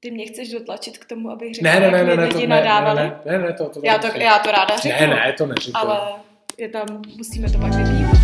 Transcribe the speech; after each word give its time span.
Ty 0.00 0.10
mě 0.10 0.26
chceš 0.26 0.50
dotlačit 0.52 0.98
k 0.98 1.04
tomu, 1.04 1.30
abych 1.30 1.54
řekl, 1.54 1.64
Ne, 1.64 1.80
ne, 1.80 1.90
ne, 1.90 2.04
ne, 2.04 2.16
ne, 2.16 2.28
to, 2.28 2.38
ne, 2.40 2.46
nadávali. 2.46 3.00
ne, 3.02 3.20
ne, 3.26 3.38
ne, 3.38 3.52
to, 3.52 3.68
to 3.68 3.80
Já, 3.84 3.98
to, 3.98 4.06
já 4.06 4.38
to 4.38 4.50
ráda 4.50 4.76
řeknu, 4.76 5.00
Ne, 5.00 5.06
ne, 5.06 5.34
to 5.38 5.46
neříkej. 5.46 5.72
ale 5.82 6.00
je 6.58 6.68
tam, 6.68 7.02
musíme 7.16 7.50
to 7.50 7.58
pak 7.58 7.74
vypívat. 7.74 8.18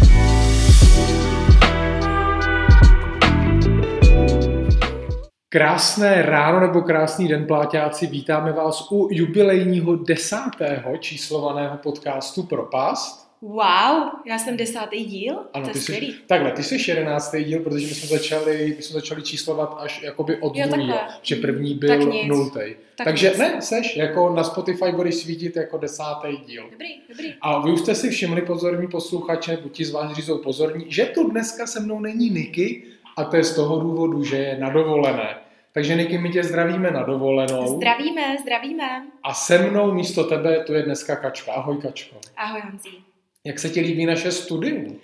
Krásné 5.48 6.22
ráno 6.22 6.61
nebo 6.61 6.82
krásný 6.82 7.29
den, 7.29 7.46
pláťáci. 7.46 8.07
Vítáme 8.07 8.52
vás 8.52 8.89
u 8.93 9.09
jubilejního 9.11 9.96
desátého 9.96 10.96
číslovaného 10.96 11.77
podcastu 11.77 12.43
Propast. 12.43 13.23
Wow, 13.49 14.09
já 14.27 14.39
jsem 14.39 14.57
desátý 14.57 15.05
díl, 15.05 15.39
Ano, 15.53 15.67
to 15.67 15.73
ty 15.73 15.79
je 15.79 15.83
jsi, 15.83 15.93
skvělý. 15.93 16.15
takhle, 16.27 16.53
ty 16.53 16.63
jsi 16.63 16.91
jedenáctý 16.91 17.45
díl, 17.45 17.61
protože 17.61 17.87
my 17.87 17.95
jsme 17.95 18.09
začali, 18.19 18.75
my 18.77 18.83
jsme 18.83 18.93
začali 18.95 19.23
číslovat 19.23 19.77
až 19.81 20.03
jakoby 20.03 20.37
od 20.37 20.57
Jo, 20.57 20.67
druhého, 20.69 20.93
takhle. 20.93 21.17
že 21.23 21.37
první 21.37 21.79
Tak 21.79 21.99
byl 21.99 22.09
nic. 22.12 22.27
nultý. 22.29 22.61
Tak 22.97 23.05
Takže 23.05 23.29
nic. 23.29 23.38
ne, 23.38 23.62
seš, 23.62 23.97
jako 23.97 24.30
na 24.30 24.45
Spotify 24.45 24.93
budeš 24.93 25.15
svítit 25.15 25.57
jako 25.57 25.79
desátý 25.79 26.29
díl. 26.47 26.65
Dobrý, 26.71 26.88
dobrý. 27.09 27.35
A 27.41 27.61
vy 27.61 27.73
už 27.73 27.80
jste 27.80 27.95
si 27.95 28.11
všimli, 28.11 28.43
pozorní 28.43 28.88
posluchače, 28.88 29.51
nebo 29.51 29.69
ti 29.69 29.85
z 29.85 29.91
vás, 29.93 30.07
kteří 30.13 30.23
jsou 30.23 30.38
pozorní, 30.38 30.85
že 30.88 31.05
tu 31.05 31.30
dneska 31.30 31.66
se 31.66 31.80
mnou 31.80 32.01
není 32.01 32.30
Niky 32.30 32.83
a 33.16 33.24
to 33.24 33.37
je 33.37 33.45
z 33.45 33.55
toho 33.55 33.80
důvodu, 33.80 34.24
že 34.24 34.37
je 34.37 34.59
na 34.59 34.71
dovolené. 34.71 35.37
Takže 35.73 35.95
Niky, 35.95 36.19
my 36.19 36.30
tě 36.30 36.45
zdravíme 36.45 36.91
na 36.91 37.02
dovolenou. 37.02 37.77
Zdravíme, 37.77 38.37
zdravíme. 38.43 39.07
A 39.23 39.35
se 39.35 39.59
mnou 39.59 39.93
místo 39.95 40.24
tebe 40.24 40.65
tu 40.66 40.74
je 40.74 40.83
dneska 40.83 41.16
Kačka. 41.16 41.52
Ahoj 41.52 41.77
Kačko. 41.83 42.16
Ahoj 42.37 42.61
Honzí. 42.71 43.05
Jak 43.47 43.59
se 43.59 43.71
ti 43.71 43.80
líbí 43.80 44.07
naše 44.07 44.33
studium? 44.33 45.01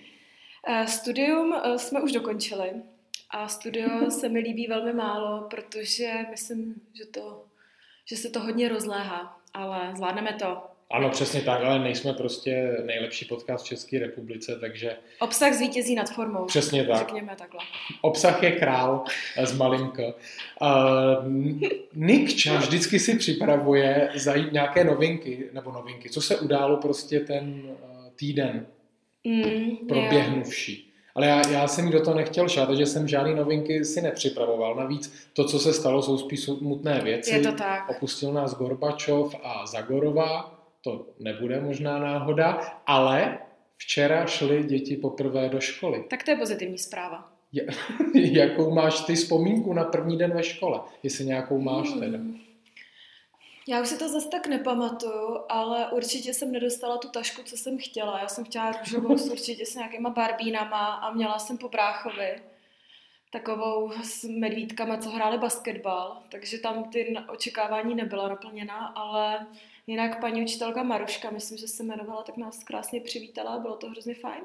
Uh, 0.69 0.85
studium 0.87 1.53
uh, 1.53 1.77
jsme 1.77 2.01
už 2.03 2.13
dokončili 2.13 2.71
a 3.31 3.49
studio 3.49 4.11
se 4.11 4.29
mi 4.29 4.39
líbí 4.39 4.67
velmi 4.67 4.93
málo, 4.93 5.47
protože 5.51 6.13
myslím, 6.31 6.75
že, 6.95 7.07
to, 7.07 7.45
že 8.05 8.17
se 8.17 8.31
to 8.31 8.41
hodně 8.41 8.69
rozléhá, 8.69 9.41
ale 9.55 9.93
zvládneme 9.97 10.33
to. 10.33 10.63
Ano, 10.93 11.11
přesně 11.11 11.41
tak, 11.41 11.63
ale 11.63 11.79
nejsme 11.79 12.13
prostě 12.13 12.77
nejlepší 12.87 13.25
podcast 13.25 13.65
v 13.65 13.69
České 13.69 13.99
republice, 13.99 14.59
takže 14.61 14.97
Obsah 15.19 15.53
zvítězí 15.53 15.95
nad 15.95 16.11
formou. 16.11 16.45
přesně 16.45 16.85
tak. 16.85 16.99
Řekněme 16.99 17.37
takhle. 17.37 17.61
Obsah 18.01 18.43
je 18.43 18.53
král 18.53 19.05
eh, 19.37 19.47
z 19.47 19.57
malinka. 19.57 20.03
Uh, 20.03 20.13
Nikča 21.95 22.57
vždycky 22.57 22.99
si 22.99 23.19
připravuje 23.19 24.11
zajít 24.15 24.53
nějaké 24.53 24.85
novinky, 24.85 25.49
nebo 25.53 25.73
novinky, 25.73 26.11
co 26.11 26.23
se 26.23 26.41
událo 26.41 26.77
prostě 26.77 27.21
ten 27.21 27.63
uh, 27.65 27.90
týden 28.21 28.67
Mm, 29.25 29.41
jo. 29.43 29.77
proběhnuvší. 29.89 30.93
Ale 31.15 31.27
já, 31.27 31.49
já 31.49 31.69
jsem 31.69 31.91
do 31.91 32.01
toho 32.05 32.17
nechtěl 32.17 32.49
šát, 32.49 32.67
takže 32.67 32.87
jsem 32.87 33.09
žádný 33.09 33.35
novinky 33.35 33.85
si 33.85 34.01
nepřipravoval. 34.03 34.75
Navíc 34.75 35.13
to, 35.33 35.45
co 35.45 35.59
se 35.59 35.73
stalo, 35.73 36.03
jsou 36.03 36.19
spíš 36.19 36.41
smutné 36.41 37.01
věci. 37.01 37.31
Je 37.31 37.41
to 37.41 37.53
tak. 37.53 37.89
Opustil 37.91 38.33
nás 38.33 38.55
Gorbačov 38.55 39.35
a 39.43 39.67
Zagorová, 39.67 40.59
to 40.85 41.07
nebude 41.19 41.61
možná 41.61 41.99
náhoda, 41.99 42.61
ale 42.87 43.39
včera 43.77 44.27
šly 44.27 44.63
děti 44.65 44.97
poprvé 44.97 45.49
do 45.49 45.61
školy. 45.61 46.05
Tak 46.11 46.23
to 46.25 46.31
je 46.31 46.37
pozitivní 46.37 46.79
zpráva. 46.79 47.33
Ja- 47.55 47.75
Jakou 48.15 48.71
máš 48.75 49.01
ty 49.01 49.15
vzpomínku 49.15 49.73
na 49.73 49.85
první 49.85 50.19
den 50.19 50.33
ve 50.35 50.43
škole? 50.43 50.81
Jestli 51.03 51.25
nějakou 51.25 51.61
máš 51.61 51.93
teda. 51.93 52.19
Hmm. 52.19 52.37
Já 53.71 53.83
už 53.83 53.89
si 53.89 53.99
to 53.99 54.09
zase 54.09 54.29
tak 54.29 54.47
nepamatuju, 54.47 55.39
ale 55.49 55.91
určitě 55.91 56.35
jsem 56.35 56.53
nedostala 56.53 56.99
tu 56.99 57.09
tašku, 57.09 57.43
co 57.43 57.57
jsem 57.57 57.79
chtěla. 57.79 58.21
Já 58.21 58.29
jsem 58.29 58.45
chtěla 58.45 58.73
růžovou 58.73 59.19
s 59.19 59.29
určitě 59.31 59.67
s 59.67 59.75
nějakýma 59.75 60.11
barbínama 60.11 60.95
a 60.95 61.13
měla 61.13 61.39
jsem 61.39 61.59
po 61.59 61.69
bráchovi 61.69 62.43
takovou 63.33 63.93
s 64.03 64.25
medvídkama, 64.25 64.97
co 64.97 65.11
hráli 65.11 65.39
basketbal, 65.39 66.23
takže 66.31 66.59
tam 66.59 66.85
ty 66.85 67.17
očekávání 67.29 67.95
nebyla 67.95 68.29
naplněna, 68.29 68.87
ale 68.87 69.47
jinak 69.87 70.21
paní 70.21 70.43
učitelka 70.43 70.83
Maruška, 70.83 71.31
myslím, 71.31 71.59
že 71.59 71.69
se 71.69 71.83
jmenovala, 71.83 72.23
tak 72.23 72.37
nás 72.37 72.65
krásně 72.65 73.01
přivítala, 73.01 73.59
bylo 73.59 73.77
to 73.77 73.91
hrozně 73.91 74.15
fajn. 74.15 74.43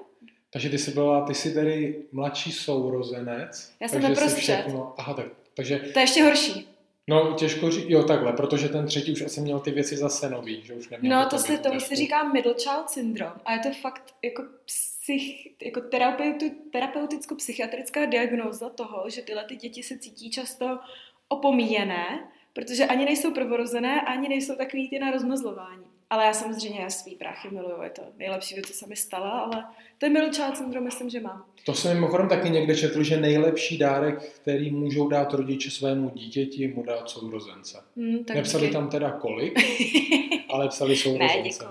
Takže 0.50 0.69
ty 0.69 0.78
jsi 0.78 0.91
byla, 0.91 1.25
ty 1.25 1.34
jsi 1.34 1.53
tedy 1.53 2.03
mladší 2.12 2.52
sourozenec. 2.52 3.74
Já 3.80 3.88
jsem 3.88 4.12
uprostřed. 4.12 4.44
Všechno, 4.44 4.94
aha, 4.97 5.14
tak, 5.14 5.25
takže, 5.53 5.80
To 5.80 6.00
je 6.00 6.03
ještě 6.03 6.24
horší. 6.24 6.75
No 7.07 7.33
těžko 7.33 7.71
říct, 7.71 7.85
jo 7.88 8.03
takhle, 8.03 8.33
protože 8.33 8.69
ten 8.69 8.85
třetí 8.85 9.11
už 9.11 9.21
asi 9.21 9.41
měl 9.41 9.59
ty 9.59 9.71
věci 9.71 9.97
zase 9.97 10.29
nový, 10.29 10.61
že 10.63 10.73
už 10.73 10.89
neměl 10.89 11.19
No, 11.19 11.29
to 11.29 11.38
se, 11.38 11.57
tomu 11.57 11.79
se 11.79 11.95
říká 11.95 12.23
middle 12.23 12.53
child 12.53 12.89
syndrome 12.89 13.41
a 13.45 13.53
je 13.53 13.59
to 13.59 13.69
fakt 13.81 14.16
jako, 14.23 14.43
psych, 14.66 15.61
jako 15.66 15.81
terapeuti, 15.81 16.51
terapeuticko-psychiatrická 16.73 18.09
diagnóza 18.09 18.69
toho, 18.69 19.09
že 19.09 19.21
tyhle 19.21 19.45
ty 19.45 19.55
děti 19.55 19.83
se 19.83 19.99
cítí 19.99 20.31
často 20.31 20.79
opomíjené, 21.27 22.31
protože 22.53 22.85
ani 22.85 23.05
nejsou 23.05 23.33
prvorozené, 23.33 24.01
ani 24.01 24.29
nejsou 24.29 24.55
takový 24.55 24.89
ty 24.89 24.99
na 24.99 25.11
rozmazlování. 25.11 25.94
Ale 26.09 26.25
já 26.25 26.33
samozřejmě 26.33 26.79
já 26.81 26.89
svý 26.89 27.16
bráchy 27.16 27.49
miluju, 27.51 27.81
je 27.81 27.89
to 27.89 28.01
nejlepší 28.17 28.55
věc, 28.55 28.67
co 28.67 28.73
se 28.73 28.88
mi 28.88 28.95
stala, 28.95 29.29
ale 29.29 29.63
ten 29.97 30.13
middle 30.13 30.29
child 30.29 30.57
syndrome 30.57 30.85
myslím, 30.85 31.09
že 31.09 31.19
mám. 31.19 31.45
To 31.66 31.73
jsem 31.73 31.93
mimochodem 31.93 32.29
taky 32.29 32.49
někde 32.49 32.75
četl, 32.75 33.03
že 33.03 33.17
nejlepší 33.17 33.77
dárek, 33.77 34.23
který 34.23 34.71
můžou 34.71 35.07
dát 35.07 35.33
rodiče 35.33 35.71
svému 35.71 36.09
dítěti, 36.09 36.67
mu 36.67 36.83
dát 36.83 37.09
sourozence. 37.09 37.77
Hmm, 37.97 38.23
tak 38.23 38.35
Nepsali 38.35 38.63
díky. 38.63 38.73
tam 38.73 38.89
teda 38.89 39.11
kolik, 39.11 39.59
ale 40.49 40.67
psali 40.69 40.95
sourozence. 40.95 41.38
Ne, 41.38 41.43
děkuju. 41.43 41.69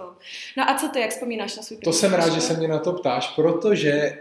No 0.56 0.70
a 0.70 0.74
co 0.74 0.88
ty, 0.88 1.00
jak 1.00 1.10
vzpomínáš 1.10 1.56
na 1.56 1.62
svůj 1.62 1.78
To 1.78 1.92
jsem 1.92 2.12
rád, 2.14 2.32
že 2.32 2.40
se 2.40 2.56
mě 2.56 2.68
na 2.68 2.78
to 2.78 2.92
ptáš, 2.92 3.28
protože 3.28 4.18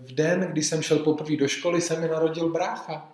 v 0.00 0.14
den, 0.14 0.40
kdy 0.40 0.62
jsem 0.62 0.82
šel 0.82 0.98
poprvé 0.98 1.36
do 1.36 1.48
školy, 1.48 1.80
se 1.80 2.00
mi 2.00 2.08
narodil 2.08 2.48
brácha. 2.48 3.12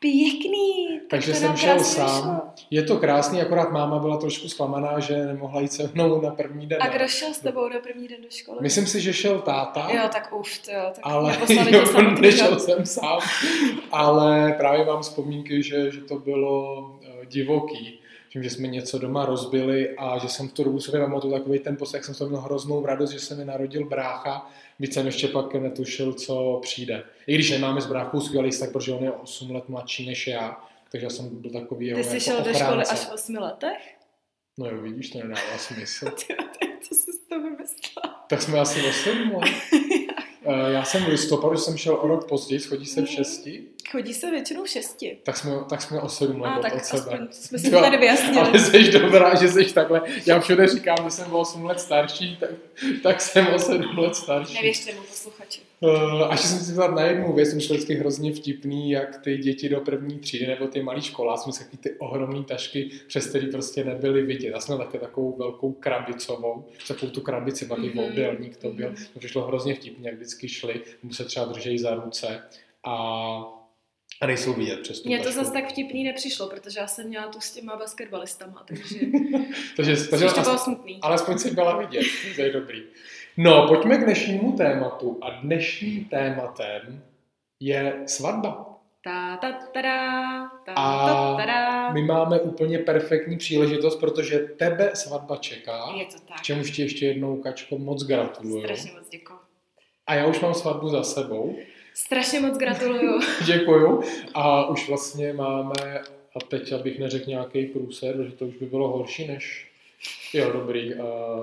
Pěkný. 0.00 1.00
Takže 1.10 1.34
jsem 1.34 1.56
šel 1.56 1.80
sám. 1.80 2.06
vyšlo. 2.06 2.40
Je 2.70 2.82
to 2.82 2.96
krásný, 2.96 3.42
akorát 3.42 3.70
máma 3.72 3.98
byla 3.98 4.16
trošku 4.16 4.48
zklamaná, 4.48 5.00
že 5.00 5.26
nemohla 5.26 5.60
jít 5.60 5.72
se 5.72 5.90
mnou 5.94 6.20
na 6.20 6.30
první 6.30 6.66
den. 6.66 6.78
A 6.82 6.88
kdo 6.88 7.08
šel 7.08 7.34
s 7.34 7.38
tebou 7.38 7.68
na 7.68 7.78
první 7.80 8.08
den 8.08 8.22
do 8.22 8.28
školy? 8.30 8.58
Myslím 8.62 8.86
si, 8.86 9.00
že 9.00 9.12
šel 9.12 9.38
táta, 9.40 9.88
Jo, 9.92 10.02
tak 10.12 10.32
uf, 10.38 10.58
to 10.58 10.70
jo, 10.72 10.82
tak 10.94 10.98
ale 11.02 11.36
jo, 11.70 12.10
nešel 12.20 12.58
jsem 12.58 12.86
sám. 12.86 13.18
Ale 13.92 14.54
právě 14.58 14.84
mám 14.84 15.02
vzpomínky, 15.02 15.62
že, 15.62 15.90
že 15.90 16.00
to 16.00 16.18
bylo 16.18 16.90
eh, 17.02 17.26
divoký. 17.26 17.99
Tím, 18.32 18.42
že 18.42 18.50
jsme 18.50 18.68
něco 18.68 18.98
doma 18.98 19.24
rozbili 19.26 19.96
a 19.96 20.18
že 20.18 20.28
jsem 20.28 20.48
v 20.48 20.52
tu 20.52 20.64
dobu 20.64 20.80
sobě 20.80 21.00
pamatuju 21.00 21.32
takový 21.32 21.58
ten 21.58 21.76
pocit, 21.76 21.96
jak 21.96 22.04
jsem 22.04 22.14
to 22.14 22.28
měl 22.28 22.40
hroznou 22.40 22.86
radost, 22.86 23.10
že 23.10 23.20
se 23.20 23.34
mi 23.34 23.44
narodil 23.44 23.84
brácha, 23.84 24.50
byť 24.78 24.94
jsem 24.94 25.06
ještě 25.06 25.28
pak 25.28 25.54
netušil, 25.54 26.12
co 26.12 26.58
přijde. 26.62 27.04
I 27.26 27.34
když 27.34 27.50
nemáme 27.50 27.80
s 27.80 27.86
bráchou 27.86 28.20
skvělý 28.20 28.50
vztah, 28.50 28.70
protože 28.72 28.92
on 28.92 29.04
je 29.04 29.12
8 29.12 29.50
let 29.50 29.68
mladší 29.68 30.06
než 30.06 30.26
já, 30.26 30.60
takže 30.90 31.06
já 31.06 31.10
jsem 31.10 31.40
byl 31.40 31.50
takový 31.50 31.86
jeho 31.86 31.98
Ty 31.98 32.04
jsi 32.04 32.14
jako 32.14 32.24
šel 32.24 32.52
do 32.52 32.58
školy 32.58 32.84
až 32.84 32.98
v 32.98 33.12
osmi 33.12 33.38
letech? 33.38 33.96
No 34.58 34.66
jo, 34.66 34.80
vidíš, 34.80 35.10
to 35.10 35.18
nedává 35.18 35.58
smysl. 35.58 36.10
Ty, 36.58 36.68
co 36.88 36.94
jsi 36.94 37.12
z 37.12 37.28
toho 37.28 37.42
vymyslela? 37.42 38.24
Tak 38.28 38.42
jsme 38.42 38.60
asi 38.60 38.88
o 38.88 38.92
sedm 38.92 39.34
let. 39.34 39.50
Eh, 40.46 40.72
Já 40.72 40.84
jsem 40.84 41.04
v 41.04 41.08
listopadu, 41.08 41.56
jsem 41.58 41.76
šel 41.76 41.94
o 41.94 42.08
rok 42.08 42.28
později, 42.28 42.60
chodí 42.60 42.86
se 42.86 43.02
v 43.02 43.06
šesti, 43.08 43.64
Chodí 43.90 44.14
se 44.14 44.30
většinou 44.30 44.64
v 44.64 44.68
šesti. 44.68 45.18
tak 45.22 45.36
jsme, 45.36 45.50
tak 45.70 45.82
jsme 45.82 46.00
o 46.00 46.08
sedm 46.08 46.40
let 46.40 46.62
tak 46.62 46.74
od 46.74 46.84
sebe. 46.84 47.28
jsme 47.30 47.58
si 47.58 47.70
to 47.70 47.80
tady 47.80 47.96
vyjasnili. 47.96 48.38
Ale 48.40 48.58
jsi 48.58 48.90
dobrá, 48.92 49.34
že 49.34 49.48
jsi 49.48 49.72
takhle. 49.74 50.02
Já 50.26 50.40
všude 50.40 50.66
říkám, 50.68 50.96
že 51.04 51.10
jsem 51.10 51.32
o 51.32 51.38
8 51.40 51.64
let 51.64 51.80
starší, 51.80 52.36
tak, 52.40 52.50
tak 53.02 53.20
jsem 53.20 53.46
o 53.46 53.58
7 53.58 53.98
let 53.98 54.16
starší. 54.16 54.54
Nevěřte 54.54 54.94
mu 54.94 55.00
posluchači. 55.02 55.60
Uh, 55.82 56.32
až 56.32 56.40
jsem 56.40 56.58
si 56.58 56.72
vzal 56.72 56.94
na 56.94 57.02
jednu 57.02 57.32
věc, 57.32 57.48
jsem 57.48 57.58
vždycky 57.58 57.94
hrozně 57.94 58.32
vtipný, 58.32 58.90
jak 58.90 59.18
ty 59.18 59.38
děti 59.38 59.68
do 59.68 59.80
první 59.80 60.18
třídy 60.18 60.46
nebo 60.46 60.66
ty 60.66 60.82
malí 60.82 61.02
školáci 61.02 61.52
jsme 61.52 61.64
takový 61.64 61.78
ty 61.78 61.98
ohromné 61.98 62.44
tašky, 62.44 62.90
přes 63.06 63.26
který 63.26 63.46
prostě 63.46 63.84
nebyly 63.84 64.22
vidět. 64.22 64.48
Já 64.48 64.60
jsem 64.60 64.78
také 64.78 64.98
takovou 64.98 65.36
velkou 65.36 65.72
krabicovou, 65.72 66.64
takovou 66.88 67.12
tu 67.12 67.20
krabici, 67.20 67.68
takový 67.68 67.88
Mhm. 67.88 67.98
mm-hmm. 67.98 68.08
obdélník 68.08 68.56
to 68.56 68.70
byl. 68.70 68.86
Mhm. 68.90 69.04
To 69.12 69.18
přišlo 69.18 69.46
hrozně 69.46 69.74
vtipně, 69.74 70.08
jak 70.08 70.16
vždycky 70.16 70.48
šli, 70.48 70.80
mu 71.02 71.12
se 71.12 71.24
třeba 71.24 71.46
držejí 71.46 71.78
za 71.78 71.94
ruce 71.94 72.42
a, 72.84 72.94
a 74.20 74.26
nejsou 74.26 74.52
vidět 74.52 74.80
přes 74.80 75.00
tu 75.00 75.08
Mně 75.08 75.18
to 75.18 75.32
zase 75.32 75.52
tak 75.52 75.70
vtipný 75.70 76.04
nepřišlo, 76.04 76.48
protože 76.48 76.80
já 76.80 76.86
jsem 76.86 77.08
měla 77.08 77.28
tu 77.28 77.40
s 77.40 77.50
těma 77.50 77.76
basketbalistama, 77.76 78.64
takže 78.68 78.98
takže 79.76 80.26
to 80.34 80.40
bylo 80.40 80.58
smutný. 80.58 80.98
Alespoň 81.02 81.38
si 81.38 81.50
byla 81.50 81.76
vidět, 81.76 82.06
to 82.36 82.42
je 82.42 82.52
dobrý. 82.52 82.82
No, 83.42 83.68
pojďme 83.68 83.98
k 83.98 84.04
dnešnímu 84.04 84.52
tématu. 84.52 85.18
A 85.22 85.30
dnešním 85.30 86.04
tématem 86.04 87.02
je 87.60 88.02
svatba. 88.06 88.78
Ta, 89.04 89.36
ta, 89.36 89.52
tada, 89.74 90.50
ta, 90.66 90.72
A 90.72 91.06
ta, 91.06 91.36
tada. 91.36 91.92
My 91.92 92.02
máme 92.02 92.40
úplně 92.40 92.78
perfektní 92.78 93.36
příležitost, 93.36 93.96
protože 93.96 94.38
tebe 94.38 94.90
svatba 94.94 95.36
čeká. 95.36 95.92
Je 95.98 96.04
to 96.04 96.16
tak. 96.28 96.38
K 96.38 96.42
čemuž 96.42 96.70
ti 96.70 96.82
ještě 96.82 97.06
jednou, 97.06 97.36
Kačko, 97.36 97.78
moc 97.78 98.04
gratuluju. 98.04 98.62
Strašně 98.62 98.92
moc 98.92 99.08
děkuji. 99.08 99.38
A 100.06 100.14
já 100.14 100.26
už 100.26 100.40
mám 100.40 100.54
svatbu 100.54 100.88
za 100.88 101.02
sebou. 101.02 101.56
Strašně 101.94 102.40
moc 102.40 102.58
gratuluju. 102.58 103.20
Děkuju. 103.46 104.02
A 104.34 104.68
už 104.68 104.88
vlastně 104.88 105.32
máme, 105.32 106.00
a 106.36 106.40
teď 106.48 106.72
abych 106.72 106.98
neřekl 106.98 107.30
nějaký 107.30 107.66
průser, 107.66 108.22
že 108.22 108.32
to 108.32 108.46
už 108.46 108.56
by 108.56 108.66
bylo 108.66 108.88
horší 108.88 109.28
než, 109.28 109.69
jo 110.32 110.52
dobrý, 110.52 110.94
uh, 110.94 111.00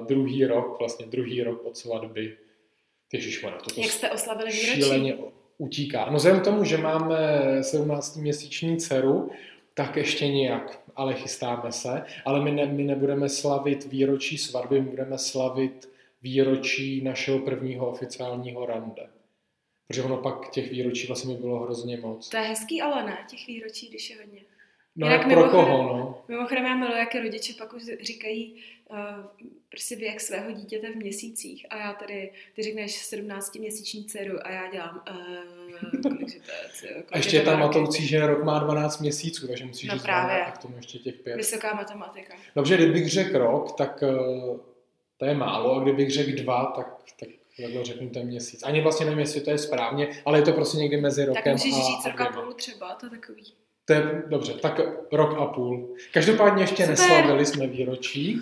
druhý 0.08 0.46
rok, 0.46 0.80
vlastně 0.80 1.06
druhý 1.06 1.44
rok 1.44 1.66
od 1.66 1.78
svatby. 1.78 2.38
Ježišmarja, 3.14 3.60
to 3.60 3.82
Jak 3.82 3.92
jste 3.92 4.10
oslavili 4.10 4.52
výročí? 4.52 4.82
šíleně 4.82 5.18
utíká. 5.58 6.10
No 6.10 6.18
vzhledem 6.18 6.42
k 6.42 6.44
tomu, 6.44 6.64
že 6.64 6.78
máme 6.78 7.18
17-měsíční 7.62 8.78
dceru, 8.78 9.32
Tak 9.74 9.98
ještě 9.98 10.28
nijak, 10.28 10.80
ale 10.96 11.14
chystáme 11.14 11.72
se. 11.72 12.04
Ale 12.26 12.44
my, 12.44 12.52
ne, 12.52 12.66
my 12.66 12.84
nebudeme 12.84 13.30
slavit 13.30 13.86
výročí 13.86 14.38
svatby, 14.38 14.82
my 14.82 14.90
budeme 14.90 15.18
slavit 15.18 15.90
výročí 16.22 17.02
našeho 17.04 17.40
prvního 17.40 17.90
oficiálního 17.90 18.66
rande. 18.66 19.08
Protože 19.88 20.04
ono 20.04 20.18
pak 20.18 20.50
těch 20.50 20.72
výročí 20.72 21.08
vlastně 21.08 21.36
by 21.36 21.42
bylo 21.42 21.60
hrozně 21.60 21.98
moc. 21.98 22.30
To 22.30 22.38
je 22.38 22.44
hezký, 22.44 22.82
ale 22.82 23.04
ne, 23.04 23.18
těch 23.30 23.48
výročí, 23.48 23.90
když 23.90 24.10
je 24.10 24.18
hodně. 24.18 24.42
No 24.98 25.08
jak 25.08 25.28
pro 25.28 25.50
koho, 25.50 25.84
no? 25.84 26.24
Mimochodem 26.28 26.66
já 26.66 26.76
miluji, 26.76 26.98
jak 26.98 27.16
rodiče 27.16 27.54
pak 27.54 27.74
už 27.74 27.84
říkají 28.02 28.64
uh, 28.90 28.98
prostě 29.70 29.96
věk 29.96 30.22
svého 30.22 30.52
dítěte 30.52 30.92
v 30.92 30.96
měsících 30.96 31.66
a 31.70 31.78
já 31.78 31.94
tady, 31.94 32.32
ty 32.56 32.64
řekneš 32.64 33.14
17-měsíční 33.14 34.06
dceru 34.06 34.38
a 34.44 34.52
já 34.52 34.72
dělám 34.72 35.04
uh, 35.12 36.02
kolik 36.02 36.42
to 36.80 36.88
je, 36.88 37.04
A 37.12 37.18
ještě 37.18 37.38
je 37.38 37.42
tam 37.44 37.60
matoucí, 37.60 38.08
že 38.08 38.28
rok 38.28 38.44
má 38.44 38.60
12 38.60 39.00
měsíců, 39.00 39.48
takže 39.48 39.66
musíš 39.66 39.90
No 39.90 39.94
říct 39.94 40.04
právě. 40.04 40.36
12 40.36 40.48
a 40.48 40.52
k 40.52 40.62
tomu 40.62 40.76
ještě 40.76 41.00
těch 41.00 41.16
pět. 41.16 41.36
Vysoká 41.36 41.74
matematika. 41.74 42.34
Dobře, 42.56 42.78
kdybych 42.78 43.10
řekl 43.10 43.38
rok, 43.38 43.78
tak 43.78 44.04
uh, 44.04 44.60
to 45.18 45.26
je 45.26 45.34
málo, 45.34 45.76
a 45.76 45.84
kdybych 45.84 46.12
řekl 46.12 46.32
dva, 46.44 46.66
tak, 46.66 46.96
tak 47.20 47.30
takhle 47.62 47.86
řeknu 47.86 48.10
ten 48.10 48.28
měsíc. 48.28 48.64
Ani 48.64 48.82
vlastně 48.82 49.06
nevím, 49.06 49.20
jestli 49.20 49.42
to 49.42 49.52
je 49.52 49.58
správně, 49.58 50.08
ale 50.26 50.38
je 50.38 50.42
to 50.42 50.52
prostě 50.52 50.78
někdy 50.78 50.98
mezi 51.02 51.26
rokem 51.26 51.44
Tak 51.44 51.66
můžeš 51.66 51.74
a, 51.74 51.88
říct 51.88 52.06
a 52.06 52.10
rok 52.10 52.22
a 52.22 52.42
půl 52.42 52.54
třeba, 52.54 52.96
to 52.96 53.06
je 53.06 53.10
takový. 53.10 53.54
To 53.88 53.94
je, 53.94 54.24
dobře, 54.28 54.54
tak 54.54 54.82
rok 55.12 55.36
a 55.40 55.46
půl. 55.46 55.96
Každopádně 56.14 56.64
ještě 56.64 56.76
Super. 56.84 56.90
neslavili 56.90 57.46
jsme 57.46 57.68
výročí, 57.68 58.42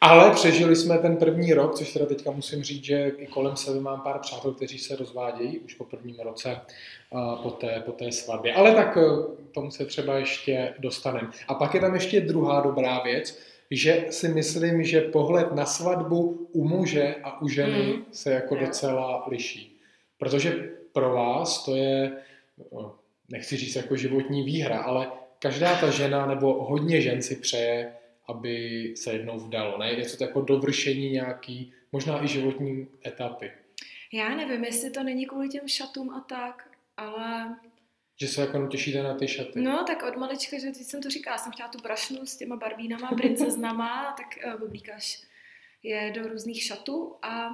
ale 0.00 0.30
přežili 0.30 0.76
jsme 0.76 0.98
ten 0.98 1.16
první 1.16 1.52
rok, 1.54 1.74
což 1.74 1.92
teda 1.92 2.06
teďka 2.06 2.30
musím 2.30 2.62
říct, 2.62 2.84
že 2.84 3.12
i 3.18 3.26
kolem 3.26 3.56
sebe 3.56 3.80
mám 3.80 4.00
pár 4.00 4.18
přátel, 4.18 4.52
kteří 4.52 4.78
se 4.78 4.96
rozvádějí 4.96 5.58
už 5.58 5.74
po 5.74 5.84
prvním 5.84 6.16
roce 6.20 6.60
po 7.42 7.50
té, 7.50 7.82
po 7.86 7.92
té 7.92 8.12
svatbě. 8.12 8.54
Ale 8.54 8.74
tak 8.74 8.94
k 8.94 9.54
tomu 9.54 9.70
se 9.70 9.86
třeba 9.86 10.16
ještě 10.18 10.74
dostaneme. 10.78 11.30
A 11.48 11.54
pak 11.54 11.74
je 11.74 11.80
tam 11.80 11.94
ještě 11.94 12.20
druhá 12.20 12.60
dobrá 12.60 13.00
věc, 13.02 13.38
že 13.70 14.06
si 14.10 14.28
myslím, 14.28 14.84
že 14.84 15.00
pohled 15.00 15.52
na 15.54 15.66
svatbu 15.66 16.48
u 16.52 16.68
muže 16.68 17.14
a 17.24 17.42
u 17.42 17.48
ženy 17.48 17.92
Mm. 17.96 18.04
se 18.12 18.32
jako 18.32 18.54
docela 18.56 19.26
liší. 19.28 19.76
Protože 20.18 20.70
pro 20.92 21.10
vás 21.14 21.64
to 21.64 21.76
je, 21.76 22.12
no, 22.72 22.94
nechci 23.28 23.56
říct 23.56 23.76
jako 23.76 23.96
životní 23.96 24.42
výhra, 24.42 24.78
ale 24.80 25.10
každá 25.38 25.80
ta 25.80 25.90
žena 25.90 26.26
nebo 26.26 26.64
hodně 26.64 27.00
žen 27.00 27.22
si 27.22 27.36
přeje, 27.36 27.92
aby 28.28 28.92
se 28.96 29.12
jednou 29.12 29.38
vdalo. 29.38 29.78
Ne? 29.78 29.92
Je 29.92 30.08
to 30.08 30.24
jako 30.24 30.40
dovršení 30.40 31.10
nějaký, 31.10 31.72
možná 31.92 32.24
i 32.24 32.28
životní 32.28 32.88
etapy. 33.06 33.52
Já 34.12 34.28
nevím, 34.36 34.64
jestli 34.64 34.90
to 34.90 35.02
není 35.02 35.26
kvůli 35.26 35.48
těm 35.48 35.68
šatům 35.68 36.10
a 36.10 36.20
tak, 36.20 36.68
ale 36.96 37.56
Že 38.20 38.28
se 38.28 38.40
jako 38.40 38.66
těšíte 38.66 39.02
na 39.02 39.14
ty 39.14 39.28
šaty. 39.28 39.60
no 39.60 39.84
tak 39.86 40.02
od 40.02 40.16
malička, 40.16 40.58
že 40.58 40.66
teď 40.66 40.82
jsem 40.82 41.02
to 41.02 41.10
říkala, 41.10 41.38
jsem 41.38 41.52
chtěla 41.52 41.68
tu 41.68 41.78
brašnu 41.82 42.26
s 42.26 42.36
těma 42.36 42.56
barbínama, 42.56 43.08
princeznama, 43.08 44.14
tak 44.16 44.54
uh, 44.54 44.62
oblíkáš 44.62 45.22
je 45.82 46.12
do 46.14 46.28
různých 46.28 46.62
šatů 46.62 47.14
a 47.22 47.50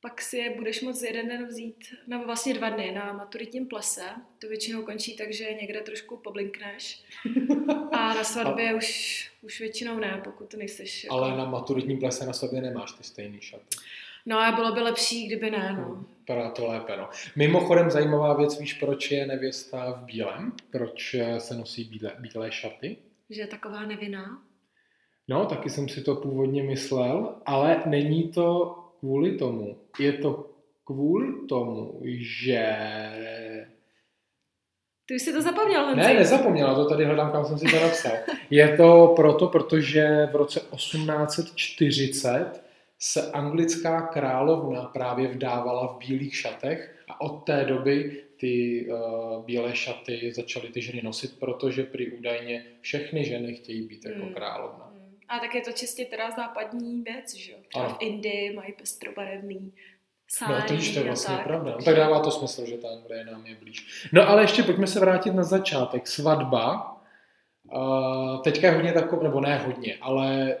pak 0.00 0.22
si 0.22 0.36
je 0.36 0.54
budeš 0.56 0.82
moct 0.82 1.02
jeden 1.02 1.28
den 1.28 1.46
vzít, 1.46 1.76
nebo 2.06 2.24
vlastně 2.24 2.54
dva 2.54 2.68
dny 2.68 2.92
na 2.92 3.12
maturitním 3.12 3.66
plese. 3.66 4.04
To 4.38 4.48
většinou 4.48 4.82
končí 4.82 5.16
tak, 5.16 5.32
že 5.32 5.54
někde 5.60 5.80
trošku 5.80 6.16
poblinkneš. 6.16 7.04
A 7.92 8.14
na 8.14 8.24
svatbě 8.24 8.74
už, 8.74 9.30
už 9.42 9.60
většinou 9.60 9.98
ne, 9.98 10.20
pokud 10.24 10.54
nejseš... 10.54 11.04
Jako... 11.04 11.16
Ale 11.16 11.36
na 11.36 11.44
maturitním 11.44 11.98
plese 11.98 12.26
na 12.26 12.32
sobě 12.32 12.60
nemáš 12.60 12.92
ty 12.92 13.04
stejný 13.04 13.40
šaty. 13.40 13.76
No 14.26 14.38
a 14.38 14.52
bylo 14.52 14.72
by 14.72 14.80
lepší, 14.80 15.26
kdyby 15.26 15.50
ne, 15.50 15.76
no. 15.78 16.04
Vypadá 16.18 16.50
to 16.50 16.66
lépe, 16.66 16.96
no. 16.96 17.08
Mimochodem 17.36 17.90
zajímavá 17.90 18.34
věc, 18.34 18.60
víš, 18.60 18.74
proč 18.74 19.10
je 19.10 19.26
nevěsta 19.26 19.92
v 19.92 20.04
bílém? 20.04 20.52
Proč 20.70 21.14
eh, 21.14 21.40
se 21.40 21.54
nosí 21.54 21.84
bílé, 21.84 22.12
bílé 22.18 22.52
šaty? 22.52 22.96
Že 23.30 23.40
je 23.40 23.46
taková 23.46 23.86
nevinná. 23.86 24.42
No, 25.28 25.46
taky 25.46 25.70
jsem 25.70 25.88
si 25.88 26.02
to 26.02 26.16
původně 26.16 26.62
myslel, 26.62 27.34
ale 27.46 27.82
není 27.86 28.28
to 28.28 28.76
kvůli 29.00 29.36
tomu. 29.38 29.76
Je 29.98 30.12
to 30.12 30.50
kvůli 30.84 31.46
tomu, 31.48 32.00
že... 32.04 32.76
Ty 35.06 35.14
už 35.14 35.22
si 35.22 35.32
to 35.32 35.42
zapomněl, 35.42 35.84
Honzi. 35.84 36.00
Ne, 36.00 36.14
nezapomněla, 36.14 36.74
to 36.74 36.88
tady 36.88 37.04
hledám, 37.04 37.32
kam 37.32 37.44
jsem 37.44 37.58
si 37.58 37.66
to 37.66 37.80
napsal. 37.80 38.12
Je 38.50 38.76
to 38.76 39.12
proto, 39.16 39.46
protože 39.46 40.28
v 40.32 40.36
roce 40.36 40.60
1840 40.60 42.62
se 42.98 43.30
anglická 43.32 44.00
královna 44.00 44.82
právě 44.82 45.28
vdávala 45.28 45.86
v 45.86 45.98
bílých 45.98 46.36
šatech 46.36 46.96
a 47.08 47.20
od 47.20 47.44
té 47.44 47.64
doby 47.64 48.22
ty 48.36 48.86
uh, 48.90 49.44
bílé 49.44 49.76
šaty 49.76 50.32
začaly 50.34 50.68
ty 50.68 50.82
ženy 50.82 51.02
nosit, 51.02 51.38
protože 51.38 51.82
prý 51.82 52.12
údajně 52.12 52.64
všechny 52.80 53.24
ženy 53.24 53.54
chtějí 53.54 53.88
být 53.88 54.04
jako 54.04 54.22
Hmm. 54.24 54.34
královna. 54.34 54.89
A 55.30 55.38
tak 55.38 55.54
je 55.54 55.60
to 55.60 55.72
čistě 55.72 56.04
teda 56.04 56.30
západní 56.30 57.02
věc, 57.02 57.34
že 57.34 57.52
jo? 57.52 57.58
V 57.88 57.96
Indii 58.00 58.54
mají 58.56 58.72
pestrobarevný 58.72 59.72
sáry 60.28 60.54
No 60.54 60.68
to 60.68 60.74
víš, 60.74 60.94
to 60.94 60.98
je 60.98 61.04
vlastně 61.04 61.36
tak, 61.36 61.44
pravda. 61.44 61.70
No, 61.70 61.84
tak 61.84 61.96
dává 61.96 62.20
to 62.20 62.30
smysl, 62.30 62.66
že 62.66 62.76
ta 62.76 62.88
Anglie 62.88 63.24
nám 63.24 63.46
je 63.46 63.54
blíž. 63.54 64.08
No 64.12 64.28
ale 64.28 64.42
ještě 64.42 64.62
pojďme 64.62 64.86
se 64.86 65.00
vrátit 65.00 65.34
na 65.34 65.42
začátek. 65.42 66.06
Svatba. 66.06 66.96
Uh, 67.74 68.42
teďka 68.42 68.66
je 68.66 68.72
hodně 68.72 68.92
takový, 68.92 69.24
nebo 69.24 69.40
ne 69.40 69.58
hodně, 69.58 69.98
ale 70.00 70.56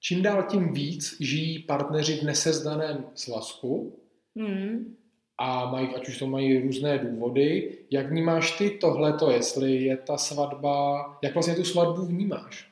čím 0.00 0.22
dál 0.22 0.42
tím 0.42 0.72
víc 0.72 1.16
žijí 1.20 1.58
partneři 1.58 2.16
v 2.16 2.22
nesezdaném 2.22 3.04
svazku 3.14 3.98
Hmm. 4.36 4.96
a 5.38 5.70
mají, 5.70 5.88
ať 5.96 6.08
už 6.08 6.18
to 6.18 6.26
mají 6.26 6.58
různé 6.62 6.98
důvody. 6.98 7.78
Jak 7.90 8.10
vnímáš 8.10 8.58
ty 8.58 8.70
tohleto, 8.70 9.30
jestli 9.30 9.72
je 9.72 9.96
ta 9.96 10.16
svatba, 10.16 11.06
jak 11.22 11.34
vlastně 11.34 11.54
tu 11.54 11.64
svatbu 11.64 12.06
vnímáš? 12.06 12.71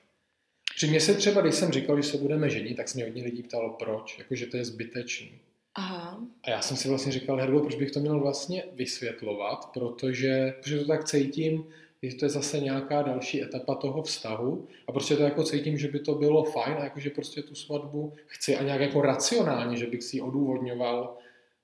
Při 0.81 0.87
mě 0.87 1.01
se 1.01 1.15
třeba, 1.15 1.41
když 1.41 1.55
jsem 1.55 1.73
říkal, 1.73 1.97
že 1.97 2.09
se 2.09 2.17
budeme 2.17 2.51
ženit, 2.51 2.77
tak 2.77 2.89
se 2.89 2.99
mě 2.99 3.05
hodně 3.05 3.23
lidí 3.23 3.43
ptalo, 3.43 3.77
proč, 3.79 4.19
jakože 4.19 4.47
to 4.47 4.57
je 4.57 4.65
zbytečný. 4.65 5.39
Aha. 5.75 6.21
A 6.43 6.51
já 6.51 6.61
jsem 6.61 6.77
si 6.77 6.89
vlastně 6.89 7.13
říkal, 7.13 7.37
Herbo, 7.37 7.61
proč 7.61 7.75
bych 7.75 7.91
to 7.91 8.01
měl 8.01 8.21
vlastně 8.21 8.65
vysvětlovat, 8.73 9.71
protože, 9.75 10.55
protože 10.59 10.79
to 10.79 10.87
tak 10.87 11.05
cítím, 11.05 11.65
že 12.03 12.17
to 12.17 12.25
je 12.25 12.29
zase 12.29 12.61
nějaká 12.61 13.03
další 13.03 13.43
etapa 13.43 13.75
toho 13.75 14.03
vztahu 14.03 14.69
a 14.87 14.93
prostě 14.93 15.17
to 15.17 15.23
jako 15.23 15.45
cítím, 15.45 15.79
že 15.79 15.89
by 15.89 15.99
to 15.99 16.15
bylo 16.15 16.45
fajn 16.45 16.77
a 16.79 16.85
jakože 16.85 17.11
prostě 17.11 17.43
tu 17.43 17.55
svatbu 17.55 18.13
chci 18.27 18.57
a 18.57 18.63
nějak 18.63 18.81
jako 18.81 19.03
racionálně, 19.03 19.77
že 19.77 19.87
bych 19.87 20.03
si 20.03 20.17
ji 20.17 20.21
odůvodňoval, 20.21 21.17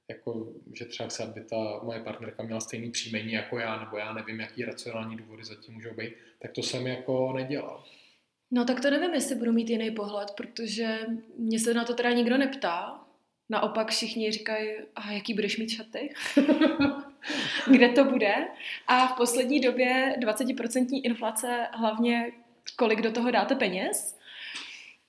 jako, 0.09 0.49
že 0.73 0.85
třeba 0.85 1.09
chci, 1.09 1.23
aby 1.23 1.41
ta 1.41 1.81
moje 1.83 2.01
partnerka 2.01 2.43
měla 2.43 2.61
stejný 2.61 2.91
příjmení 2.91 3.33
jako 3.33 3.59
já, 3.59 3.85
nebo 3.85 3.97
já 3.97 4.12
nevím, 4.12 4.41
jaký 4.41 4.65
racionální 4.65 5.17
důvody 5.17 5.45
zatím 5.45 5.75
můžou 5.75 5.95
být, 5.95 6.12
tak 6.39 6.53
to 6.53 6.62
jsem 6.62 6.87
jako 6.87 7.33
nedělal. 7.33 7.85
No 8.51 8.65
tak 8.65 8.81
to 8.81 8.91
nevím, 8.91 9.15
jestli 9.15 9.35
budu 9.35 9.53
mít 9.53 9.71
jiný 9.71 9.91
pohled, 9.91 10.31
protože 10.31 10.99
mě 11.38 11.61
se 11.61 11.75
na 11.75 11.85
to 11.85 11.95
teda 11.95 12.11
nikdo 12.11 12.38
neptá. 12.38 13.00
Naopak 13.49 13.91
všichni 13.91 14.33
říkají, 14.33 14.71
a 14.97 15.12
jaký 15.12 15.35
budeš 15.35 15.59
mít 15.59 15.69
šaty? 15.69 16.15
Kde 17.71 17.88
to 17.88 18.05
bude? 18.05 18.35
A 18.87 19.07
v 19.07 19.17
poslední 19.17 19.61
době 19.61 20.17
20% 20.21 21.00
inflace, 21.05 21.69
hlavně 21.73 22.33
kolik 22.76 23.00
do 23.00 23.12
toho 23.12 23.31
dáte 23.31 23.55
peněz. 23.55 24.19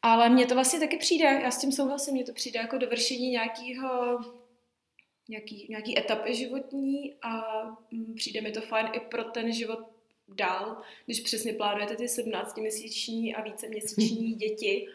Ale 0.01 0.29
mně 0.29 0.45
to 0.45 0.53
vlastně 0.53 0.79
taky 0.79 0.97
přijde, 0.97 1.25
já 1.25 1.51
s 1.51 1.61
tím 1.61 1.71
souhlasím, 1.71 2.13
mně 2.13 2.23
to 2.23 2.33
přijde 2.33 2.59
jako 2.59 2.77
dovršení 2.77 3.29
nějakého 3.29 4.19
nějaký, 5.29 5.67
nějaký 5.69 5.99
etapy 5.99 6.35
životní 6.35 7.15
a 7.21 7.63
mm, 7.91 8.13
přijde 8.15 8.41
mi 8.41 8.51
to 8.51 8.61
fajn 8.61 8.87
i 8.93 8.99
pro 8.99 9.23
ten 9.23 9.51
život 9.51 9.79
dál, 10.27 10.81
když 11.05 11.19
přesně 11.19 11.53
plánujete 11.53 11.95
ty 11.95 12.05
17-měsíční 12.05 13.35
a 13.35 13.41
více 13.41 13.67
měsíční 13.67 14.33
děti, 14.35 14.87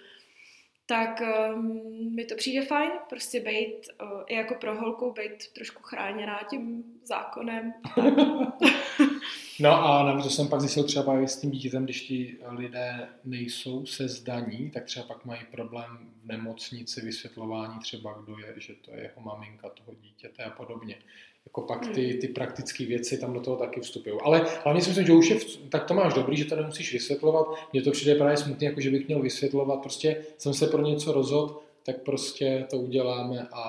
tak 0.87 1.23
um, 1.55 2.15
mi 2.15 2.25
to 2.25 2.35
přijde 2.35 2.67
fajn, 2.67 2.91
prostě 3.09 3.41
být 3.41 3.89
uh, 4.03 4.23
i 4.27 4.35
jako 4.35 4.55
pro 4.55 4.81
holku, 4.81 5.13
být 5.13 5.53
trošku 5.53 5.83
chráněná 5.83 6.41
tím 6.51 6.85
zákonem. 7.05 7.73
No 9.61 9.85
a 9.85 10.03
navíc 10.03 10.25
to 10.25 10.31
jsem 10.31 10.49
pak 10.49 10.61
zjistil 10.61 10.85
třeba 10.85 11.23
s 11.23 11.41
tím 11.41 11.51
dítětem, 11.51 11.85
když 11.85 12.01
ti 12.01 12.39
lidé 12.49 13.09
nejsou 13.25 13.87
se 13.87 14.09
zdaní, 14.09 14.71
tak 14.71 14.85
třeba 14.85 15.07
pak 15.07 15.25
mají 15.25 15.41
problém 15.51 16.11
v 16.23 16.27
nemocnici 16.27 17.01
vysvětlování 17.01 17.79
třeba, 17.79 18.13
kdo 18.23 18.39
je, 18.39 18.55
že 18.57 18.75
to 18.75 18.91
je 18.91 19.03
jeho 19.03 19.21
maminka 19.21 19.69
toho 19.69 19.95
dítěte 20.01 20.45
a 20.45 20.51
podobně. 20.51 20.99
Jako 21.47 21.61
pak 21.61 21.87
ty, 21.95 22.15
ty 22.21 22.29
praktické 22.29 22.85
věci 22.87 23.19
tam 23.19 23.33
do 23.33 23.41
toho 23.41 23.57
taky 23.57 23.81
vstupují. 23.81 24.15
Ale 24.23 24.47
hlavně 24.65 24.83
si 24.83 24.89
myslím, 24.89 25.07
že 25.07 25.13
už 25.13 25.31
je, 25.31 25.39
v- 25.39 25.57
tak 25.69 25.85
to 25.85 25.95
máš 25.95 26.15
dobrý, 26.15 26.37
že 26.37 26.45
to 26.45 26.57
nemusíš 26.57 26.93
vysvětlovat. 26.93 27.47
Mně 27.73 27.83
to 27.83 27.91
přijde 27.91 28.15
právě 28.15 28.37
smutný, 28.37 28.67
jako 28.67 28.81
že 28.81 28.91
bych 28.91 29.07
měl 29.07 29.23
vysvětlovat. 29.23 29.77
Prostě 29.81 30.25
jsem 30.39 30.55
se 30.55 30.67
pro 30.67 30.83
něco 30.83 31.13
rozhodl, 31.13 31.59
tak 31.83 32.03
prostě 32.03 32.67
to 32.71 32.77
uděláme 32.77 33.49
a, 33.53 33.61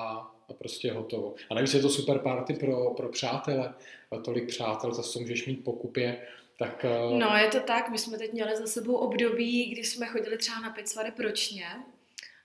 a 0.48 0.52
prostě 0.58 0.92
hotovo. 0.92 1.34
A 1.50 1.54
navíc 1.54 1.74
je 1.74 1.80
to 1.80 1.88
super 1.88 2.18
party 2.18 2.54
pro, 2.54 2.90
pro 2.90 3.08
přátele. 3.08 3.74
Tolik 4.24 4.46
přátel, 4.48 4.94
zase 4.94 5.18
můžeš 5.18 5.46
mít 5.46 5.64
pokupě. 5.64 6.18
Tak 6.58 6.84
eh, 6.84 7.18
No, 7.18 7.36
je 7.36 7.48
to 7.48 7.60
tak, 7.60 7.90
my 7.90 7.98
jsme 7.98 8.18
teď 8.18 8.32
měli 8.32 8.56
za 8.56 8.66
sebou 8.66 8.94
období, 8.94 9.64
kdy 9.72 9.84
jsme 9.84 10.06
chodili 10.06 10.36
třeba 10.38 10.60
na 10.60 10.70
pět 10.70 10.88
svadeb 10.88 11.18
ročně 11.18 11.64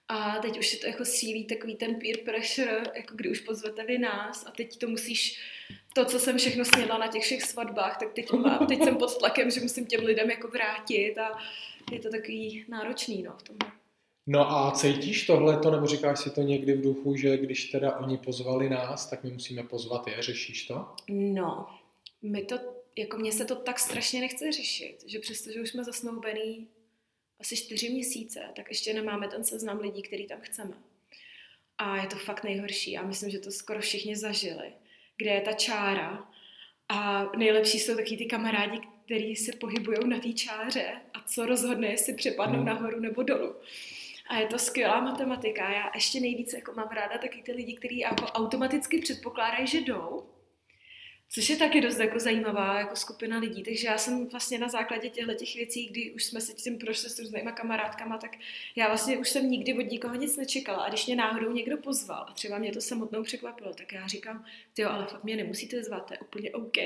A 0.10 0.40
teď 0.42 0.60
už 0.60 0.74
je 0.74 0.80
to 0.80 0.88
jako 0.88 1.06
sílí 1.06 1.46
takový 1.46 1.76
ten 1.76 1.96
peer 1.96 2.18
pressure, 2.26 2.84
jako 2.96 3.16
kdy 3.16 3.30
už 3.30 3.40
pozvete 3.40 3.84
vy 3.86 3.98
nás 3.98 4.46
a 4.46 4.52
teď 4.52 4.78
to 4.78 4.88
musíš, 4.88 5.40
to, 5.94 6.06
co 6.06 6.20
jsem 6.20 6.38
všechno 6.38 6.66
sněla 6.66 6.98
na 6.98 7.08
těch 7.08 7.24
všech 7.24 7.44
svatbách, 7.44 7.98
tak 7.98 8.14
teď, 8.14 8.32
mám, 8.32 8.68
teď 8.68 8.84
jsem 8.84 8.98
pod 8.98 9.18
tlakem, 9.18 9.52
že 9.52 9.62
musím 9.62 9.86
těm 9.86 10.04
lidem 10.04 10.30
jako 10.30 10.48
vrátit 10.48 11.18
a 11.18 11.38
je 11.92 12.00
to 12.00 12.10
takový 12.10 12.66
náročný, 12.70 13.24
no, 13.24 13.36
v 13.38 13.44
tomhle. 13.44 13.72
No 14.28 14.52
a 14.52 14.72
cítíš 14.72 15.26
tohleto, 15.26 15.72
nebo 15.72 15.88
říkáš 15.88 16.20
si 16.20 16.30
to 16.30 16.42
někdy 16.42 16.74
v 16.74 16.82
duchu, 16.82 17.16
že 17.16 17.38
když 17.38 17.66
teda 17.66 17.98
oni 17.98 18.18
pozvali 18.18 18.70
nás, 18.70 19.10
tak 19.10 19.24
my 19.24 19.32
musíme 19.32 19.64
pozvat 19.64 20.08
je, 20.08 20.22
řešíš 20.22 20.68
to? 20.68 20.86
No, 21.10 21.68
my 22.22 22.44
to, 22.44 22.60
jako 22.98 23.18
mně 23.18 23.32
se 23.32 23.46
to 23.46 23.56
tak 23.56 23.80
strašně 23.80 24.20
nechce 24.20 24.52
řešit, 24.52 24.98
že 25.06 25.20
přestože 25.20 25.62
už 25.62 25.70
jsme 25.70 25.84
zasnoubený 25.84 26.68
asi 27.40 27.58
čtyři 27.58 27.90
měsíce, 27.90 28.40
tak 28.56 28.70
ještě 28.70 28.94
nemáme 28.94 29.28
ten 29.28 29.44
seznam 29.44 29.80
lidí, 29.80 30.02
který 30.02 30.28
tam 30.28 30.40
chceme. 30.42 30.74
A 31.78 31.98
je 31.98 32.08
to 32.08 32.16
fakt 32.16 32.44
nejhorší 32.44 32.98
a 32.98 33.06
myslím, 33.06 33.30
že 33.30 33.40
to 33.40 33.52
skoro 33.52 33.80
všichni 33.80 34.16
zažili, 34.16 34.74
kde 35.18 35.32
je 35.32 35.42
ta 35.42 35.54
čára 35.54 36.28
a 36.90 37.30
nejlepší 37.38 37.80
jsou 37.80 37.96
taky 37.96 38.18
ty 38.18 38.26
kamarádi, 38.26 38.80
který 39.06 39.36
se 39.36 39.52
pohybují 39.52 39.98
na 40.06 40.20
té 40.20 40.34
čáře 40.34 40.92
a 41.14 41.22
co 41.22 41.46
rozhodne, 41.46 41.88
jestli 41.88 42.14
přepadnou 42.14 42.58
hmm. 42.58 42.66
nahoru 42.66 43.00
nebo 43.00 43.24
dolů. 43.24 43.56
A 44.30 44.40
je 44.40 44.48
to 44.48 44.60
skvělá 44.60 45.02
matematika. 45.02 45.70
Já 45.70 45.92
ještě 45.96 46.20
nejvíce 46.20 46.56
jako 46.56 46.74
mám 46.74 46.90
ráda 46.90 47.18
taky 47.18 47.42
ty 47.42 47.52
lidi, 47.52 47.76
kteří 47.76 48.00
jako 48.00 48.26
automaticky 48.26 49.02
předpokládají, 49.02 49.68
že 49.68 49.82
jdou, 49.82 50.24
Což 51.32 51.50
je 51.50 51.56
taky 51.56 51.82
dost 51.82 52.00
jako 52.00 52.20
zajímavá 52.20 52.80
jako 52.80 52.96
skupina 52.96 53.38
lidí, 53.38 53.64
takže 53.64 53.88
já 53.88 53.98
jsem 53.98 54.28
vlastně 54.28 54.60
na 54.60 54.68
základě 54.68 55.10
těchto 55.10 55.34
těch 55.34 55.56
věcí, 55.56 55.88
kdy 55.88 56.12
už 56.12 56.24
jsme 56.24 56.42
se 56.42 56.54
tím 56.54 56.78
prošli 56.78 57.10
s 57.10 57.20
různýma 57.20 57.52
kamarádkama, 57.52 58.18
tak 58.18 58.32
já 58.76 58.88
vlastně 58.88 59.18
už 59.18 59.30
jsem 59.30 59.52
nikdy 59.52 59.74
od 59.74 59.92
nikoho 59.92 60.16
nic 60.16 60.38
nečekala 60.38 60.84
a 60.84 60.90
když 60.90 61.06
mě 61.06 61.16
náhodou 61.16 61.52
někdo 61.52 61.78
pozval 61.78 62.26
a 62.30 62.34
třeba 62.34 62.58
mě 62.58 62.72
to 62.72 62.82
samotnou 62.82 63.24
překvapilo, 63.24 63.74
tak 63.74 63.94
já 63.94 64.08
říkám, 64.08 64.46
ty 64.74 64.84
ale 64.84 65.06
fakt 65.06 65.24
mě 65.24 65.36
nemusíte 65.36 65.84
zvat, 65.84 66.08
to 66.08 66.14
je 66.14 66.20
úplně 66.20 66.52
OK. 66.52 66.78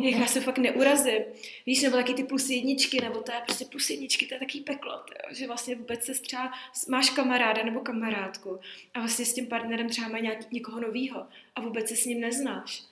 já 0.20 0.26
se 0.26 0.40
fakt 0.40 0.58
neurazím. 0.58 1.22
Víš, 1.66 1.82
nebo 1.82 1.96
taky 1.96 2.14
ty 2.14 2.24
plus 2.24 2.48
jedničky, 2.48 3.00
nebo 3.00 3.20
to 3.20 3.32
je 3.32 3.40
prostě 3.46 3.64
plus 3.64 3.90
jedničky, 3.90 4.26
to 4.26 4.34
je 4.34 4.40
taký 4.40 4.60
peklo, 4.60 4.92
tyjo, 4.92 5.34
že 5.34 5.46
vlastně 5.46 5.76
vůbec 5.76 6.04
se 6.04 6.12
třeba 6.12 6.52
máš 6.88 7.10
kamaráda 7.10 7.64
nebo 7.64 7.80
kamarádku 7.80 8.60
a 8.94 8.98
vlastně 8.98 9.24
s 9.24 9.34
tím 9.34 9.46
partnerem 9.46 9.88
třeba 9.88 10.08
má 10.08 10.18
nějaký, 10.18 10.46
někoho 10.50 10.80
novýho 10.80 11.26
a 11.54 11.60
vůbec 11.60 11.88
se 11.88 11.96
s 11.96 12.04
ním 12.04 12.20
neznáš 12.20 12.88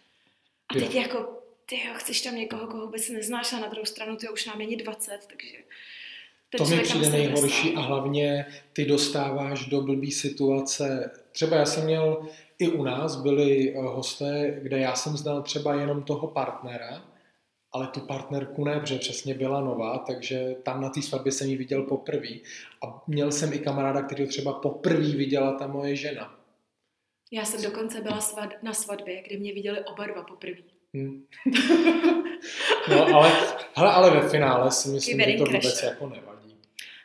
a 0.68 0.74
teď 0.74 0.94
jo. 0.94 1.00
jako, 1.00 1.38
ty 1.66 1.76
jo, 1.76 1.94
chceš 1.94 2.20
tam 2.20 2.36
někoho, 2.36 2.66
koho 2.66 2.86
vůbec 2.86 3.08
neznáš 3.08 3.52
a 3.52 3.60
na 3.60 3.68
druhou 3.68 3.86
stranu 3.86 4.16
ty 4.16 4.28
už 4.28 4.46
nám 4.46 4.58
není 4.58 4.76
20, 4.76 5.18
takže... 5.26 5.56
To 6.58 6.64
mi 6.64 6.80
přijde 6.80 7.10
nejhorší 7.10 7.74
a 7.74 7.80
hlavně 7.80 8.46
ty 8.72 8.84
dostáváš 8.84 9.66
do 9.66 9.82
blbý 9.82 10.12
situace. 10.12 11.10
Třeba 11.32 11.56
já 11.56 11.64
jsem 11.64 11.84
měl, 11.84 12.28
i 12.58 12.68
u 12.68 12.82
nás 12.82 13.16
byli 13.16 13.74
eh, 13.74 13.80
hosté, 13.80 14.60
kde 14.62 14.78
já 14.78 14.94
jsem 14.94 15.16
znal 15.16 15.42
třeba 15.42 15.74
jenom 15.74 16.02
toho 16.02 16.28
partnera, 16.28 17.04
ale 17.72 17.86
tu 17.86 18.00
partnerku 18.00 18.64
ne, 18.64 18.80
protože 18.80 18.98
přesně 18.98 19.34
byla 19.34 19.60
nová, 19.60 19.98
takže 19.98 20.56
tam 20.62 20.80
na 20.80 20.88
té 20.88 21.02
svatbě 21.02 21.32
jsem 21.32 21.48
ji 21.48 21.56
viděl 21.56 21.82
poprvé. 21.82 22.28
A 22.86 23.02
měl 23.06 23.32
jsem 23.32 23.52
i 23.52 23.58
kamaráda, 23.58 24.02
který 24.02 24.26
třeba 24.26 24.52
poprvé 24.52 25.08
viděla 25.08 25.52
ta 25.52 25.66
moje 25.66 25.96
žena. 25.96 26.35
Já 27.32 27.44
jsem 27.44 27.62
dokonce 27.62 28.00
byla 28.00 28.20
svad, 28.20 28.62
na 28.62 28.72
svatbě, 28.72 29.22
kde 29.22 29.38
mě 29.38 29.52
viděli 29.52 29.84
oba 29.84 30.06
dva 30.06 30.22
poprvé. 30.22 30.56
Hmm. 30.94 31.22
no 32.90 33.14
ale, 33.14 33.32
hele, 33.74 33.92
ale 33.92 34.10
ve 34.10 34.28
finále 34.28 34.70
si 34.70 34.88
myslím, 34.88 35.20
že 35.20 35.32
to 35.38 35.44
vůbec 35.44 35.82
jako 35.82 36.08
nevadí. 36.08 36.56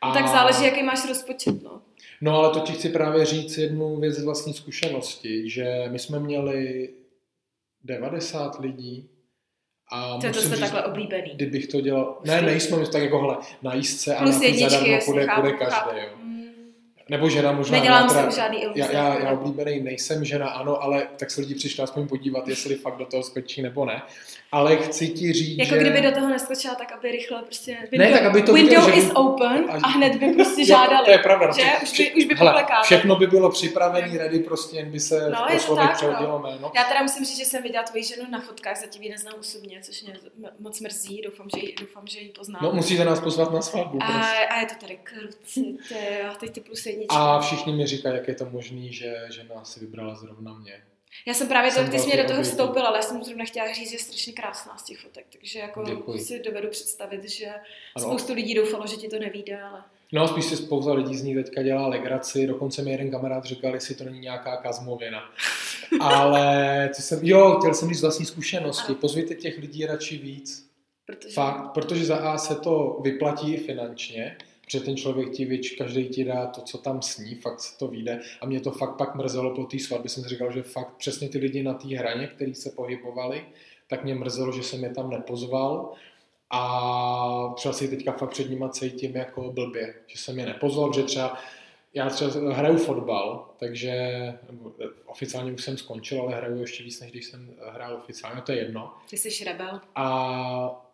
A... 0.02 0.08
No, 0.08 0.14
tak 0.14 0.28
záleží, 0.28 0.64
jaký 0.64 0.84
máš 0.84 1.08
rozpočet, 1.08 1.64
no. 1.64 1.82
No 2.22 2.38
ale 2.38 2.54
to 2.54 2.60
ti 2.60 2.74
chci 2.74 2.90
právě 2.90 3.26
říct 3.26 3.58
jednu 3.58 4.00
věc 4.00 4.16
z 4.16 4.24
vlastní 4.24 4.54
zkušenosti, 4.54 5.50
že 5.50 5.84
my 5.88 6.00
jsme 6.00 6.20
měli 6.20 6.90
90 7.84 8.60
lidí 8.60 9.10
a 9.92 10.18
to, 10.18 10.28
to 10.28 10.40
jste 10.40 10.50
říct, 10.50 10.60
takhle 10.60 10.84
oblíbený. 10.84 11.32
Kdybych 11.36 11.68
to 11.68 11.82
dělal, 11.82 12.22
ne, 12.26 12.42
nejsme 12.42 12.78
my 12.78 12.88
tak 12.88 13.02
jako, 13.02 13.22
hele, 13.22 13.38
na 13.62 13.74
jízdce 13.74 14.16
a 14.16 14.26
na 14.26 14.40
ty 14.40 14.60
zadarmo 14.60 15.00
půjde, 15.06 15.28
půjde 15.36 15.52
každý, 15.52 15.98
jo. 15.98 16.21
Nebo 17.12 17.30
žena 17.30 17.52
možná. 17.52 17.78
Nedělám 17.78 18.10
si 18.10 18.36
žádný 18.36 18.64
iluze. 18.64 18.80
Já, 18.80 18.92
já, 18.92 19.20
já 19.20 19.32
oblíbený 19.32 19.80
nejsem 19.80 20.26
žena, 20.26 20.50
ano, 20.50 20.84
ale 20.84 21.08
tak 21.18 21.32
se 21.32 21.42
lidi 21.42 21.56
přišli 21.56 21.84
aspoň 21.84 22.08
podívat, 22.08 22.48
jestli 22.48 22.76
fakt 22.76 22.98
do 22.98 23.06
toho 23.06 23.24
skočí 23.24 23.62
nebo 23.62 23.86
ne. 23.86 24.02
Ale 24.52 24.78
chci 24.78 25.08
ti 25.10 25.34
říct, 25.34 25.58
Jako 25.58 25.74
že... 25.74 25.80
kdyby 25.80 26.02
do 26.02 26.12
toho 26.12 26.30
neskočila, 26.30 26.76
tak 26.76 26.92
aby 26.92 27.12
rychle 27.12 27.42
prostě... 27.42 27.78
Window, 27.92 28.12
ne, 28.12 28.20
tak 28.20 28.26
aby 28.26 28.42
to 28.42 28.54
window 28.54 28.86
viděl, 28.86 28.98
is 28.98 29.06
že... 29.06 29.14
open 29.14 29.66
a 29.84 29.88
hned 29.88 30.16
by 30.16 30.34
prostě 30.34 30.66
žádali. 30.74 31.06
to 31.06 31.12
je 31.12 31.18
pravda. 31.18 31.52
Že? 31.52 31.64
Už 31.84 31.98
by, 31.98 32.14
už 32.14 32.26
by 32.26 32.36
hele, 32.36 32.66
Všechno 32.84 33.16
by 33.16 33.28
bylo 33.28 33.50
připravený, 33.52 34.18
ready, 34.18 34.40
prostě 34.40 34.78
jen 34.78 34.92
by 34.92 35.00
se 35.00 35.30
no, 35.30 35.46
po 35.52 35.60
slově 35.60 35.88
přehodilo 35.94 36.32
no. 36.32 36.40
jméno. 36.40 36.72
Já 36.76 36.84
teda 36.84 37.02
musím 37.02 37.26
říct, 37.26 37.38
že 37.38 37.46
jsem 37.46 37.64
viděla 37.64 37.84
tvoji 37.84 38.04
ženu 38.04 38.24
na 38.32 38.40
fotkách, 38.40 38.78
zatím 38.82 39.04
ji 39.04 39.10
neznám 39.10 39.34
osobně, 39.40 39.80
což 39.82 40.04
mě 40.04 40.14
moc 40.60 40.82
mrzí, 40.82 41.22
doufám, 41.26 41.48
že 41.56 41.66
ji, 41.66 41.76
doufám, 41.80 42.08
že 42.08 42.20
ji 42.20 42.30
poznám. 42.30 42.62
No, 42.64 42.72
musíte 42.72 43.06
nás 43.06 43.20
pozvat 43.20 43.54
na 43.54 43.62
svatbu. 43.62 44.00
A, 44.02 44.06
a 44.32 44.60
je 44.60 44.66
to 44.66 44.76
tady 44.82 45.00
kruci, 45.04 45.78
a 46.32 46.34
teď 46.34 46.52
ty 46.52 46.62
plus 46.62 46.86
A 47.10 47.40
všichni 47.40 47.74
mi 47.74 47.88
říkají, 47.88 48.16
jak 48.16 48.28
je 48.28 48.36
to 48.36 48.50
možný, 48.50 48.94
že 48.94 49.16
žena 49.32 49.64
si 49.64 49.80
vybrala 49.80 50.16
zrovna 50.16 50.54
mě. 50.54 50.82
Já 51.28 51.34
jsem 51.34 51.48
právě 51.48 51.72
to, 51.72 51.84
ty 51.92 52.00
jsi 52.00 52.06
mě 52.06 52.24
do 52.24 52.30
toho 52.30 52.44
vstoupila, 52.44 52.88
ale 52.88 52.98
já 52.98 53.02
jsem 53.02 53.24
zrovna 53.24 53.46
chtěla 53.46 53.74
říct, 53.74 53.90
že 53.90 53.96
je 53.96 54.00
strašně 54.00 54.34
krásná 54.34 54.78
z 54.78 54.84
těch 54.84 55.00
fotek, 55.00 55.26
takže 55.32 55.60
jako 55.60 55.84
Děkuji. 55.84 56.20
si 56.20 56.40
dovedu 56.40 56.70
představit, 56.70 57.30
že 57.30 57.48
ano. 57.96 58.06
spoustu 58.06 58.34
lidí 58.34 58.54
doufalo, 58.54 58.88
že 58.88 58.96
ti 58.96 59.08
to 59.08 59.20
nevíde, 59.20 59.62
ale... 59.62 59.84
No, 60.14 60.28
spíš 60.28 60.46
si 60.46 60.58
spousta 60.58 60.94
lidí 60.94 61.18
z 61.18 61.24
ní 61.24 61.36
teďka 61.36 61.64
dělá 61.64 61.88
legraci, 61.88 62.48
dokonce 62.48 62.82
mi 62.82 62.92
jeden 62.92 63.12
kamarád 63.12 63.46
říkal, 63.46 63.74
jestli 63.74 63.96
to 63.96 64.04
není 64.04 64.20
nějaká 64.20 64.58
kazmovina. 64.58 65.32
Ale 66.02 66.90
co 66.94 67.02
jsem, 67.02 67.20
jo, 67.24 67.58
chtěl 67.60 67.74
jsem 67.74 67.90
říct 67.90 67.98
z 67.98 68.02
vlastní 68.02 68.26
zkušenosti, 68.26 68.92
ano. 68.92 68.96
pozvěte 69.02 69.36
těch 69.36 69.58
lidí 69.58 69.86
radši 69.86 70.18
víc. 70.18 70.72
Protože... 71.06 71.34
Fakt, 71.34 71.72
protože 71.74 72.06
za 72.06 72.18
A 72.18 72.38
se 72.38 72.56
to 72.56 73.00
vyplatí 73.04 73.58
finančně, 73.58 74.38
že 74.72 74.80
ten 74.80 74.98
člověk 74.98 75.32
ti 75.32 75.46
věč, 75.46 75.72
každý 75.72 76.10
ti 76.10 76.24
dá 76.24 76.46
to, 76.46 76.62
co 76.62 76.78
tam 76.78 77.02
sní, 77.02 77.36
fakt 77.36 77.60
se 77.60 77.78
to 77.78 77.88
vyjde. 77.88 78.20
A 78.42 78.46
mě 78.46 78.62
to 78.62 78.72
fakt 78.72 78.98
pak 78.98 79.16
mrzelo 79.16 79.56
po 79.56 79.64
té 79.64 79.80
svatbě, 79.80 80.10
jsem 80.10 80.24
si 80.24 80.30
říkal, 80.30 80.52
že 80.52 80.64
fakt 80.64 80.96
přesně 80.98 81.30
ty 81.30 81.38
lidi 81.38 81.64
na 81.64 81.74
té 81.74 81.98
hraně, 81.98 82.28
který 82.28 82.56
se 82.56 82.72
pohybovali, 82.72 83.46
tak 83.88 84.04
mě 84.04 84.16
mrzelo, 84.16 84.52
že 84.52 84.64
jsem 84.64 84.84
je 84.84 84.90
tam 84.90 85.10
nepozval. 85.10 85.94
A 86.50 87.54
třeba 87.56 87.74
si 87.74 87.88
teďka 87.88 88.12
fakt 88.12 88.30
před 88.30 88.50
nima 88.50 88.70
cítím 88.70 89.16
jako 89.16 89.52
blbě, 89.52 89.96
že 90.08 90.18
jsem 90.18 90.40
je 90.40 90.46
nepozval, 90.46 90.94
že 90.94 91.04
třeba 91.04 91.38
já 91.94 92.10
třeba 92.10 92.54
hraju 92.54 92.78
fotbal, 92.78 93.50
takže 93.58 93.94
oficiálně 95.06 95.54
už 95.54 95.64
jsem 95.64 95.78
skončil, 95.78 96.22
ale 96.22 96.36
hraju 96.36 96.62
ještě 96.62 96.84
víc, 96.84 97.00
než 97.00 97.12
když 97.12 97.26
jsem 97.26 97.54
hrál 97.72 97.96
oficiálně, 97.96 98.42
to 98.42 98.52
je 98.52 98.58
jedno. 98.58 98.94
Ty 99.10 99.18
jsi 99.18 99.44
rebel. 99.44 99.82
A 99.96 100.91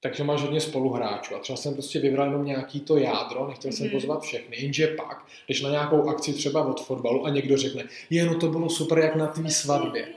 takže 0.00 0.24
máš 0.24 0.42
hodně 0.42 0.60
spoluhráčů. 0.60 1.36
A 1.36 1.38
třeba 1.38 1.56
jsem 1.56 1.72
prostě 1.72 2.00
vybral 2.00 2.26
jenom 2.26 2.44
nějaký 2.44 2.80
to 2.80 2.96
jádro, 2.96 3.48
nechtěl 3.48 3.72
jsem 3.72 3.86
mm. 3.86 3.92
pozvat 3.92 4.22
všechny, 4.22 4.56
jenže 4.56 4.86
pak, 4.86 5.24
když 5.46 5.62
na 5.62 5.70
nějakou 5.70 6.08
akci 6.08 6.32
třeba 6.32 6.64
od 6.64 6.80
fotbalu 6.80 7.26
a 7.26 7.30
někdo 7.30 7.56
řekne, 7.56 7.84
je, 8.10 8.26
no 8.26 8.34
to 8.34 8.48
bylo 8.48 8.68
super 8.68 8.98
jak 8.98 9.16
na 9.16 9.26
tvý 9.26 9.50
svatbě, 9.50 10.08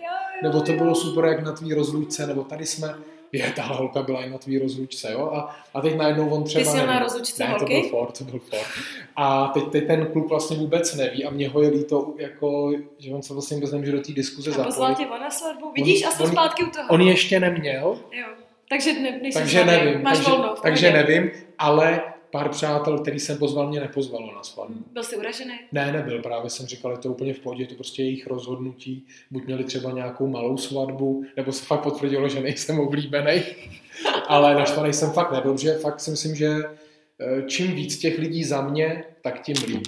nebo 0.43 0.61
to 0.61 0.73
bylo 0.73 0.95
super 0.95 1.25
jak 1.25 1.43
na 1.43 1.51
tvý 1.51 1.73
rozlučce, 1.73 2.27
nebo 2.27 2.43
tady 2.43 2.65
jsme, 2.65 2.95
je, 3.31 3.53
ta 3.55 3.63
holka 3.63 4.03
byla 4.03 4.23
i 4.23 4.29
na 4.29 4.37
tvý 4.37 4.59
rozlučce, 4.59 5.11
jo, 5.11 5.31
a, 5.33 5.55
a 5.73 5.81
teď 5.81 5.95
najednou 5.95 6.29
on 6.29 6.43
třeba... 6.43 6.71
Ty 6.71 6.79
jsi 6.79 6.87
na 6.87 6.99
rozlučce 6.99 7.43
ne, 7.43 7.49
holky? 7.49 7.65
to 7.65 7.81
byl 7.81 7.89
Ford, 7.89 8.17
to 8.17 8.23
byl 8.23 8.39
Ford. 8.39 8.67
A 9.15 9.47
teď, 9.47 9.63
teď 9.71 9.87
ten 9.87 10.05
klub 10.05 10.29
vlastně 10.29 10.57
vůbec 10.57 10.95
neví 10.95 11.25
a 11.25 11.29
mě 11.29 11.49
ho 11.49 11.61
je 11.61 11.69
líto, 11.69 12.13
jako, 12.17 12.73
že 12.97 13.13
on 13.13 13.21
se 13.21 13.33
vlastně 13.33 13.57
vůbec 13.57 13.71
nemůže 13.71 13.91
do 13.91 14.01
té 14.01 14.11
diskuze 14.11 14.51
zapojit. 14.51 14.65
A 14.65 14.67
poslal 14.67 14.95
tě 14.95 15.05
na 15.05 15.31
svatbu, 15.31 15.71
vidíš, 15.75 16.03
on, 16.03 16.09
a 16.09 16.11
jsem 16.11 16.27
zpátky 16.27 16.63
u 16.63 16.69
toho. 16.69 16.89
On 16.89 17.01
ještě 17.01 17.39
neměl, 17.39 17.99
jo 18.11 18.42
takže 18.73 18.99
ne, 18.99 19.19
takže 19.33 19.65
nevím, 19.65 20.01
máš 20.01 20.17
takže, 20.17 20.31
volno. 20.31 20.55
Takže 20.61 20.91
nevím, 20.91 21.31
ale 21.57 22.01
pár 22.31 22.49
přátel, 22.49 22.99
který 22.99 23.19
jsem 23.19 23.37
pozval, 23.37 23.67
mě 23.67 23.79
nepozvalo 23.79 24.35
na 24.35 24.43
svatbu. 24.43 24.83
Byl 24.91 25.03
jsi 25.03 25.17
uražený? 25.17 25.53
Ne, 25.71 25.91
nebyl, 25.91 26.21
právě 26.21 26.49
jsem 26.49 26.65
říkal, 26.65 26.91
je 26.91 26.97
to 26.97 27.09
úplně 27.09 27.33
v 27.33 27.39
pohodě, 27.39 27.63
je 27.63 27.67
to 27.67 27.75
prostě 27.75 28.03
jejich 28.03 28.27
rozhodnutí. 28.27 29.05
Buď 29.31 29.45
měli 29.45 29.63
třeba 29.63 29.91
nějakou 29.91 30.27
malou 30.27 30.57
svatbu, 30.57 31.23
nebo 31.37 31.51
se 31.51 31.65
fakt 31.65 31.83
potvrdilo, 31.83 32.29
že 32.29 32.41
nejsem 32.41 32.79
oblíbený. 32.79 33.41
ale 34.27 34.55
naštvaný 34.55 34.93
jsem 34.93 35.11
fakt 35.11 35.31
nebyl, 35.31 35.57
že 35.57 35.73
fakt 35.73 35.99
si 35.99 36.11
myslím, 36.11 36.35
že 36.35 36.49
eh, 36.57 37.41
čím 37.47 37.75
víc 37.75 37.97
těch 37.97 38.17
lidí 38.17 38.43
za 38.43 38.61
mě, 38.61 39.03
tak 39.21 39.41
tím 39.41 39.55
líp. 39.67 39.83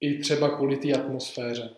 I 0.00 0.18
třeba 0.18 0.48
kvůli 0.48 0.76
té 0.76 0.92
atmosféře. 0.92 1.70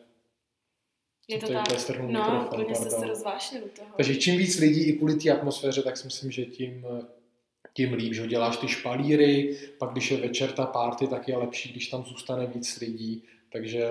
Je 1.29 1.39
to, 1.39 1.47
to 1.47 1.53
tak. 1.53 1.99
no, 1.99 2.41
mikrofon, 2.43 2.75
jste 2.75 2.91
se 2.91 3.07
rozvášili 3.07 3.61
toho. 3.61 3.89
Takže 3.97 4.17
čím 4.17 4.39
víc 4.39 4.59
lidí 4.59 4.85
i 4.85 4.93
kvůli 4.93 5.15
té 5.15 5.31
atmosféře, 5.31 5.83
tak 5.83 5.97
si 5.97 6.07
myslím, 6.07 6.31
že 6.31 6.45
tím, 6.45 6.87
tím 7.75 7.93
líp, 7.93 8.15
že 8.15 8.27
děláš 8.27 8.57
ty 8.57 8.69
špalíry, 8.69 9.59
pak 9.79 9.93
když 9.93 10.11
je 10.11 10.17
večer 10.17 10.53
ta 10.53 10.67
party, 10.67 11.07
tak 11.07 11.29
je 11.29 11.37
lepší, 11.37 11.71
když 11.73 11.89
tam 11.89 12.05
zůstane 12.05 12.47
víc 12.47 12.81
lidí. 12.81 13.23
Takže 13.53 13.89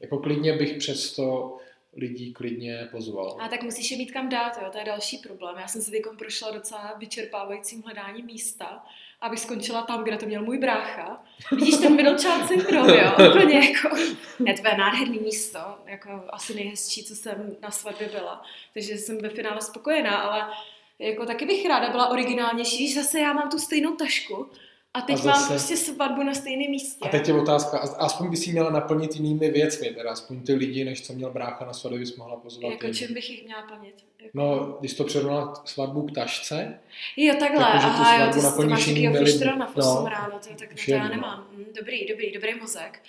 jako 0.00 0.18
klidně 0.18 0.52
bych 0.52 0.76
přesto 0.76 1.56
lidí 1.96 2.32
klidně 2.32 2.88
pozval. 2.90 3.36
A 3.40 3.48
tak 3.48 3.62
musíš 3.62 3.90
je 3.90 3.96
mít 3.96 4.12
kam 4.12 4.28
dát, 4.28 4.58
jo? 4.62 4.68
to 4.72 4.78
je 4.78 4.84
další 4.84 5.18
problém. 5.18 5.56
Já 5.58 5.68
jsem 5.68 5.82
se 5.82 5.90
teď 5.90 6.02
prošla 6.18 6.50
docela 6.50 6.94
vyčerpávajícím 6.98 7.82
hledáním 7.82 8.26
místa 8.26 8.82
abych 9.20 9.40
skončila 9.40 9.82
tam, 9.82 10.04
kde 10.04 10.16
to 10.16 10.26
měl 10.26 10.42
můj 10.42 10.58
brácha. 10.58 11.24
Vidíš 11.52 11.76
ten 11.76 11.96
middle 11.96 12.18
child 12.18 12.48
syndrom, 12.48 12.88
jo? 12.88 13.12
Úplně 13.30 13.54
jako, 13.54 13.96
ne, 14.38 14.54
to 14.54 14.68
je 14.68 14.76
nádherný 14.76 15.18
místo, 15.18 15.58
jako 15.86 16.24
asi 16.28 16.54
nejhezčí, 16.54 17.04
co 17.04 17.16
jsem 17.16 17.56
na 17.62 17.70
svatbě 17.70 18.08
byla. 18.08 18.42
Takže 18.74 18.98
jsem 18.98 19.18
ve 19.18 19.28
finále 19.28 19.60
spokojená, 19.60 20.16
ale 20.16 20.52
jako 20.98 21.26
taky 21.26 21.46
bych 21.46 21.66
ráda 21.66 21.90
byla 21.90 22.08
originálnější, 22.08 22.76
když 22.76 22.94
zase 22.94 23.20
já 23.20 23.32
mám 23.32 23.50
tu 23.50 23.58
stejnou 23.58 23.96
tašku, 23.96 24.50
a 24.96 25.00
teď 25.00 25.14
a 25.14 25.18
zase... 25.18 25.40
mám 25.40 25.48
prostě 25.48 25.76
svatbu 25.76 26.22
na 26.22 26.34
stejném 26.34 26.70
místě. 26.70 27.04
A 27.04 27.08
teď 27.08 27.28
je 27.28 27.34
otázka, 27.34 27.78
aspoň 27.78 28.30
by 28.30 28.36
si 28.36 28.52
měla 28.52 28.70
naplnit 28.70 29.14
jinými 29.14 29.50
věcmi, 29.50 29.90
teda 29.90 30.10
aspoň 30.10 30.42
ty 30.42 30.54
lidi, 30.54 30.84
než 30.84 31.06
co 31.06 31.12
měl 31.12 31.30
brácha 31.30 31.64
na 31.64 31.72
svatbě, 31.72 32.00
bys 32.00 32.16
mohla 32.16 32.36
pozvat. 32.36 32.72
Jako 32.72 32.94
čím 32.94 33.14
bych 33.14 33.30
jich 33.30 33.44
měla 33.44 33.62
plnit? 33.62 33.94
Jako... 34.18 34.30
No, 34.38 34.76
když 34.80 34.94
to 34.94 35.04
přirovnala 35.04 35.62
svatbu 35.64 36.02
k 36.02 36.14
tašce. 36.14 36.80
Jo, 37.16 37.34
takhle, 37.38 37.58
tak, 37.58 37.74
aha, 37.74 38.24
jo, 38.24 38.32
ty, 38.32 38.62
ty 38.62 38.68
máš 38.68 38.84
fištera 39.18 39.56
na 39.56 39.76
8 39.76 39.80
no, 39.80 40.08
ráno, 40.10 40.38
to, 40.38 40.54
tak 40.54 40.68
to 40.86 40.92
já 40.92 41.08
nemám. 41.08 41.48
Hm, 41.52 41.64
dobrý, 41.78 42.06
dobrý, 42.06 42.32
dobrý 42.32 42.60
mozek. 42.60 43.02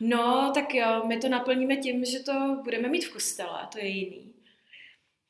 No, 0.00 0.50
tak 0.54 0.74
jo, 0.74 1.02
my 1.06 1.16
to 1.16 1.28
naplníme 1.28 1.76
tím, 1.76 2.04
že 2.04 2.20
to 2.20 2.60
budeme 2.64 2.88
mít 2.88 3.04
v 3.04 3.12
kostele, 3.12 3.60
to 3.72 3.78
je 3.78 3.86
jiný. 3.86 4.32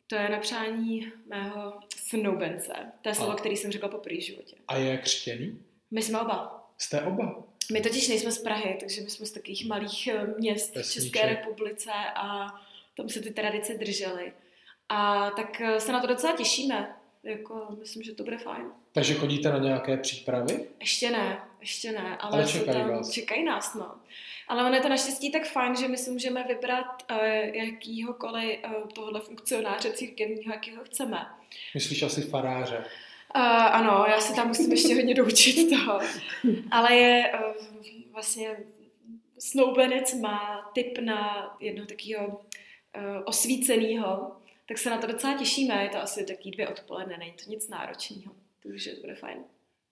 To 0.06 0.14
je 0.14 0.28
na 0.28 0.38
přání 0.38 1.12
mého 1.26 1.72
snoubence. 1.96 2.72
To 3.02 3.08
je 3.08 3.14
slovo, 3.14 3.32
který 3.32 3.56
jsem 3.56 3.72
řekla 3.72 3.88
po 3.88 3.98
první 3.98 4.20
životě. 4.20 4.56
A 4.68 4.76
je 4.76 4.98
křtěný? 4.98 5.58
My 5.90 6.02
jsme 6.02 6.20
oba. 6.20 6.70
Jste 6.78 7.02
oba? 7.02 7.42
My 7.72 7.80
totiž 7.80 8.08
nejsme 8.08 8.32
z 8.32 8.38
Prahy, 8.38 8.76
takže 8.80 9.00
my 9.00 9.10
jsme 9.10 9.26
z 9.26 9.32
takových 9.32 9.66
malých 9.66 10.06
eh, 10.06 10.26
měst 10.38 10.76
v 10.76 10.92
České 10.92 11.26
republice 11.26 11.90
a 12.14 12.54
tam 12.96 13.08
se 13.08 13.20
ty 13.20 13.30
tradice 13.30 13.74
držely. 13.74 14.32
A 14.88 15.30
tak 15.30 15.60
eh, 15.60 15.80
se 15.80 15.92
na 15.92 16.00
to 16.00 16.06
docela 16.06 16.36
těšíme. 16.36 16.96
Jako, 17.22 17.66
myslím, 17.80 18.02
že 18.02 18.14
to 18.14 18.24
bude 18.24 18.38
fajn. 18.38 18.64
Takže 18.92 19.14
chodíte 19.14 19.48
na 19.48 19.58
nějaké 19.58 19.96
přípravy? 19.96 20.66
Ještě 20.80 21.10
ne, 21.10 21.40
ještě 21.60 21.92
ne. 21.92 22.16
Ale, 22.16 22.32
ale 22.32 22.52
čekají 22.52 22.78
tam, 22.78 22.90
vás. 22.90 23.10
Čekají 23.10 23.44
nás, 23.44 23.74
no. 23.74 23.94
Ale 24.48 24.64
ono 24.64 24.74
je 24.74 24.80
to 24.80 24.88
naštěstí 24.88 25.32
tak 25.32 25.46
fajn, 25.46 25.76
že 25.76 25.88
my 25.88 25.98
si 25.98 26.10
můžeme 26.10 26.44
vybrat 26.48 27.02
uh, 27.10 27.16
jakýhokoliv 27.52 28.58
uh, 28.64 28.88
tohohle 28.94 29.20
funkcionáře 29.20 29.92
církevního, 29.92 30.52
jakýho 30.52 30.84
chceme. 30.84 31.26
Myslíš 31.74 32.02
asi 32.02 32.22
faráře? 32.22 32.84
Uh, 33.36 33.42
ano, 33.42 34.04
já 34.08 34.20
se 34.20 34.34
tam 34.34 34.48
musím 34.48 34.70
ještě 34.72 34.94
hodně 34.94 35.14
doučit 35.14 35.70
toho. 35.70 36.00
Ale 36.70 36.94
je 36.94 37.32
uh, 37.34 37.64
vlastně 38.12 38.56
snoubenec 39.38 40.14
má 40.14 40.70
typ 40.74 40.98
na 40.98 41.50
jednoho 41.60 41.86
takového 41.86 42.26
uh, 42.26 42.42
osvíceného, 43.24 44.32
tak 44.68 44.78
se 44.78 44.90
na 44.90 44.98
to 44.98 45.06
docela 45.06 45.38
těšíme. 45.38 45.82
Je 45.82 45.88
to 45.88 45.98
asi 45.98 46.24
taky 46.24 46.50
dvě 46.50 46.68
odpoledne, 46.68 47.16
není 47.18 47.32
to 47.44 47.50
nic 47.50 47.68
náročného. 47.68 48.32
Takže 48.62 48.90
to 48.90 49.00
bude 49.00 49.14
fajn. 49.14 49.38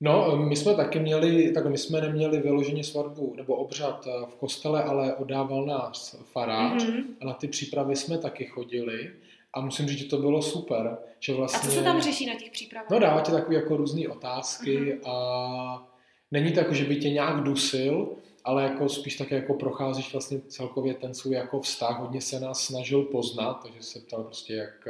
No, 0.01 0.37
my 0.37 0.57
jsme 0.57 0.75
taky 0.75 1.01
měli, 1.01 1.53
tak 1.53 1.67
my 1.67 1.79
jsme 1.79 2.01
neměli 2.01 2.39
vyloženě 2.39 2.85
svatbu 2.85 3.35
nebo 3.37 3.57
obřad 3.57 4.07
v 4.27 4.35
kostele, 4.37 4.83
ale 4.83 5.15
oddával 5.15 5.67
nás 5.67 6.17
farář 6.33 6.85
mm-hmm. 6.85 7.05
a 7.21 7.25
na 7.25 7.33
ty 7.33 7.49
přípravy 7.49 7.97
jsme 7.97 8.19
taky 8.19 8.45
chodili. 8.45 9.13
A 9.55 9.61
musím 9.61 9.87
říct, 9.87 9.99
že 9.99 10.05
to 10.05 10.17
bylo 10.19 10.43
super. 10.43 10.99
Že 11.21 11.35
vlastně... 11.35 11.69
A 11.69 11.73
co 11.73 11.79
se 11.79 11.83
tam 11.83 12.01
řeší 12.01 12.27
na 12.27 12.35
těch 12.35 12.51
přípravách? 12.51 12.91
No 12.91 12.99
dává 12.99 13.21
ti 13.21 13.33
takové 13.33 13.55
jako 13.55 13.77
různé 13.77 14.09
otázky 14.09 14.79
uh-huh. 14.79 15.11
a 15.11 15.89
není 16.31 16.53
to 16.53 16.61
jako, 16.61 16.75
že 16.75 16.85
by 16.85 16.97
tě 16.97 17.11
nějak 17.11 17.43
dusil, 17.43 18.17
ale 18.45 18.63
jako 18.63 18.89
spíš 18.89 19.17
také 19.17 19.35
jako 19.35 19.55
procházíš 19.55 20.13
vlastně 20.13 20.41
celkově 20.41 20.95
ten 20.95 21.15
svůj 21.15 21.35
jako 21.35 21.61
vztah. 21.61 22.01
Hodně 22.01 22.21
se 22.21 22.41
nás 22.41 22.65
snažil 22.65 23.03
poznat, 23.03 23.55
takže 23.63 23.83
se 23.83 24.01
ptal 24.01 24.25
prostě, 24.25 24.55
jak, 24.55 24.89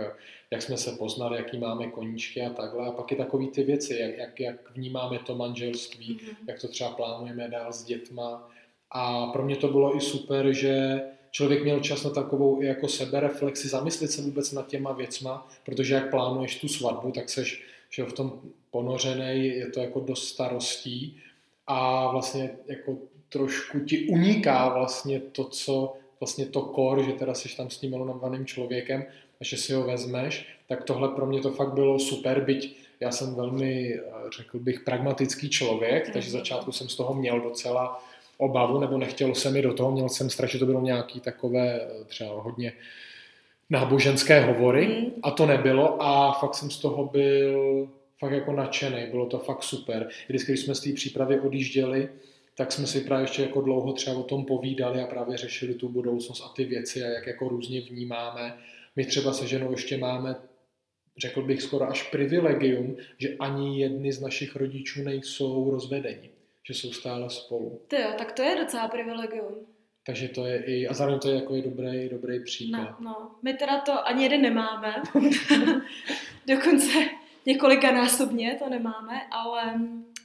jak 0.50 0.62
jsme 0.62 0.76
se 0.76 0.92
poznali, 0.92 1.36
jaký 1.36 1.58
máme 1.58 1.86
koníčky 1.86 2.42
a 2.42 2.50
takhle. 2.50 2.86
A 2.86 2.92
pak 2.92 3.10
je 3.10 3.16
takový 3.16 3.48
ty 3.48 3.62
věci, 3.62 3.96
jak, 3.96 4.18
jak, 4.18 4.40
jak 4.40 4.70
vnímáme 4.76 5.18
to 5.18 5.34
manželství, 5.34 6.16
uh-huh. 6.16 6.34
jak 6.48 6.60
to 6.60 6.68
třeba 6.68 6.90
plánujeme 6.90 7.48
dál 7.48 7.72
s 7.72 7.84
dětma. 7.84 8.50
A 8.90 9.26
pro 9.26 9.44
mě 9.44 9.56
to 9.56 9.68
bylo 9.68 9.96
i 9.96 10.00
super, 10.00 10.52
že 10.52 11.02
člověk 11.34 11.62
měl 11.62 11.80
čas 11.80 12.04
na 12.04 12.10
takovou 12.10 12.62
jako 12.62 12.88
sebereflexi, 12.88 13.68
zamyslet 13.68 14.10
se 14.10 14.22
vůbec 14.22 14.52
nad 14.52 14.66
těma 14.66 14.92
věcma, 14.92 15.48
protože 15.64 15.94
jak 15.94 16.10
plánuješ 16.10 16.60
tu 16.60 16.68
svatbu, 16.68 17.10
tak 17.10 17.30
seš 17.30 17.64
že 17.90 18.04
v 18.04 18.12
tom 18.12 18.40
ponořený, 18.70 19.46
je 19.46 19.66
to 19.70 19.80
jako 19.80 20.00
dost 20.00 20.28
starostí 20.28 21.22
a 21.66 22.10
vlastně 22.12 22.50
jako 22.66 22.98
trošku 23.28 23.80
ti 23.80 24.08
uniká 24.08 24.68
vlastně 24.68 25.20
to, 25.20 25.44
co 25.44 25.96
vlastně 26.20 26.46
to 26.46 26.62
kor, 26.62 27.02
že 27.02 27.12
teda 27.12 27.34
jsi 27.34 27.56
tam 27.56 27.70
s 27.70 27.78
tím 27.78 27.90
milovaným 27.90 28.46
člověkem 28.46 29.04
a 29.40 29.44
že 29.44 29.56
si 29.56 29.72
ho 29.72 29.84
vezmeš, 29.84 30.46
tak 30.68 30.84
tohle 30.84 31.08
pro 31.08 31.26
mě 31.26 31.40
to 31.40 31.50
fakt 31.50 31.72
bylo 31.72 31.98
super, 31.98 32.44
byť 32.44 32.76
já 33.00 33.10
jsem 33.10 33.34
velmi, 33.34 34.00
řekl 34.36 34.58
bych, 34.58 34.80
pragmatický 34.80 35.50
člověk, 35.50 36.12
takže 36.12 36.30
začátku 36.30 36.72
jsem 36.72 36.88
z 36.88 36.96
toho 36.96 37.14
měl 37.14 37.40
docela 37.40 38.04
obavu, 38.38 38.80
nebo 38.80 38.98
nechtělo 38.98 39.34
se 39.34 39.50
mi 39.50 39.62
do 39.62 39.74
toho, 39.74 39.92
měl 39.92 40.08
jsem 40.08 40.30
strach, 40.30 40.50
že 40.50 40.58
to 40.58 40.66
bylo 40.66 40.80
nějaký 40.80 41.20
takové 41.20 41.80
třeba 42.06 42.42
hodně 42.42 42.72
náboženské 43.70 44.40
hovory 44.40 44.86
mm. 44.86 45.20
a 45.22 45.30
to 45.30 45.46
nebylo 45.46 46.02
a 46.02 46.32
fakt 46.32 46.54
jsem 46.54 46.70
z 46.70 46.78
toho 46.78 47.04
byl 47.04 47.88
fakt 48.18 48.32
jako 48.32 48.52
nadšený, 48.52 49.06
bylo 49.10 49.26
to 49.26 49.38
fakt 49.38 49.62
super. 49.62 50.08
Vždycky, 50.28 50.52
když 50.52 50.60
jsme 50.60 50.74
z 50.74 50.80
té 50.80 50.92
přípravy 50.92 51.40
odjížděli, 51.40 52.08
tak 52.56 52.72
jsme 52.72 52.86
si 52.86 53.00
právě 53.00 53.24
ještě 53.24 53.42
jako 53.42 53.60
dlouho 53.60 53.92
třeba 53.92 54.16
o 54.16 54.22
tom 54.22 54.44
povídali 54.44 55.00
a 55.00 55.06
právě 55.06 55.36
řešili 55.36 55.74
tu 55.74 55.88
budoucnost 55.88 56.42
a 56.46 56.48
ty 56.48 56.64
věci 56.64 57.04
a 57.04 57.06
jak 57.06 57.26
jako 57.26 57.48
různě 57.48 57.80
vnímáme. 57.80 58.56
My 58.96 59.04
třeba 59.04 59.32
se 59.32 59.46
ženou 59.46 59.70
ještě 59.70 59.98
máme, 59.98 60.36
řekl 61.16 61.42
bych 61.42 61.62
skoro 61.62 61.90
až 61.90 62.02
privilegium, 62.10 62.96
že 63.18 63.36
ani 63.38 63.80
jedni 63.80 64.12
z 64.12 64.20
našich 64.20 64.56
rodičů 64.56 65.02
nejsou 65.02 65.70
rozvedeni 65.70 66.33
že 66.66 66.74
jsou 66.74 66.92
stále 66.92 67.30
spolu. 67.30 67.80
Ty 67.88 67.96
jo, 67.96 68.08
tak 68.18 68.32
to 68.32 68.42
je 68.42 68.56
docela 68.56 68.88
privilegium. 68.88 69.66
Takže 70.06 70.28
to 70.28 70.46
je 70.46 70.64
i, 70.64 70.88
a 70.88 70.94
zároveň 70.94 71.20
to 71.20 71.28
je 71.28 71.34
jako 71.34 71.56
i 71.56 71.62
dobrý, 71.62 72.08
dobrý 72.08 72.44
příklad. 72.44 73.00
No, 73.00 73.10
no. 73.10 73.30
My 73.42 73.54
teda 73.54 73.80
to 73.80 74.08
ani 74.08 74.22
jeden 74.22 74.42
nemáme. 74.42 75.02
Dokonce 76.46 76.92
několika 77.46 77.92
násobně 77.92 78.56
to 78.58 78.68
nemáme, 78.68 79.20
ale, 79.30 79.74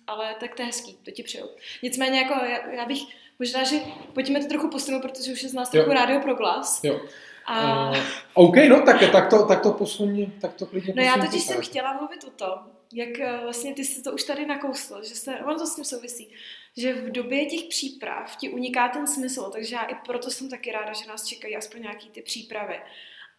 ale 0.07 0.35
tak 0.39 0.55
to 0.55 0.61
je 0.61 0.65
hezký, 0.65 0.97
to 1.05 1.11
ti 1.11 1.23
přeju. 1.23 1.45
Nicméně 1.83 2.19
jako 2.19 2.33
já, 2.33 2.69
já 2.69 2.85
bych, 2.85 2.99
možná, 3.39 3.63
že 3.63 3.75
pojďme 4.13 4.39
to 4.39 4.47
trochu 4.47 4.69
posunout, 4.69 5.01
protože 5.01 5.31
už 5.31 5.43
je 5.43 5.49
z 5.49 5.53
nás 5.53 5.69
trochu 5.69 5.91
rádio 5.91 6.19
pro 6.19 6.35
glas. 6.35 6.83
Jo. 6.83 7.01
A... 7.45 7.89
Uh, 7.89 7.97
OK, 8.33 8.55
no 8.69 8.81
tak, 8.81 9.11
tak, 9.11 9.29
to, 9.29 9.45
tak 9.45 9.61
to 9.63 9.71
posuň, 9.71 10.31
tak 10.41 10.53
to 10.53 10.65
klidně 10.65 10.93
No 10.97 11.03
já 11.03 11.17
totiž 11.17 11.43
jsem 11.43 11.61
chtěla 11.61 11.93
mluvit 11.93 12.23
o 12.23 12.29
tom, 12.29 12.59
jak 12.93 13.19
eh, 13.19 13.39
vlastně 13.43 13.73
ty 13.73 13.85
jsi 13.85 14.03
to 14.03 14.11
už 14.11 14.23
tady 14.23 14.45
nakousl, 14.45 15.03
že 15.03 15.15
se, 15.15 15.35
ono 15.35 15.59
to 15.59 15.67
s 15.67 15.75
tím 15.75 15.85
souvisí, 15.85 16.31
že 16.77 16.93
v 16.93 17.11
době 17.11 17.45
těch 17.45 17.63
příprav 17.63 18.35
ti 18.35 18.49
uniká 18.49 18.89
ten 18.89 19.07
smysl, 19.07 19.49
takže 19.53 19.75
já 19.75 19.83
i 19.83 19.95
proto 19.95 20.29
jsem 20.31 20.49
taky 20.49 20.71
ráda, 20.71 20.93
že 20.93 21.07
nás 21.07 21.25
čekají 21.25 21.55
aspoň 21.55 21.81
nějaký 21.81 22.09
ty 22.09 22.21
přípravy. 22.21 22.79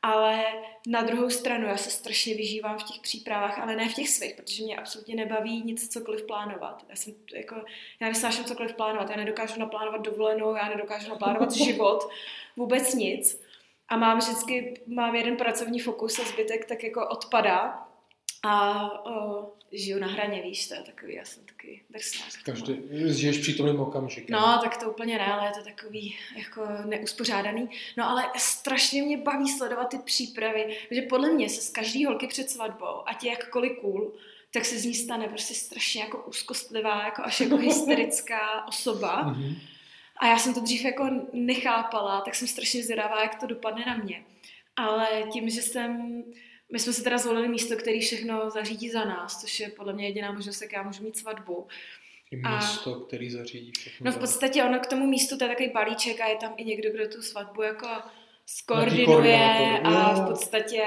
Ale 0.03 0.45
na 0.87 1.03
druhou 1.03 1.31
stranu 1.31 1.67
já 1.67 1.77
se 1.77 1.91
strašně 1.91 2.35
vyžívám 2.35 2.79
v 2.79 2.83
těch 2.83 3.01
přípravách, 3.01 3.59
ale 3.59 3.77
ne 3.77 3.89
v 3.89 3.95
těch 3.95 4.09
svých, 4.09 4.35
protože 4.35 4.63
mě 4.63 4.77
absolutně 4.77 5.15
nebaví 5.15 5.63
nic 5.63 5.89
cokoliv 5.89 6.27
plánovat. 6.27 6.85
Já 6.89 6.97
jsem 6.97 7.15
jako, 7.35 7.65
já 8.01 8.09
nesnáším 8.09 8.45
cokoliv 8.45 8.75
plánovat, 8.75 9.11
já 9.11 9.17
nedokážu 9.17 9.61
naplánovat 9.61 10.01
dovolenou, 10.01 10.55
já 10.55 10.69
nedokážu 10.69 11.09
naplánovat 11.09 11.53
život, 11.65 12.09
vůbec 12.57 12.95
nic. 12.95 13.43
A 13.89 13.97
mám 13.97 14.19
vždycky, 14.19 14.81
mám 14.87 15.15
jeden 15.15 15.37
pracovní 15.37 15.81
fokus 15.81 16.19
a 16.19 16.25
zbytek 16.25 16.65
tak 16.65 16.85
jako 16.85 17.09
odpadá 17.09 17.90
a 18.43 18.89
o, 19.07 19.49
žiju 19.73 19.99
na 19.99 20.07
hraně, 20.07 20.43
víš, 20.43 20.69
to 20.69 20.75
je 20.75 20.81
takový, 20.81 21.15
já 21.15 21.25
jsem 21.25 21.43
takový 21.45 21.83
drsnák. 21.91 22.29
Každý, 22.45 22.77
žiješ 23.07 23.39
přítomným 23.39 23.81
okamžikem. 23.81 24.41
No, 24.41 24.59
tak 24.63 24.77
to 24.77 24.91
úplně 24.91 25.19
ne, 25.19 25.27
ale 25.27 25.47
je 25.47 25.53
to 25.59 25.65
takový 25.65 26.17
jako 26.37 26.67
neuspořádaný. 26.85 27.69
No 27.97 28.09
ale 28.09 28.31
strašně 28.37 29.03
mě 29.03 29.17
baví 29.17 29.49
sledovat 29.49 29.89
ty 29.89 29.99
přípravy, 29.99 30.77
protože 30.89 31.03
podle 31.03 31.31
mě 31.31 31.49
se 31.49 31.61
z 31.61 31.71
každý 31.71 32.05
holky 32.05 32.27
před 32.27 32.51
svatbou, 32.51 33.09
ať 33.09 33.25
je 33.25 33.31
jakkoliv 33.31 33.73
cool, 33.81 34.13
tak 34.53 34.65
se 34.65 34.79
z 34.79 34.85
ní 34.85 34.95
stane 34.95 35.29
prostě 35.29 35.55
strašně 35.55 36.01
jako 36.01 36.25
úzkostlivá, 36.29 37.05
jako 37.05 37.23
až 37.25 37.41
jako 37.41 37.57
hysterická 37.67 38.67
osoba. 38.69 39.23
Mhm. 39.23 39.57
A 40.17 40.27
já 40.27 40.39
jsem 40.39 40.55
to 40.55 40.61
dřív 40.61 40.85
jako 40.85 41.11
nechápala, 41.33 42.21
tak 42.21 42.35
jsem 42.35 42.49
strašně 42.49 42.83
zvědavá, 42.83 43.23
jak 43.23 43.41
to 43.41 43.47
dopadne 43.47 43.85
na 43.87 43.97
mě. 43.97 44.25
Ale 44.77 45.09
tím, 45.33 45.51
že 45.51 45.63
jsem 45.63 46.23
my 46.73 46.79
jsme 46.79 46.93
si 46.93 47.03
teda 47.03 47.19
zvolili 47.19 47.49
místo, 47.49 47.77
který 47.77 48.01
všechno 48.01 48.51
zařídí 48.51 48.91
za 48.91 49.05
nás, 49.05 49.41
což 49.41 49.61
je 49.61 49.69
podle 49.69 49.93
mě 49.93 50.07
jediná 50.07 50.33
možnost, 50.33 50.63
jak 50.63 50.73
já 50.73 50.83
můžu 50.83 51.03
mít 51.03 51.17
svatbu. 51.17 51.67
I 52.31 52.37
místo, 52.37 52.95
a, 52.95 53.07
který 53.07 53.31
zařídí 53.31 53.73
všechno. 53.79 54.11
No 54.11 54.13
v 54.13 54.19
podstatě 54.19 54.65
ono 54.65 54.79
k 54.79 54.87
tomu 54.87 55.07
místu, 55.07 55.39
to 55.39 55.45
je 55.45 55.49
takový 55.49 55.69
balíček 55.69 56.21
a 56.21 56.29
je 56.29 56.37
tam 56.37 56.55
i 56.57 56.65
někdo, 56.65 56.91
kdo 56.91 57.09
tu 57.09 57.23
svatbu 57.23 57.63
jako 57.63 57.89
skoordinuje 58.47 59.81
a 59.85 60.15
v 60.15 60.29
podstatě 60.29 60.83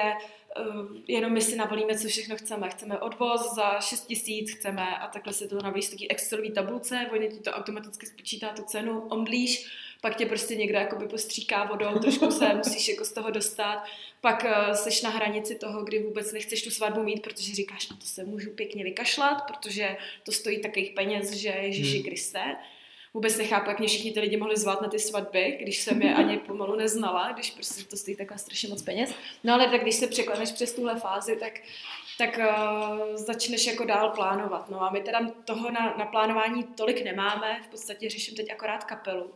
jenom 1.07 1.33
my 1.33 1.41
si 1.41 1.55
navolíme, 1.55 1.97
co 1.97 2.07
všechno 2.07 2.35
chceme. 2.35 2.69
Chceme 2.69 2.99
odvoz 2.99 3.55
za 3.55 3.79
6 3.79 4.05
tisíc, 4.05 4.51
chceme 4.51 4.97
a 4.97 5.07
takhle 5.07 5.33
se 5.33 5.47
to 5.47 5.61
navíc 5.63 5.89
taky 5.89 6.07
Excelový 6.07 6.51
tabulce, 6.51 7.07
oni 7.11 7.29
ti 7.29 7.39
to 7.39 7.51
automaticky 7.51 8.05
spočítá 8.05 8.49
tu 8.49 8.63
cenu, 8.63 8.99
omdlíš, 8.99 9.71
pak 10.03 10.15
tě 10.15 10.25
prostě 10.25 10.55
někdo 10.55 10.77
jakoby 10.77 11.07
postříká 11.07 11.63
vodou, 11.63 11.99
trošku 11.99 12.31
se 12.31 12.53
musíš 12.55 12.87
jako 12.87 13.05
z 13.05 13.11
toho 13.11 13.31
dostat, 13.31 13.83
pak 14.21 14.43
uh, 14.43 14.73
seš 14.73 15.01
na 15.01 15.09
hranici 15.09 15.55
toho, 15.55 15.83
kdy 15.83 15.99
vůbec 15.99 16.33
nechceš 16.33 16.63
tu 16.63 16.69
svatbu 16.69 17.03
mít, 17.03 17.21
protože 17.21 17.55
říkáš, 17.55 17.89
no 17.89 17.97
to 17.97 18.05
se 18.05 18.23
můžu 18.23 18.49
pěkně 18.49 18.83
vykašlat, 18.83 19.41
protože 19.47 19.97
to 20.23 20.31
stojí 20.31 20.61
takových 20.61 20.91
peněz, 20.91 21.31
že 21.31 21.49
Ježíši 21.49 21.95
hmm. 21.95 22.03
Kriste. 22.03 22.55
Vůbec 23.13 23.37
nechápu, 23.37 23.69
jak 23.69 23.79
mě 23.79 23.87
všichni 23.87 24.11
ty 24.11 24.19
lidi 24.19 24.37
mohli 24.37 24.57
zvát 24.57 24.81
na 24.81 24.87
ty 24.87 24.99
svatby, 24.99 25.57
když 25.61 25.81
jsem 25.81 26.01
je 26.01 26.13
ani 26.13 26.37
pomalu 26.37 26.75
neznala, 26.75 27.31
když 27.31 27.51
prostě 27.51 27.83
to 27.83 27.97
stojí 27.97 28.17
takhle 28.17 28.37
strašně 28.37 28.69
moc 28.69 28.81
peněz. 28.81 29.13
No 29.43 29.53
ale 29.53 29.69
tak 29.69 29.81
když 29.81 29.95
se 29.95 30.07
překleneš 30.07 30.51
přes 30.51 30.73
tuhle 30.73 30.99
fázi, 30.99 31.35
tak 31.35 31.53
tak 32.17 32.37
uh, 32.37 33.15
začneš 33.15 33.67
jako 33.67 33.85
dál 33.85 34.09
plánovat. 34.09 34.69
No 34.69 34.81
a 34.81 34.89
my 34.89 35.01
teda 35.01 35.19
toho 35.45 35.71
na, 35.71 35.95
na 35.97 36.05
plánování 36.05 36.63
tolik 36.63 37.03
nemáme, 37.03 37.61
v 37.63 37.67
podstatě 37.67 38.09
řeším 38.09 38.35
teď 38.35 38.51
akorát 38.51 38.83
kapelu. 38.83 39.31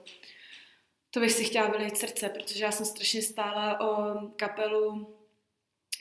To 1.18 1.22
bych 1.22 1.32
si 1.32 1.44
chtěla 1.44 1.68
vylít 1.68 1.98
srdce, 1.98 2.30
protože 2.30 2.64
já 2.64 2.72
jsem 2.72 2.86
strašně 2.86 3.22
stála 3.22 3.80
o 3.82 4.22
kapelu, 4.36 5.08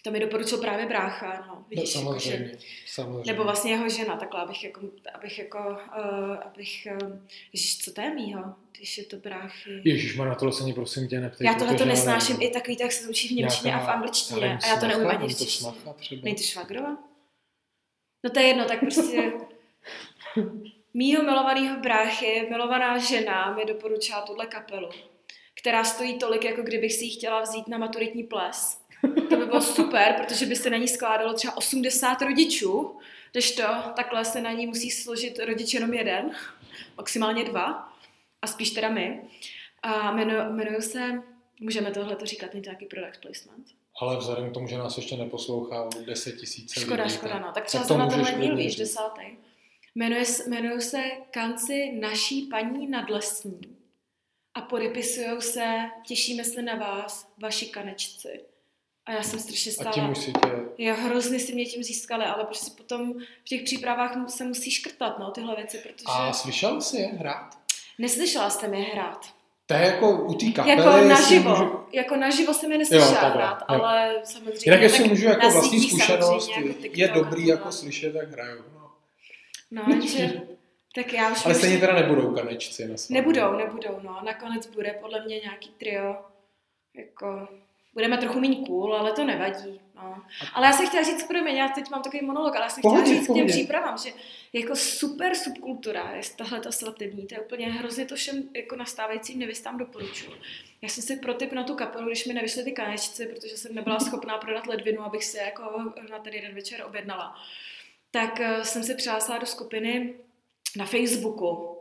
to 0.02 0.10
mi 0.10 0.20
doporučil 0.20 0.58
právě 0.58 0.86
brácha, 0.86 1.44
no, 1.48 1.64
vidíš, 1.70 1.94
no, 1.94 2.00
samozřejmě, 2.00 2.46
jako, 2.46 2.58
že, 2.58 2.66
samozřejmě. 2.86 3.32
Nebo 3.32 3.44
vlastně 3.44 3.70
jeho 3.70 3.88
žena, 3.88 4.16
takhle, 4.16 4.40
abych 4.40 4.64
jako, 4.64 4.80
abych 5.14 5.38
jako, 5.38 5.58
uh, 5.58 6.36
abych, 6.44 6.88
uh, 7.02 7.18
ježiš, 7.52 7.78
co 7.78 7.92
to 7.92 8.00
je 8.00 8.14
mýho, 8.14 8.54
když 8.72 8.98
je 8.98 9.04
to 9.04 9.16
bráchy. 9.16 9.80
Ježíš, 9.84 10.16
na 10.16 10.34
tohle 10.34 10.52
se 10.52 10.64
mě 10.64 10.74
prosím 10.74 11.08
tě 11.08 11.20
neptej. 11.20 11.46
Já 11.46 11.54
tohle 11.54 11.74
to 11.74 11.84
nesnáším, 11.84 12.36
i 12.40 12.50
takový, 12.50 12.76
tak 12.76 12.92
se 12.92 13.08
učí 13.08 13.28
v 13.28 13.32
Němčině 13.32 13.74
a 13.74 13.86
v 13.86 13.88
angličtině, 13.88 14.58
a 14.62 14.66
já 14.66 14.76
to 14.80 14.86
neumím 14.86 15.08
ani 15.08 15.34
v 15.34 15.38
češtině. 15.38 15.72
Nejde 16.22 16.42
švagrova? 16.42 16.98
No 18.24 18.30
to 18.30 18.40
je 18.40 18.46
jedno, 18.46 18.64
tak 18.64 18.80
prostě 18.80 19.32
mýho 20.96 21.22
milovaného 21.22 21.80
bráchy, 21.80 22.46
milovaná 22.50 22.98
žena 22.98 23.54
mi 23.54 23.64
doporučila 23.64 24.20
tuhle 24.20 24.46
kapelu, 24.46 24.88
která 25.54 25.84
stojí 25.84 26.18
tolik, 26.18 26.44
jako 26.44 26.62
kdybych 26.62 26.92
si 26.92 27.04
ji 27.04 27.10
chtěla 27.10 27.42
vzít 27.42 27.68
na 27.68 27.78
maturitní 27.78 28.24
ples. 28.24 28.80
To 29.28 29.36
by 29.36 29.46
bylo 29.46 29.60
super, 29.60 30.14
protože 30.18 30.46
by 30.46 30.56
se 30.56 30.70
na 30.70 30.76
ní 30.76 30.88
skládalo 30.88 31.34
třeba 31.34 31.56
80 31.56 32.22
rodičů, 32.22 32.98
když 33.32 33.54
to 33.54 33.62
takhle 33.96 34.24
se 34.24 34.40
na 34.40 34.52
ní 34.52 34.66
musí 34.66 34.90
složit 34.90 35.38
rodič 35.38 35.74
jenom 35.74 35.94
jeden, 35.94 36.30
maximálně 36.96 37.44
dva, 37.44 37.92
a 38.42 38.46
spíš 38.46 38.70
teda 38.70 38.88
my. 38.88 39.22
A 39.82 40.12
jmenuji 40.50 40.82
se, 40.82 41.22
můžeme 41.60 41.90
tohle 41.90 42.16
to 42.16 42.26
říkat, 42.26 42.52
není 42.54 42.62
to 42.62 42.70
nějaký 42.70 42.86
product 42.86 43.20
placement? 43.20 43.66
Ale 44.00 44.16
vzhledem 44.16 44.50
k 44.50 44.54
tomu, 44.54 44.68
že 44.68 44.78
nás 44.78 44.96
ještě 44.96 45.16
neposlouchá 45.16 45.88
10 46.06 46.32
tisíc 46.32 46.72
Škoda, 46.80 47.02
lidí, 47.04 47.14
škoda, 47.14 47.38
no. 47.38 47.52
Tak 47.52 47.64
třeba 47.64 47.84
to 47.84 47.98
na 47.98 48.08
tohle 48.08 48.32
díl, 48.32 48.56
víš, 48.56 48.76
desátý. 48.76 49.22
Jmenuje, 49.96 50.24
jmenuje 50.46 50.80
se 50.80 51.02
Kanci 51.30 51.92
naší 52.00 52.42
paní 52.42 52.86
nadlesní. 52.86 53.60
A 54.54 54.60
podepisují 54.60 55.40
se, 55.40 55.78
těšíme 56.06 56.44
se 56.44 56.62
na 56.62 56.74
vás, 56.74 57.32
vaši 57.42 57.66
kanečci. 57.66 58.40
A 59.06 59.12
já 59.12 59.22
jsem 59.22 59.38
strašně 59.38 59.72
stála. 59.72 59.90
A 59.90 59.92
tím 59.92 60.04
musíte... 60.04 60.40
Já 60.78 60.94
hrozně 60.94 61.40
si 61.40 61.54
mě 61.54 61.64
tím 61.64 61.82
získali, 61.82 62.24
ale 62.24 62.44
prostě 62.44 62.70
potom 62.76 63.14
v 63.44 63.44
těch 63.44 63.62
přípravách 63.62 64.30
se 64.30 64.44
musí 64.44 64.70
škrtat, 64.70 65.18
no, 65.18 65.30
tyhle 65.30 65.56
věci, 65.56 65.78
protože... 65.78 66.04
A 66.06 66.32
slyšel 66.32 66.80
jsi 66.80 66.96
je 66.96 67.06
hrát? 67.06 67.58
Neslyšela 67.98 68.50
jsem 68.50 68.74
je 68.74 68.84
hrát. 68.84 69.26
To 69.66 69.74
je 69.74 69.80
jako 69.80 70.24
u 70.24 70.34
té 70.34 70.46
kapely. 70.46 70.76
Jako 70.76 71.08
naživo. 71.08 71.50
Můžu... 71.50 71.80
Jako 71.92 72.16
naživo 72.16 72.54
jsem 72.54 72.72
je 72.72 72.78
neslyšela 72.78 73.28
jo, 73.28 73.34
hrát, 73.34 73.64
jo. 73.70 73.82
ale 73.82 74.20
samozřejmě... 74.24 74.60
Jinak 74.64 74.80
jestli 74.80 75.08
můžu 75.08 75.26
jako 75.26 75.50
vlastní 75.50 75.88
zkušenost, 75.88 76.50
jako 76.56 76.74
je 76.92 77.08
dobrý 77.08 77.46
jako 77.46 77.72
slyšet, 77.72 78.12
tak 78.12 78.30
hraju. 78.30 78.75
No, 79.70 80.00
že... 80.06 80.42
Tak 80.94 81.12
já 81.12 81.32
už 81.32 81.46
Ale 81.46 81.54
stejně 81.54 81.78
teda 81.78 81.94
nebudou 81.94 82.34
kanečci 82.34 82.88
na 82.88 82.96
svatbě. 82.96 83.20
Nebudou, 83.20 83.56
nebudou, 83.56 84.00
no. 84.02 84.20
Nakonec 84.24 84.66
bude 84.66 84.92
podle 85.00 85.24
mě 85.24 85.38
nějaký 85.40 85.70
trio. 85.78 86.24
Jako 86.94 87.48
budeme 87.94 88.18
trochu 88.18 88.40
méně 88.40 88.56
cool, 88.66 88.94
ale 88.94 89.12
to 89.12 89.24
nevadí. 89.24 89.80
No. 89.94 90.22
Ale 90.54 90.66
já 90.66 90.72
se 90.72 90.86
chtěla 90.86 91.02
říct, 91.02 91.26
promiň, 91.26 91.56
já 91.56 91.68
teď 91.68 91.90
mám 91.90 92.02
takový 92.02 92.26
monolog, 92.26 92.56
ale 92.56 92.64
já 92.64 92.70
se 92.70 92.80
chtěla 92.80 93.04
říct 93.04 93.28
k 93.28 93.34
těm 93.34 93.46
přípravám, 93.46 93.98
že 93.98 94.10
jako 94.52 94.76
super 94.76 95.34
subkultura 95.34 96.10
je 96.10 96.22
tahle 96.36 96.60
ta 96.60 96.72
svatební, 96.72 97.26
to 97.26 97.34
je 97.34 97.40
úplně 97.40 97.66
hrozně 97.66 98.04
to 98.04 98.16
všem 98.16 98.42
jako 98.54 98.76
nastávajícím 98.76 99.38
nevystám 99.38 99.78
doporučuji. 99.78 100.32
Já 100.82 100.88
jsem 100.88 101.02
si 101.02 101.16
pro 101.16 101.34
typ 101.34 101.52
na 101.52 101.64
tu 101.64 101.74
kapelu, 101.74 102.06
když 102.06 102.26
mi 102.26 102.34
nevyšly 102.34 102.64
ty 102.64 102.72
kanečci, 102.72 103.26
protože 103.26 103.56
jsem 103.56 103.74
nebyla 103.74 104.00
schopná 104.00 104.38
prodat 104.38 104.66
ledvinu, 104.66 105.02
abych 105.02 105.24
si 105.24 105.38
jako 105.38 105.92
na 106.10 106.18
ten 106.18 106.32
jeden 106.34 106.54
večer 106.54 106.84
objednala, 106.86 107.34
tak 108.10 108.40
eh, 108.40 108.64
jsem 108.64 108.84
se 108.84 108.94
přihlásila 108.94 109.38
do 109.38 109.46
skupiny 109.46 110.14
na 110.76 110.86
Facebooku, 110.86 111.78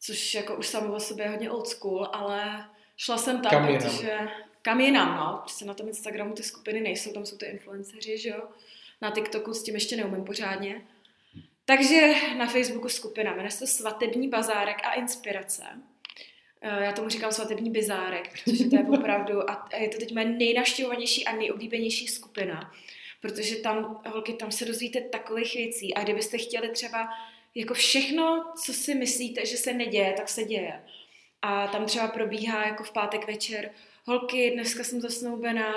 což 0.00 0.34
jako 0.34 0.56
už 0.56 0.66
samo 0.66 0.94
o 0.94 1.00
sobě 1.00 1.24
je 1.24 1.30
hodně 1.30 1.50
old 1.50 1.68
school, 1.68 2.08
ale 2.12 2.64
šla 2.96 3.18
jsem 3.18 3.40
tam, 3.40 3.66
protože 3.66 4.18
kam 4.62 4.80
jinam, 4.80 5.16
no. 5.16 5.38
Prostě 5.42 5.64
na 5.64 5.74
tom 5.74 5.88
Instagramu 5.88 6.34
ty 6.34 6.42
skupiny 6.42 6.80
nejsou, 6.80 7.12
tam 7.12 7.26
jsou 7.26 7.36
ty 7.36 7.46
influenceři, 7.46 8.18
že 8.18 8.28
jo. 8.28 8.42
Na 9.00 9.10
TikToku 9.10 9.54
s 9.54 9.62
tím 9.62 9.74
ještě 9.74 9.96
neumím 9.96 10.24
pořádně. 10.24 10.82
Takže 11.64 12.14
na 12.36 12.46
Facebooku 12.46 12.88
skupina, 12.88 13.30
jmenuje 13.30 13.50
se 13.50 13.66
Svatební 13.66 14.28
bazárek 14.28 14.76
a 14.84 14.92
inspirace. 14.92 15.64
Eh, 16.60 16.84
já 16.84 16.92
tomu 16.92 17.08
říkám 17.08 17.32
svatební 17.32 17.70
bizárek, 17.70 18.32
protože 18.32 18.64
to 18.64 18.76
je 18.76 18.82
opravdu, 18.98 19.50
a 19.50 19.68
je 19.76 19.88
to 19.88 19.98
teď 19.98 20.14
moje 20.14 20.26
nejnaštěvovanější 20.26 21.24
a 21.24 21.36
nejoblíbenější 21.36 22.08
skupina, 22.08 22.74
protože 23.22 23.56
tam, 23.56 24.02
holky, 24.06 24.32
tam 24.32 24.50
se 24.50 24.64
dozvíte 24.64 25.00
takových 25.00 25.54
věcí 25.54 25.94
a 25.94 26.02
kdybyste 26.02 26.38
chtěli 26.38 26.68
třeba 26.68 27.08
jako 27.54 27.74
všechno, 27.74 28.52
co 28.64 28.72
si 28.72 28.94
myslíte, 28.94 29.46
že 29.46 29.56
se 29.56 29.72
neděje, 29.72 30.12
tak 30.12 30.28
se 30.28 30.44
děje. 30.44 30.84
A 31.42 31.66
tam 31.66 31.86
třeba 31.86 32.08
probíhá 32.08 32.66
jako 32.66 32.84
v 32.84 32.92
pátek 32.92 33.26
večer 33.26 33.70
holky, 34.04 34.50
dneska 34.50 34.84
jsem 34.84 35.00
zasnoubená, 35.00 35.72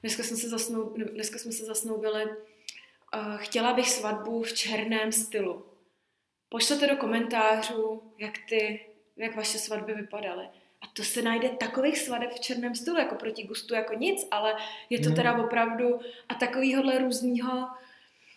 dneska, 0.00 0.22
jsem 0.22 0.36
se 0.36 0.48
zasnou, 0.48 0.94
dneska 1.12 1.38
jsme 1.38 1.52
se 1.52 1.64
zasnoubili, 1.64 2.24
uh, 2.24 3.36
chtěla 3.36 3.72
bych 3.72 3.90
svatbu 3.90 4.42
v 4.42 4.52
černém 4.52 5.12
stylu. 5.12 5.66
Pošlete 6.48 6.86
do 6.86 6.96
komentářů, 6.96 8.12
jak 8.18 8.32
ty, 8.48 8.86
jak 9.16 9.36
vaše 9.36 9.58
svatby 9.58 9.94
vypadaly. 9.94 10.48
A 10.86 10.90
to 10.92 11.04
se 11.04 11.22
najde 11.22 11.48
takových 11.48 11.98
svadeb 11.98 12.32
v 12.32 12.40
černém 12.40 12.74
stylu, 12.74 12.98
jako 12.98 13.14
proti 13.14 13.42
gustu, 13.42 13.74
jako 13.74 13.94
nic, 13.94 14.26
ale 14.30 14.54
je 14.90 14.98
to 14.98 15.06
hmm. 15.06 15.16
teda 15.16 15.44
opravdu 15.44 16.00
a 16.28 16.34
takovýhohle 16.34 16.98
různýho 16.98 17.68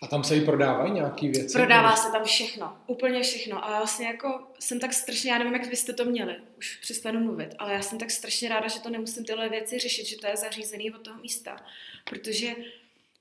a 0.01 0.07
tam 0.07 0.23
se 0.23 0.35
jí 0.35 0.45
prodávají 0.45 0.91
nějaký 0.91 1.29
věci? 1.29 1.53
Prodává 1.53 1.95
se 1.95 2.11
tam 2.11 2.23
všechno, 2.23 2.77
úplně 2.87 3.23
všechno. 3.23 3.65
A 3.65 3.77
vlastně 3.77 4.07
jako 4.07 4.47
jsem 4.59 4.79
tak 4.79 4.93
strašně, 4.93 5.31
já 5.31 5.37
nevím, 5.37 5.53
jak 5.53 5.69
byste 5.69 5.93
to 5.93 6.05
měli, 6.05 6.35
už 6.57 6.75
přestanu 6.75 7.19
mluvit, 7.19 7.55
ale 7.59 7.73
já 7.73 7.81
jsem 7.81 7.97
tak 7.99 8.11
strašně 8.11 8.49
ráda, 8.49 8.67
že 8.67 8.79
to 8.79 8.89
nemusím 8.89 9.25
tyhle 9.25 9.49
věci 9.49 9.79
řešit, 9.79 10.05
že 10.05 10.17
to 10.17 10.27
je 10.27 10.37
zařízený 10.37 10.91
od 10.91 11.01
toho 11.01 11.21
místa. 11.21 11.65
Protože 12.09 12.55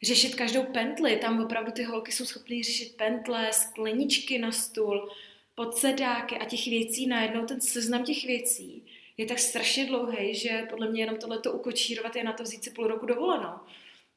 řešit 0.02 0.34
každou 0.34 0.62
pentli, 0.62 1.16
tam 1.16 1.44
opravdu 1.44 1.72
ty 1.72 1.82
holky 1.82 2.12
jsou 2.12 2.24
schopné 2.24 2.62
řešit 2.62 2.96
pentle, 2.96 3.52
skleničky 3.52 4.38
na 4.38 4.52
stůl, 4.52 5.10
podsedáky 5.54 6.38
a 6.38 6.44
těch 6.44 6.66
věcí 6.66 7.06
najednou, 7.06 7.46
ten 7.46 7.60
seznam 7.60 8.04
těch 8.04 8.24
věcí 8.24 8.82
je 9.18 9.26
tak 9.26 9.38
strašně 9.38 9.86
dlouhý, 9.86 10.34
že 10.34 10.66
podle 10.70 10.90
mě 10.90 11.02
jenom 11.02 11.16
tohleto 11.16 11.52
ukočírovat 11.52 12.16
je 12.16 12.24
na 12.24 12.32
to 12.32 12.42
vzít 12.42 12.64
si 12.64 12.70
půl 12.70 12.86
roku 12.86 13.06
dovolenou. 13.06 13.52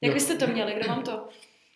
Jak 0.01 0.13
byste 0.13 0.35
to 0.35 0.47
měli, 0.47 0.73
kdo 0.73 0.87
vám 0.87 1.03
to 1.03 1.27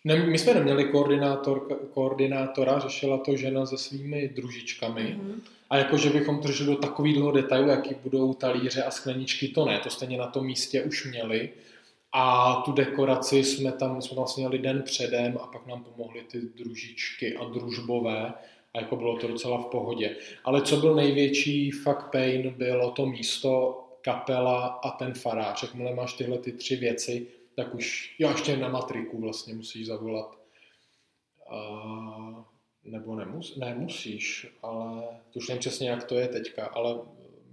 ne, 0.06 0.26
my 0.26 0.38
jsme 0.38 0.54
neměli 0.54 0.84
koordinátor, 0.84 1.68
koordinátora, 1.94 2.78
řešila 2.78 3.18
to 3.18 3.36
žena 3.36 3.66
se 3.66 3.78
svými 3.78 4.28
družičkami. 4.28 5.02
Mm-hmm. 5.02 5.40
A 5.70 5.76
jako, 5.76 5.96
že 5.96 6.10
bychom 6.10 6.42
řešili 6.42 6.68
do 6.68 6.76
takového 6.76 7.32
detailu, 7.32 7.68
jaký 7.68 7.94
budou 8.02 8.34
talíře 8.34 8.82
a 8.82 8.90
skleničky, 8.90 9.48
to 9.48 9.64
ne, 9.64 9.80
to 9.80 9.90
stejně 9.90 10.18
na 10.18 10.26
tom 10.26 10.46
místě 10.46 10.82
už 10.82 11.06
měli. 11.06 11.50
A 12.12 12.54
tu 12.64 12.72
dekoraci 12.72 13.44
jsme 13.44 13.72
tam, 13.72 14.02
jsme 14.02 14.08
tam 14.08 14.16
vlastně 14.16 14.48
měli 14.48 14.62
den 14.62 14.82
předem 14.82 15.38
a 15.42 15.46
pak 15.46 15.66
nám 15.66 15.84
pomohly 15.84 16.22
ty 16.30 16.40
družičky 16.40 17.36
a 17.36 17.44
družbové 17.44 18.32
a 18.76 18.80
jako 18.80 18.96
bylo 18.96 19.16
to 19.16 19.28
docela 19.28 19.58
v 19.58 19.66
pohodě. 19.66 20.16
Ale 20.44 20.62
co 20.62 20.76
byl 20.76 20.94
největší 20.94 21.70
fakt 21.70 22.10
pain, 22.10 22.50
bylo 22.50 22.90
to 22.90 23.06
místo, 23.06 23.82
kapela 24.00 24.66
a 24.66 24.90
ten 24.90 25.14
farář. 25.14 25.62
Jakmile 25.62 25.94
máš 25.94 26.12
tyhle 26.12 26.38
ty 26.38 26.52
tři 26.52 26.76
věci, 26.76 27.26
tak 27.56 27.74
už, 27.74 28.14
jo, 28.18 28.30
ještě 28.30 28.56
na 28.56 28.68
matriku 28.68 29.20
vlastně 29.20 29.54
musíš 29.54 29.86
zavolat. 29.86 30.38
A, 31.50 32.44
nebo 32.84 33.14
nemus, 33.14 33.56
nemusíš, 33.56 34.46
ale 34.62 35.02
to 35.30 35.38
už 35.38 35.48
nevím 35.48 35.60
přesně, 35.60 35.90
jak 35.90 36.04
to 36.04 36.14
je 36.14 36.28
teďka, 36.28 36.66
ale 36.66 36.98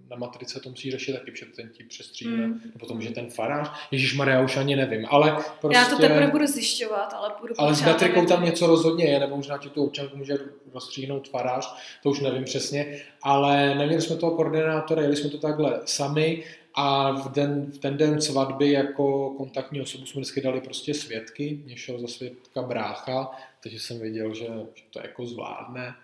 na 0.10 0.18
matrice 0.18 0.60
to 0.60 0.70
musí 0.70 0.92
řešit 0.92 1.14
taky, 1.14 1.32
protože 1.32 1.46
ten 1.46 1.70
ti 1.70 1.84
přestříhne, 1.84 2.48
mm. 2.48 2.62
potom, 2.80 3.02
že 3.02 3.10
ten 3.10 3.30
farář, 3.30 3.72
Ježíš 3.92 4.16
Maria, 4.16 4.42
už 4.42 4.58
ani 4.58 4.76
nevím, 4.76 5.06
ale 5.10 5.32
prostě... 5.62 5.78
Já 5.78 5.84
to 5.84 5.90
prostě- 5.90 6.08
teprve 6.08 6.32
budu 6.32 6.48
zjišťovat, 6.48 7.14
ale 7.14 7.32
budu 7.42 7.54
Ale 7.58 7.76
s 7.76 7.86
matrikou 7.86 8.26
tam 8.26 8.46
něco 8.46 8.68
rozhodně 8.68 9.06
je, 9.06 9.20
nebo 9.20 9.38
možná 9.38 9.58
ti 9.58 9.70
tu 9.70 9.84
občanku 9.86 10.18
může 10.18 10.38
rozstříhnout 10.74 11.30
farář, 11.30 11.76
to 12.04 12.10
už 12.10 12.20
nevím 12.20 12.44
přesně, 12.44 13.02
ale 13.22 13.76
neměli 13.76 14.02
jsme 14.02 14.16
toho 14.16 14.36
koordinátora, 14.36 15.02
jeli 15.02 15.16
jsme 15.16 15.30
to 15.30 15.38
takhle 15.38 15.82
sami 15.86 16.44
A 16.76 17.12
v, 17.12 17.32
den, 17.32 17.72
v 17.72 17.78
ten 17.78 17.98
den 17.98 18.22
svatby 18.22 18.72
jako 18.72 19.30
kontaktní 19.30 19.82
osobu 19.82 20.06
jsme 20.06 20.22
vždycky 20.22 20.42
dali 20.42 20.62
prostě 20.62 20.94
svědky, 20.94 21.62
mě 21.66 21.78
šel 21.78 22.00
za 22.00 22.08
svědka 22.08 22.62
brácha, 22.62 23.32
takže 23.64 23.80
jsem 23.80 24.00
věděl, 24.00 24.34
že, 24.34 24.46
že 24.46 24.84
to 24.90 25.00
jako 25.00 25.26
zvládne. 25.26 25.96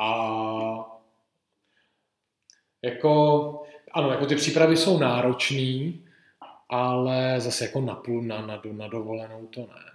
A 0.00 1.01
jako, 2.82 3.62
ano, 3.92 4.10
jako 4.10 4.26
ty 4.26 4.36
přípravy 4.36 4.76
jsou 4.76 4.98
náročné, 4.98 5.92
ale 6.68 7.40
zase 7.40 7.64
jako 7.64 7.80
na 7.80 7.94
půl 7.94 8.22
na, 8.22 8.46
na, 8.46 8.62
na 8.72 8.88
dovolenou 8.88 9.46
to 9.46 9.60
ne. 9.60 9.91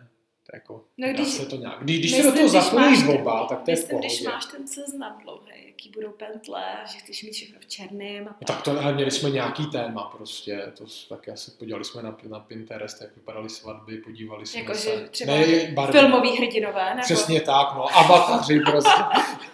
To 0.52 0.56
jako, 0.56 0.84
no, 0.98 1.08
když, 1.14 1.28
se 1.28 1.46
to 1.46 1.56
nějak, 1.56 1.84
když, 1.84 2.00
když 2.00 2.12
myslím, 2.12 2.32
se 2.32 2.32
do 2.32 2.38
toho 2.38 2.64
zapojí 2.64 3.20
oba, 3.20 3.46
tak 3.46 3.62
to 3.62 3.72
je 3.72 3.78
myslím, 3.78 4.00
když 4.00 4.22
máš 4.22 4.46
ten 4.46 4.68
seznam 4.68 5.20
dlouhý, 5.24 5.52
jaký 5.68 5.90
budou 5.90 6.10
pentle, 6.10 6.64
že 6.92 6.98
chceš 6.98 7.24
mít 7.24 7.32
všechno 7.32 7.60
v 7.60 7.66
černém. 7.66 8.28
A 8.28 8.34
tak. 8.34 8.48
tak 8.48 8.62
to, 8.62 8.82
ale 8.82 8.94
měli 8.94 9.12
jsme 9.12 9.30
nějaký 9.30 9.66
téma 9.66 10.04
prostě, 10.18 10.72
to 10.78 10.86
tak 11.10 11.28
já 11.28 11.36
se 11.36 11.52
podívali 11.52 11.86
jsme 11.86 12.04
na, 12.04 12.18
na 12.30 12.40
Pinterest, 12.40 13.02
jak 13.02 13.16
vypadaly 13.16 13.50
svatby, 13.50 13.98
podívali 13.98 14.46
jsme 14.46 14.60
jako, 14.60 14.74
se. 14.74 14.90
Že 14.90 15.10
třeba 15.10 15.34
ne, 15.34 15.72
barvy, 15.74 16.00
filmový 16.00 16.30
hrdinové, 16.38 16.90
nebo? 16.90 17.02
Přesně 17.02 17.42
tak, 17.42 17.76
no, 17.76 17.98
avataři 17.98 18.60
prostě, 18.60 19.04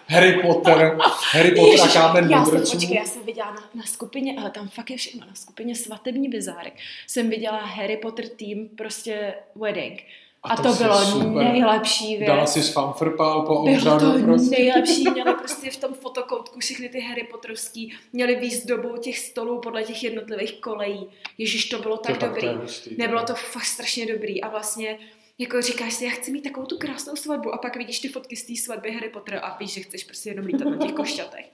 Harry 0.08 0.42
Potter, 0.42 0.98
Harry 1.32 1.50
Potter 1.50 1.80
Ježiš, 1.80 1.96
a 1.96 2.00
kámen 2.00 2.30
já 2.30 2.44
jsem, 2.44 2.60
počkej, 2.60 2.96
já 2.96 3.04
jsem 3.04 3.22
viděla 3.22 3.50
na, 3.50 3.70
na, 3.74 3.82
skupině, 3.82 4.36
ale 4.40 4.50
tam 4.50 4.68
fakt 4.68 4.90
je 4.90 4.96
všechno, 4.96 5.26
na 5.26 5.34
skupině 5.34 5.74
svatební 5.74 6.28
bizárek 6.28 6.74
jsem 7.06 7.30
viděla 7.30 7.58
Harry 7.58 7.96
Potter 7.96 8.28
tým 8.28 8.68
prostě 8.68 9.34
wedding 9.54 10.02
a, 10.44 10.52
a 10.52 10.56
to, 10.56 10.62
to 10.62 10.74
bylo 10.74 11.04
super. 11.04 11.28
nejlepší 11.28 12.16
věc. 12.16 12.28
Dala 12.28 12.46
si 12.46 12.62
s 12.62 12.72
fanfrpál 12.72 13.42
po 13.42 13.54
obřadu. 13.54 13.98
Bylo 13.98 14.18
to 14.18 14.24
prostě. 14.24 14.56
nejlepší, 14.56 15.10
měli 15.12 15.34
prostě 15.34 15.70
v 15.70 15.76
tom 15.76 15.94
fotokoutku 15.94 16.60
všechny 16.60 16.88
ty 16.88 17.00
Harry 17.00 17.24
Potterovský, 17.30 17.94
měli 18.12 18.36
výzdobu 18.36 18.96
těch 18.96 19.18
stolů 19.18 19.60
podle 19.60 19.84
těch 19.84 20.02
jednotlivých 20.02 20.60
kolejí. 20.60 21.06
Ježíš, 21.38 21.68
to 21.68 21.78
bylo 21.78 21.96
tak 21.96 22.18
to 22.18 22.26
dobrý. 22.26 22.46
Tak 22.46 22.56
hustý, 22.56 22.90
Nebylo 22.98 23.22
to 23.22 23.34
fakt 23.34 23.64
strašně 23.64 24.06
dobrý 24.06 24.42
a 24.42 24.48
vlastně 24.48 24.98
jako 25.38 25.62
říkáš 25.62 25.94
si, 25.94 26.04
já 26.04 26.10
chci 26.10 26.32
mít 26.32 26.42
takovou 26.42 26.66
tu 26.66 26.78
krásnou 26.78 27.16
svatbu 27.16 27.54
a 27.54 27.58
pak 27.58 27.76
vidíš 27.76 28.00
ty 28.00 28.08
fotky 28.08 28.36
z 28.36 28.46
té 28.46 28.56
svatby 28.56 28.92
Harry 28.92 29.08
Potter 29.08 29.40
a 29.42 29.56
víš, 29.60 29.72
že 29.72 29.80
chceš 29.80 30.04
prostě 30.04 30.30
jenom 30.30 30.46
lítat 30.46 30.68
na 30.68 30.76
těch 30.76 30.92
košťatech. 30.92 31.52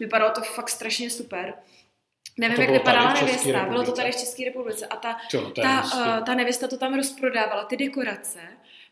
Vypadalo 0.00 0.30
to 0.34 0.40
fakt 0.40 0.68
strašně 0.68 1.10
super. 1.10 1.54
Nevím, 2.38 2.60
jak 2.60 2.70
vypadala 2.70 3.12
nevěsta, 3.12 3.64
bylo 3.68 3.84
to 3.84 3.92
tady 3.92 4.12
v 4.12 4.16
České 4.16 4.44
republice 4.44 4.86
a 4.86 4.96
ta, 4.96 5.16
to, 5.30 5.50
to 5.50 5.60
ta, 5.62 5.84
uh, 5.94 6.24
ta 6.24 6.34
nevěsta 6.34 6.68
to 6.68 6.76
tam 6.76 6.94
rozprodávala, 6.94 7.64
ty 7.64 7.76
dekorace, 7.76 8.40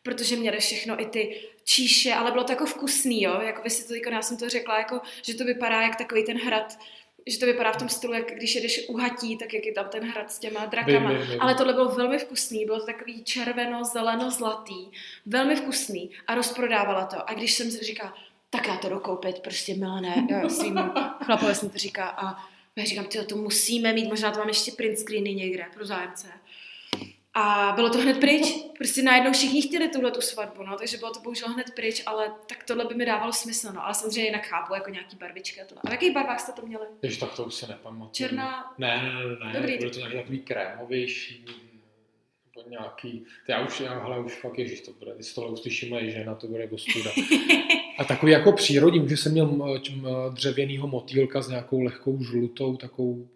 protože 0.02 0.36
měli 0.36 0.58
všechno 0.58 1.02
i 1.02 1.06
ty 1.06 1.40
číše, 1.64 2.14
ale 2.14 2.30
bylo 2.30 2.44
to 2.44 2.52
jako 2.52 2.66
vkusný, 2.66 3.22
jo, 3.22 3.40
jako 3.40 3.62
by 3.62 3.70
si 3.70 3.88
to, 3.88 3.94
jako 3.94 4.10
já 4.10 4.22
jsem 4.22 4.36
to 4.36 4.48
řekla, 4.48 4.78
jako, 4.78 5.00
že 5.22 5.34
to 5.34 5.44
vypadá 5.44 5.82
jak 5.82 5.96
takový 5.96 6.24
ten 6.24 6.38
hrad, 6.38 6.78
že 7.26 7.38
to 7.38 7.46
vypadá 7.46 7.72
v 7.72 7.76
tom 7.76 7.88
stylu, 7.88 8.12
jak 8.12 8.34
když 8.34 8.54
jedeš 8.54 8.88
u 8.88 8.96
hatí, 8.96 9.36
tak 9.36 9.54
jak 9.54 9.66
je 9.66 9.72
tam 9.72 9.88
ten 9.88 10.10
hrad 10.10 10.32
s 10.32 10.38
těma 10.38 10.66
drakama. 10.66 11.12
By, 11.12 11.18
by, 11.18 11.26
by. 11.26 11.38
Ale 11.38 11.54
tohle 11.54 11.72
bylo 11.72 11.88
velmi 11.88 12.18
vkusný, 12.18 12.64
bylo 12.64 12.80
to 12.80 12.86
takový 12.86 13.24
červeno, 13.24 13.84
zeleno, 13.84 14.30
zlatý, 14.30 14.90
velmi 15.26 15.56
vkusný 15.56 16.10
a 16.26 16.34
rozprodávala 16.34 17.06
to. 17.06 17.30
A 17.30 17.34
když 17.34 17.54
jsem 17.54 17.70
si 17.70 17.84
říkala, 17.84 18.14
tak 18.50 18.66
já 18.66 18.76
to 18.76 18.88
dokoupit, 18.88 19.38
prostě 19.38 19.74
milené, 19.74 20.26
svým 20.48 20.78
chlapovi 21.24 21.54
jsem 21.54 21.70
to 21.70 21.78
říká 21.78 22.08
a 22.08 22.50
já 22.78 22.84
říkám, 22.84 23.04
tyjo, 23.04 23.24
to 23.24 23.36
musíme 23.36 23.92
mít, 23.92 24.08
možná 24.08 24.30
to 24.30 24.38
mám 24.38 24.48
ještě 24.48 24.72
print 24.72 24.98
screeny 24.98 25.34
někde 25.34 25.64
pro 25.74 25.86
zájemce. 25.86 26.28
A 27.34 27.72
bylo 27.74 27.90
to 27.90 27.98
hned 27.98 28.20
pryč. 28.20 28.46
Prostě 28.78 29.02
najednou 29.02 29.32
všichni 29.32 29.62
chtěli 29.62 29.88
tuhle 29.88 30.10
tu 30.10 30.20
svatbu, 30.20 30.62
no, 30.62 30.76
takže 30.76 30.96
bylo 30.96 31.12
to 31.12 31.20
bohužel 31.20 31.48
hned 31.48 31.66
pryč, 31.76 32.02
ale 32.06 32.32
tak 32.48 32.64
tohle 32.64 32.84
by 32.84 32.94
mi 32.94 33.06
dávalo 33.06 33.32
smysl, 33.32 33.72
no. 33.72 33.84
Ale 33.84 33.94
samozřejmě 33.94 34.24
jinak 34.24 34.46
chápu, 34.46 34.74
jako 34.74 34.90
nějaký 34.90 35.16
barvičky 35.16 35.60
a 35.60 35.64
to. 35.64 35.74
A 35.84 35.88
v 35.88 35.92
jakých 35.92 36.14
barvách 36.14 36.40
jste 36.40 36.52
to 36.52 36.66
měli? 36.66 36.86
Jež 37.02 37.16
tak 37.16 37.34
to 37.34 37.44
už 37.44 37.54
se 37.54 37.66
nepamatuju. 37.66 38.10
Černá? 38.12 38.74
Ne, 38.78 39.02
ne, 39.02 39.12
ne, 39.12 39.46
ne. 39.46 39.52
Dobrý. 39.52 39.78
Bylo 39.78 39.90
to 39.90 39.98
nějaký 39.98 40.16
takový 40.16 40.38
krémovější, 40.38 41.44
nebo 42.60 42.70
nějaký, 42.70 43.24
to 43.46 43.52
já 43.52 43.66
už, 43.66 43.80
já, 43.80 43.98
hele, 43.98 44.20
už 44.20 44.34
fakt 44.34 44.58
ježiš, 44.58 44.80
to 44.80 44.92
bude, 44.92 45.12
když 45.14 45.34
tohle 45.34 45.50
uslyší 45.50 45.90
moje 45.90 46.10
žena, 46.10 46.34
to 46.34 46.46
bude 46.46 46.68
ostuda. 46.68 47.10
A 47.98 48.04
takový 48.04 48.32
jako 48.32 48.52
přírodní, 48.52 49.08
že 49.08 49.16
jsem 49.16 49.32
měl 49.32 49.80
dřevěnýho 50.30 50.88
motýlka 50.88 51.42
s 51.42 51.48
nějakou 51.48 51.80
lehkou 51.80 52.24
žlutou, 52.24 52.76
takovou 52.76 53.28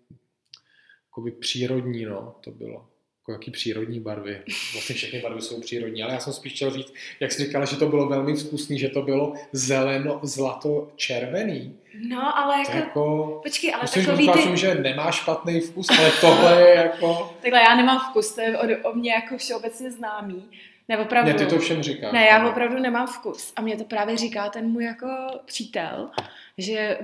jako 1.06 1.40
přírodní, 1.40 2.04
no, 2.04 2.34
to 2.40 2.50
bylo 2.50 2.86
jako 3.24 3.32
jaký 3.32 3.50
přírodní 3.50 4.00
barvy. 4.00 4.40
Vlastně 4.72 4.94
všechny 4.94 5.20
barvy 5.20 5.40
jsou 5.40 5.60
přírodní, 5.60 6.02
ale 6.02 6.12
já 6.12 6.20
jsem 6.20 6.32
spíš 6.32 6.52
chtěl 6.52 6.70
říct, 6.70 6.94
jak 7.20 7.32
jsi 7.32 7.44
říkala, 7.44 7.64
že 7.64 7.76
to 7.76 7.88
bylo 7.88 8.08
velmi 8.08 8.34
vkusný, 8.34 8.78
že 8.78 8.88
to 8.88 9.02
bylo 9.02 9.34
zeleno, 9.52 10.20
zlato, 10.22 10.88
červený. 10.96 11.76
No, 12.08 12.38
ale 12.38 12.58
jako... 12.58 12.76
jako 12.76 13.40
počkej, 13.42 13.74
ale 13.74 13.82
musím 13.82 14.06
takový 14.06 14.28
ty... 14.28 14.56
že 14.56 14.74
nemá 14.74 15.10
špatný 15.10 15.60
vkus, 15.60 15.86
ale 15.98 16.12
tohle 16.20 16.60
je 16.60 16.74
jako... 16.74 17.36
Takhle 17.42 17.60
já 17.60 17.76
nemám 17.76 18.00
vkus, 18.10 18.34
to 18.34 18.40
je 18.40 18.58
o, 18.58 18.90
o 18.90 18.94
mě 18.94 19.12
jako 19.12 19.36
všeobecně 19.38 19.90
známý. 19.90 20.44
Ne, 20.88 20.98
opravdu. 20.98 21.32
Ne, 21.32 21.38
ty 21.38 21.46
to 21.46 21.58
všem 21.58 21.82
říkáš. 21.82 22.12
Ne, 22.12 22.26
já 22.26 22.48
opravdu 22.48 22.78
nemám 22.78 23.06
vkus. 23.06 23.52
A 23.56 23.62
mě 23.62 23.76
to 23.76 23.84
právě 23.84 24.16
říká 24.16 24.48
ten 24.48 24.68
můj 24.68 24.84
jako 24.84 25.06
přítel, 25.44 26.10
že 26.58 26.98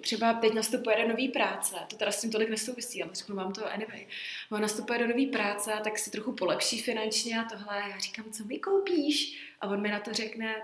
třeba 0.00 0.34
teď 0.34 0.52
nastupuje 0.54 1.02
do 1.02 1.08
nový 1.08 1.28
práce, 1.28 1.76
to 1.90 1.96
teda 1.96 2.10
s 2.10 2.20
tím 2.20 2.30
tolik 2.30 2.50
nesouvisí, 2.50 3.02
ale 3.02 3.14
řeknu 3.14 3.36
vám 3.36 3.52
to 3.52 3.72
anyway. 3.72 4.06
On 4.50 4.60
nastupuje 4.62 4.98
do 4.98 5.06
nový 5.06 5.26
práce, 5.26 5.72
tak 5.84 5.98
si 5.98 6.10
trochu 6.10 6.32
polepší 6.32 6.82
finančně 6.82 7.40
a 7.40 7.44
tohle. 7.44 7.90
Já 7.90 7.98
říkám, 7.98 8.32
co 8.32 8.44
mi 8.44 8.58
koupíš? 8.58 9.40
A 9.60 9.66
on 9.66 9.80
mi 9.80 9.90
na 9.90 10.00
to 10.00 10.12
řekne 10.12 10.54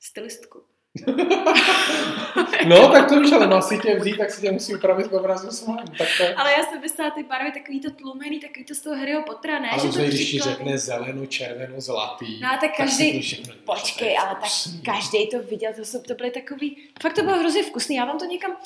stylistku. 0.00 0.71
no, 2.66 2.88
tak 2.92 3.08
to 3.08 3.14
už 3.14 3.32
ale 3.32 3.46
má 3.46 3.60
si 3.60 3.78
tě 3.78 3.98
vzít, 3.98 4.18
tak 4.18 4.30
si 4.30 4.40
tě 4.40 4.52
musí 4.52 4.74
upravit 4.74 5.06
k 5.08 5.12
obrazu 5.12 5.50
svým. 5.50 5.76
Tak 5.76 6.08
to... 6.18 6.24
Ale 6.36 6.52
já 6.52 6.62
jsem 6.62 6.80
myslela 6.80 7.10
ty 7.10 7.22
barvy 7.22 7.52
takový 7.52 7.80
to 7.80 7.90
tlumený, 7.90 8.40
takový 8.40 8.64
to 8.64 8.74
z 8.74 8.80
toho 8.80 8.96
Harryho 8.96 9.22
Pottera, 9.22 9.58
ne? 9.58 9.70
Ale 9.70 9.92
že 9.92 10.06
když 10.06 10.30
ti 10.30 10.38
řekne 10.38 10.78
zeleno, 10.78 11.26
červeno, 11.26 11.80
zlatý. 11.80 12.40
No, 12.40 12.48
tak 12.60 12.76
každý, 12.76 13.32
tak 13.46 13.56
počkej, 13.56 14.18
ale 14.18 14.34
tak 14.34 14.50
každý 14.84 15.30
to 15.30 15.42
viděl, 15.42 15.72
to, 15.76 15.84
jsou, 15.84 16.02
to 16.02 16.14
byly 16.14 16.30
takový, 16.30 16.76
fakt 17.02 17.14
to 17.14 17.22
bylo 17.22 17.38
hrozně 17.38 17.62
vkusný, 17.62 17.96
já 17.96 18.04
vám 18.04 18.18
to 18.18 18.24
někam, 18.24 18.56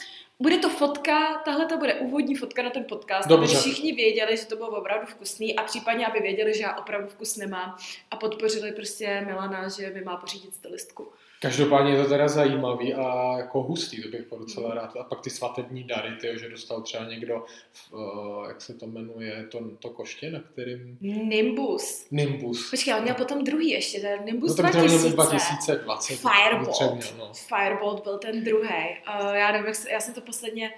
bude 0.40 0.58
to 0.58 0.70
fotka, 0.70 1.42
tahle 1.44 1.66
to 1.66 1.76
bude 1.76 1.94
úvodní 1.94 2.34
fotka 2.34 2.62
na 2.62 2.70
ten 2.70 2.84
podcast, 2.84 3.28
Dobře. 3.28 3.56
aby 3.56 3.60
všichni 3.60 3.92
věděli, 3.92 4.36
že 4.36 4.46
to 4.46 4.56
bylo 4.56 4.68
opravdu 4.68 5.06
vkusný 5.06 5.56
a 5.56 5.62
případně, 5.62 6.06
aby 6.06 6.20
věděli, 6.20 6.54
že 6.54 6.62
já 6.62 6.76
opravdu 6.76 7.08
vkus 7.08 7.36
nemám 7.36 7.76
a 8.10 8.16
podpořili 8.16 8.72
prostě 8.72 9.22
Milana, 9.26 9.68
že 9.68 9.90
mi 9.90 10.02
má 10.02 10.16
pořídit 10.16 10.54
stylistku. 10.54 11.08
Každopádně 11.40 11.92
je 11.92 12.02
to 12.02 12.08
teda 12.08 12.28
zajímavý 12.28 12.94
a 12.94 13.38
jako 13.38 13.62
hustý, 13.62 14.02
to 14.02 14.08
bych 14.08 14.26
docela 14.38 14.74
rád. 14.74 14.96
A 14.96 15.04
pak 15.04 15.20
ty 15.20 15.30
svatební 15.30 15.84
dary, 15.84 16.16
ty, 16.20 16.38
že 16.38 16.48
dostal 16.48 16.82
třeba 16.82 17.04
někdo, 17.04 17.44
v, 17.72 17.92
uh, 17.92 18.48
jak 18.48 18.60
se 18.60 18.74
to 18.74 18.86
jmenuje, 18.86 19.46
to, 19.50 19.70
to 19.78 19.90
koště, 19.90 20.30
na 20.30 20.40
kterým... 20.40 20.98
Nimbus. 21.00 22.06
Nimbus. 22.10 22.70
Počkej, 22.70 22.94
on 22.94 23.02
měl 23.02 23.14
potom 23.14 23.44
druhý 23.44 23.70
ještě, 23.70 24.00
ten 24.00 24.24
Nimbus 24.24 24.56
no, 24.56 24.62
2000. 24.62 25.08
2020. 25.08 26.14
Firebolt. 26.14 27.14
no. 27.18 27.32
Firebolt 27.34 28.02
byl 28.02 28.18
ten 28.18 28.44
druhý. 28.44 28.68
Uh, 28.68 29.34
já 29.34 29.52
nevím, 29.52 29.74
já 29.90 30.00
jsem 30.00 30.14
to 30.14 30.20
posledně 30.20 30.72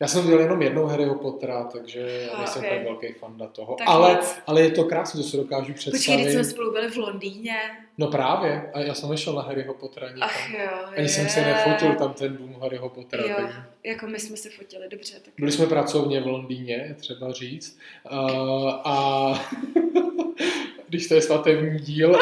já 0.00 0.08
jsem 0.08 0.22
viděl 0.22 0.40
jenom 0.40 0.62
jednou 0.62 0.86
Harryho 0.86 1.14
Pottera, 1.14 1.64
takže 1.64 2.28
já 2.32 2.38
nejsem 2.38 2.64
okay. 2.64 2.76
tak 2.76 2.84
velký 2.84 3.12
fanda 3.12 3.46
toho. 3.46 3.76
ale, 3.86 4.18
ale 4.46 4.62
je 4.62 4.70
to 4.70 4.84
krásné, 4.84 5.22
to 5.22 5.28
se 5.28 5.36
dokážu 5.36 5.72
představit. 5.72 5.98
Počkej, 5.98 6.16
když 6.16 6.34
jsme 6.34 6.44
spolu 6.44 6.72
byli 6.72 6.90
v 6.90 6.96
Londýně. 6.96 7.56
No 7.98 8.06
právě, 8.06 8.70
a 8.74 8.80
já 8.80 8.94
jsem 8.94 9.10
nešel 9.10 9.32
na 9.32 9.42
Harryho 9.42 9.74
Pottera 9.74 10.08
nikam. 10.08 10.28
Ach 10.28 10.50
jo, 10.50 10.70
Ani 10.96 11.02
je. 11.02 11.08
jsem 11.08 11.28
se 11.28 11.40
nefotil 11.40 11.94
tam 11.94 12.14
ten 12.14 12.36
dům 12.36 12.56
Harryho 12.60 12.88
Pottera. 12.88 13.22
Jo, 13.22 13.34
takže... 13.36 13.58
jako 13.84 14.06
my 14.06 14.20
jsme 14.20 14.36
se 14.36 14.50
fotili, 14.50 14.88
dobře. 14.88 15.14
Tak... 15.24 15.34
Byli 15.38 15.52
jsme 15.52 15.66
pracovně 15.66 16.20
v 16.20 16.26
Londýně, 16.26 16.96
třeba 16.98 17.32
říct. 17.32 17.78
Uh, 18.12 18.70
a 18.84 19.32
když 20.88 21.08
to 21.08 21.14
je 21.14 21.22
svatební 21.22 21.78
díl, 21.78 22.16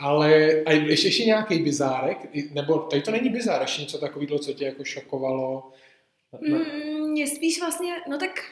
ale 0.00 0.62
a 0.66 0.72
ještě, 0.72 1.06
ještě 1.06 1.24
nějaký 1.24 1.58
bizárek, 1.58 2.18
nebo 2.52 2.78
tady 2.78 3.02
to 3.02 3.10
není 3.10 3.28
bizár, 3.28 3.62
ještě 3.62 3.82
něco 3.82 3.98
takového, 3.98 4.38
co 4.38 4.52
tě 4.52 4.64
jako 4.64 4.84
šokovalo? 4.84 5.72
Mm, 6.40 6.93
mě 7.14 7.26
spíš 7.26 7.60
vlastně, 7.60 7.94
no 8.08 8.18
tak 8.18 8.44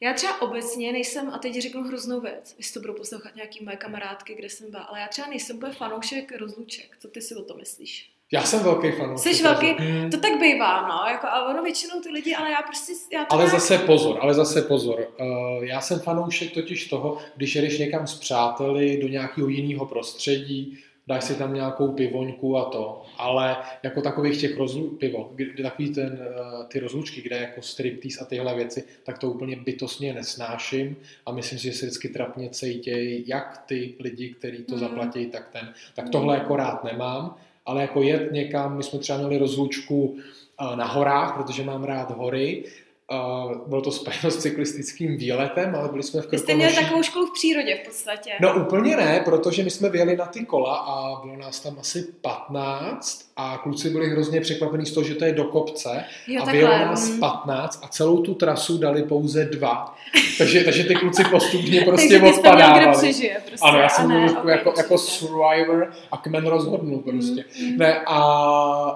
já 0.00 0.12
třeba 0.12 0.42
obecně 0.42 0.92
nejsem, 0.92 1.30
a 1.30 1.38
teď 1.38 1.60
řeknu 1.60 1.82
hroznou 1.82 2.20
věc, 2.20 2.54
jestli 2.58 2.74
to 2.74 2.80
budou 2.80 2.94
poslouchat 2.94 3.36
nějaký 3.36 3.64
moje 3.64 3.76
kamarádky, 3.76 4.34
kde 4.34 4.48
jsem 4.48 4.70
byla, 4.70 4.82
ale 4.82 5.00
já 5.00 5.08
třeba 5.08 5.28
nejsem 5.28 5.56
úplně 5.56 5.72
fanoušek 5.72 6.32
rozluček. 6.38 6.96
Co 7.00 7.08
ty 7.08 7.20
si 7.20 7.34
o 7.34 7.42
to 7.42 7.54
myslíš? 7.54 8.10
Já 8.32 8.42
jsem 8.42 8.62
velký 8.62 8.92
fanoušek. 8.92 9.34
Jsi 9.34 9.42
velký, 9.42 9.66
hmm. 9.66 10.10
to 10.10 10.20
tak 10.20 10.40
bývá, 10.40 10.88
no, 10.88 11.10
jako, 11.10 11.26
a 11.26 11.48
ono 11.50 11.62
většinou 11.62 12.00
ty 12.00 12.08
lidi, 12.08 12.34
ale 12.34 12.50
já 12.50 12.62
prostě... 12.62 12.92
Já 13.12 13.24
to 13.24 13.32
ale 13.32 13.44
nějak... 13.44 13.60
zase 13.60 13.78
pozor, 13.78 14.18
ale 14.20 14.34
zase 14.34 14.62
pozor. 14.62 15.08
Uh, 15.20 15.64
já 15.64 15.80
jsem 15.80 16.00
fanoušek 16.00 16.54
totiž 16.54 16.88
toho, 16.88 17.18
když 17.36 17.54
jedeš 17.54 17.78
někam 17.78 18.06
s 18.06 18.18
přáteli 18.18 18.98
do 19.02 19.08
nějakého 19.08 19.48
jiného 19.48 19.86
prostředí, 19.86 20.78
dáš 21.06 21.24
si 21.24 21.34
tam 21.34 21.54
nějakou 21.54 21.92
pivoňku 21.92 22.56
a 22.56 22.64
to, 22.64 23.02
ale 23.16 23.56
jako 23.82 24.02
takových 24.02 24.40
těch 24.40 24.56
rozlu, 24.56 24.88
pivo, 24.88 25.30
kdy, 25.34 25.62
takový 25.62 25.90
ten, 25.90 26.18
eh, 26.20 26.64
ty 26.68 26.80
rozlučky, 26.80 27.22
kde 27.22 27.36
jako 27.36 27.62
striptease 27.62 28.20
a 28.20 28.24
tyhle 28.24 28.54
věci, 28.54 28.84
tak 29.04 29.18
to 29.18 29.30
úplně 29.30 29.56
bytostně 29.56 30.14
nesnáším 30.14 30.96
a 31.26 31.32
myslím 31.32 31.58
si, 31.58 31.64
že 31.64 31.72
se 31.72 31.86
vždycky 31.86 32.08
trapně 32.08 32.50
cítějí 32.50 33.24
jak 33.26 33.64
ty 33.66 33.94
lidi, 34.00 34.34
kteří 34.34 34.64
to 34.64 34.74
mm. 34.74 34.80
zaplatí, 34.80 35.26
tak 35.26 35.48
ten. 35.52 35.72
Tak 35.94 36.08
tohle 36.10 36.34
jako 36.34 36.56
rád 36.56 36.84
nemám, 36.84 37.36
ale 37.66 37.82
jako 37.82 38.02
jet 38.02 38.32
někam, 38.32 38.76
my 38.76 38.82
jsme 38.82 38.98
třeba 38.98 39.18
měli 39.18 39.38
rozlučku 39.38 40.16
eh, 40.18 40.76
na 40.76 40.86
horách, 40.86 41.36
protože 41.36 41.64
mám 41.64 41.84
rád 41.84 42.10
hory, 42.10 42.64
Uh, 43.12 43.68
bylo 43.68 43.82
to 43.82 43.92
spojeno 43.92 44.30
s 44.30 44.36
cyklistickým 44.36 45.16
výletem, 45.16 45.74
ale 45.74 45.88
byli 45.88 46.02
jsme 46.02 46.20
v 46.22 46.30
Vy 46.30 46.38
jste 46.38 46.54
měli 46.54 46.74
takovou 46.74 47.02
školu 47.02 47.26
v 47.26 47.32
přírodě 47.32 47.78
v 47.82 47.86
podstatě. 47.86 48.30
No 48.40 48.54
úplně 48.66 48.96
ne, 48.96 49.22
protože 49.24 49.62
my 49.62 49.70
jsme 49.70 49.88
vyjeli 49.88 50.16
na 50.16 50.26
ty 50.26 50.44
kola 50.44 50.76
a 50.76 51.20
bylo 51.24 51.36
nás 51.36 51.60
tam 51.60 51.76
asi 51.78 52.06
15 52.20 53.26
a 53.36 53.58
kluci 53.58 53.90
byli 53.90 54.10
hrozně 54.10 54.40
překvapení 54.40 54.86
z 54.86 54.92
toho, 54.92 55.04
že 55.04 55.14
to 55.14 55.24
je 55.24 55.32
do 55.32 55.44
kopce 55.44 56.04
Jo, 56.26 56.42
a 56.42 56.52
vyjelo 56.52 56.78
nás 56.78 57.08
mm. 57.08 57.20
15 57.20 57.80
a 57.84 57.88
celou 57.88 58.22
tu 58.22 58.34
trasu 58.34 58.78
dali 58.78 59.02
pouze 59.02 59.44
dva. 59.44 59.94
Takže, 60.38 60.64
takže 60.64 60.84
ty 60.84 60.94
kluci 60.94 61.24
postupně 61.24 61.80
prostě 61.84 62.18
Takže 62.18 62.38
odpadávali. 62.38 62.96
přežije 62.96 63.42
prostě. 63.48 63.66
Ano, 63.66 63.78
já 63.78 63.88
jsem 63.88 64.08
byl 64.08 64.20
trošku 64.20 64.38
ok, 64.38 64.48
jako, 64.48 64.74
jako 64.76 64.98
survivor 64.98 65.92
a 66.10 66.16
kmen 66.16 66.46
rozhodnul 66.46 66.98
prostě. 66.98 67.44
Mm, 67.60 67.66
mm. 67.66 67.78
Ne, 67.78 68.00
a, 68.06 68.16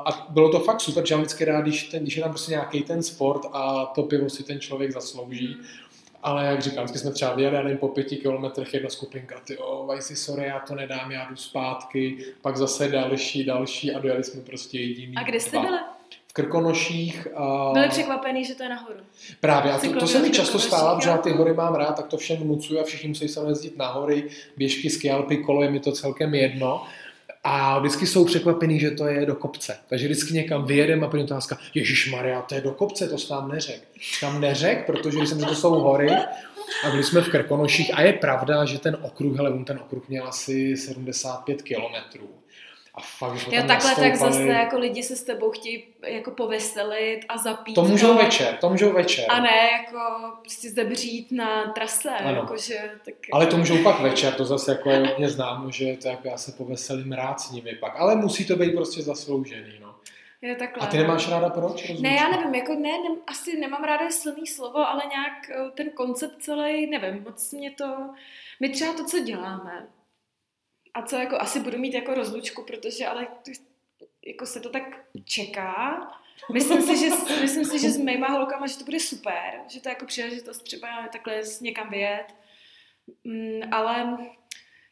a, 0.06 0.26
bylo 0.28 0.48
to 0.48 0.60
fakt 0.60 0.80
super, 0.80 1.06
že 1.06 1.14
já 1.14 1.18
vždycky 1.18 1.44
rád, 1.44 1.60
když, 1.60 1.82
ten, 1.82 2.02
když 2.02 2.16
je 2.16 2.22
tam 2.22 2.30
prostě 2.30 2.52
nějaký 2.52 2.82
ten 2.82 3.02
sport 3.02 3.46
a 3.52 3.86
to 3.94 3.99
pivo 4.02 4.30
si 4.30 4.42
ten 4.42 4.60
člověk 4.60 4.92
zaslouží. 4.92 5.56
Ale 6.22 6.46
jak 6.46 6.62
říkám, 6.62 6.84
vždycky 6.84 6.98
jsme 6.98 7.12
třeba 7.12 7.34
vyjeli, 7.34 7.56
já 7.56 7.62
nevím, 7.62 7.78
po 7.78 7.88
pěti 7.88 8.16
kilometrech 8.16 8.74
jedna 8.74 8.90
skupinka, 8.90 9.40
ty 9.40 9.58
o, 9.58 9.86
Vajsi, 9.86 10.16
sorry, 10.16 10.46
já 10.46 10.60
to 10.60 10.74
nedám, 10.74 11.12
já 11.12 11.28
jdu 11.30 11.36
zpátky, 11.36 12.18
pak 12.42 12.56
zase 12.56 12.88
další, 12.88 13.44
další 13.44 13.92
a 13.92 13.98
dojeli 13.98 14.24
jsme 14.24 14.40
prostě 14.40 14.80
jediný 14.80 15.16
A 15.16 15.22
kde 15.22 15.40
jste 15.40 15.50
dva. 15.50 15.62
byli? 15.62 15.78
V 16.26 16.32
Krkonoších. 16.32 17.28
A... 17.34 17.70
Byli 17.72 17.88
překvapený, 17.88 18.44
že 18.44 18.54
to 18.54 18.62
je 18.62 18.68
nahoru. 18.68 19.00
Právě, 19.40 19.72
a 19.72 19.78
to, 19.78 19.92
to 20.00 20.06
se 20.06 20.18
mi 20.18 20.30
často 20.30 20.58
stává, 20.58 20.94
protože 20.94 21.08
já 21.08 21.16
jo. 21.16 21.22
ty 21.22 21.30
hory 21.30 21.54
mám 21.54 21.74
rád, 21.74 21.92
tak 21.92 22.06
to 22.06 22.16
všem 22.16 22.36
vnucuju 22.36 22.80
a 22.80 22.84
všichni 22.84 23.08
musí 23.08 23.28
se 23.28 23.40
jezdit 23.48 23.76
na 23.76 23.88
hory, 23.88 24.28
běžky, 24.56 24.90
skialpy, 24.90 25.36
kolo, 25.36 25.62
je 25.62 25.70
mi 25.70 25.80
to 25.80 25.92
celkem 25.92 26.34
jedno. 26.34 26.84
A 27.44 27.78
vždycky 27.78 28.06
jsou 28.06 28.24
překvapený, 28.24 28.80
že 28.80 28.90
to 28.90 29.06
je 29.06 29.26
do 29.26 29.34
kopce. 29.34 29.78
Takže 29.88 30.06
vždycky 30.06 30.34
někam 30.34 30.64
vyjedeme 30.64 31.06
a 31.06 31.08
první 31.08 31.24
otázka, 31.24 31.58
Ježíš 31.74 32.10
Maria, 32.10 32.42
to 32.42 32.54
je 32.54 32.60
do 32.60 32.70
kopce, 32.70 33.08
to 33.08 33.18
jsi 33.18 33.32
nám 33.32 33.48
neřek. 33.48 33.88
Tam 34.20 34.40
neřek, 34.40 34.86
protože 34.86 35.18
když 35.18 35.28
jsem, 35.28 35.38
to 35.38 35.54
jsou 35.54 35.70
hory 35.70 36.10
a 36.84 36.90
byli 36.90 37.04
jsme 37.04 37.20
v 37.20 37.28
Krkonoších 37.28 37.90
a 37.94 38.02
je 38.02 38.12
pravda, 38.12 38.64
že 38.64 38.78
ten 38.78 38.96
okruh, 39.02 39.36
hele, 39.36 39.64
ten 39.64 39.78
okruh 39.78 40.08
měl 40.08 40.28
asi 40.28 40.76
75 40.76 41.62
kilometrů. 41.62 42.39
A 43.00 43.02
fakt, 43.02 43.36
že 43.36 43.56
Jo, 43.56 43.62
takhle 43.66 43.94
tak 43.94 44.16
zase 44.16 44.46
jako 44.46 44.78
lidi 44.78 45.02
se 45.02 45.16
s 45.16 45.22
tebou 45.22 45.50
chtějí 45.50 45.84
jako 46.06 46.30
poveselit 46.30 47.20
a 47.28 47.38
zapít. 47.38 47.74
To 47.74 47.84
můžou 47.84 48.06
no. 48.06 48.14
večer, 48.14 48.56
to 48.60 48.70
můžou 48.70 48.92
večer. 48.92 49.24
A 49.28 49.40
ne 49.40 49.70
jako 49.82 49.98
prostě 50.40 50.70
zebřít 50.70 51.32
na 51.32 51.72
trase, 51.72 52.10
Ano. 52.10 52.36
jakože, 52.36 52.90
tak 53.04 53.14
Ale 53.32 53.46
to 53.46 53.56
můžou 53.56 53.82
pak 53.82 54.00
večer, 54.00 54.32
to 54.34 54.44
zase 54.44 54.72
jako 54.72 54.90
je 54.90 54.98
hodně 54.98 55.30
známo, 55.30 55.70
že 55.70 55.96
to 55.96 56.08
jako 56.08 56.28
já 56.28 56.36
se 56.36 56.52
poveselím 56.52 57.12
rád 57.12 57.40
s 57.40 57.50
nimi 57.50 57.74
pak. 57.74 58.00
Ale 58.00 58.16
musí 58.16 58.46
to 58.46 58.56
být 58.56 58.74
prostě 58.74 59.02
zasloužený, 59.02 59.72
no. 59.80 59.94
je 60.42 60.56
takhle. 60.56 60.86
A 60.86 60.90
ty 60.90 60.98
nemáš 60.98 61.28
ráda 61.28 61.48
proč? 61.48 61.88
Ne, 62.00 62.14
já 62.14 62.28
nevím, 62.28 62.54
jako 62.54 62.74
ne, 62.74 62.90
ne, 62.90 63.16
asi 63.26 63.58
nemám 63.58 63.84
ráda 63.84 64.10
silný 64.10 64.46
slovo, 64.46 64.88
ale 64.88 65.02
nějak 65.10 65.50
eh, 65.50 65.70
ten 65.74 65.90
koncept 65.90 66.42
celý, 66.42 66.86
nevím, 66.90 67.22
moc 67.22 67.52
mě 67.52 67.70
to, 67.70 67.96
my 68.60 68.68
třeba 68.68 68.92
to, 68.92 69.04
co 69.04 69.18
děláme, 69.18 69.86
a 70.94 71.02
co 71.02 71.16
jako 71.16 71.40
asi 71.40 71.60
budu 71.60 71.78
mít 71.78 71.94
jako 71.94 72.14
rozlučku, 72.14 72.64
protože 72.64 73.06
ale 73.06 73.26
jako 74.26 74.46
se 74.46 74.60
to 74.60 74.70
tak 74.70 74.82
čeká. 75.24 76.00
Myslím 76.52 76.82
si, 76.82 76.96
že, 76.96 77.40
myslím 77.40 77.64
si, 77.64 77.78
že 77.78 77.90
s 77.90 77.98
mýma 77.98 78.28
holkama, 78.28 78.66
že 78.66 78.78
to 78.78 78.84
bude 78.84 79.00
super, 79.00 79.60
že 79.68 79.80
to 79.80 79.88
je 79.88 79.90
jako 79.90 80.06
příležitost 80.06 80.62
třeba 80.62 81.08
takhle 81.12 81.44
s 81.44 81.60
někam 81.60 81.90
vyjet. 81.90 82.34
Mm, 83.24 83.60
ale 83.72 84.18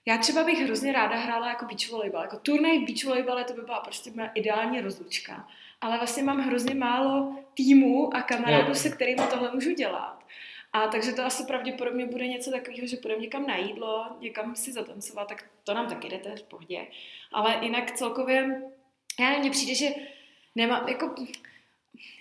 já 0.06 0.18
třeba 0.18 0.44
bych 0.44 0.58
hrozně 0.58 0.92
ráda 0.92 1.16
hrála 1.16 1.48
jako 1.48 1.64
beach 1.64 1.90
volleyball. 1.90 2.22
Jako 2.22 2.38
turnaj 2.38 2.78
v 2.78 2.86
beach 2.86 3.04
volleyball 3.04 3.44
to 3.44 3.52
by 3.52 3.62
byla 3.62 3.80
prostě 3.80 4.10
moje 4.10 4.30
ideální 4.34 4.80
rozlučka. 4.80 5.48
Ale 5.80 5.98
vlastně 5.98 6.22
mám 6.22 6.40
hrozně 6.40 6.74
málo 6.74 7.36
týmů 7.54 8.16
a 8.16 8.22
kamarádů, 8.22 8.74
se 8.74 8.90
kterými 8.90 9.22
tohle 9.30 9.54
můžu 9.54 9.72
dělat. 9.72 10.24
A 10.72 10.86
takže 10.86 11.12
to 11.12 11.24
asi 11.24 11.44
pravděpodobně 11.44 12.06
bude 12.06 12.26
něco 12.26 12.50
takového, 12.50 12.86
že 12.86 12.96
půjdeme 12.96 13.22
někam 13.22 13.46
na 13.46 13.56
jídlo, 13.56 14.06
někam 14.20 14.56
si 14.56 14.72
zatancovat, 14.72 15.28
tak 15.28 15.44
to 15.64 15.74
nám 15.74 15.88
taky 15.88 16.08
jdete 16.08 16.36
v 16.36 16.42
pohodě. 16.42 16.86
Ale 17.32 17.58
jinak 17.62 17.90
celkově, 17.90 18.62
já 19.20 19.26
nevím, 19.28 19.40
mně 19.40 19.50
přijde, 19.50 19.74
že 19.74 19.88
nemám, 20.54 20.88
jako, 20.88 21.14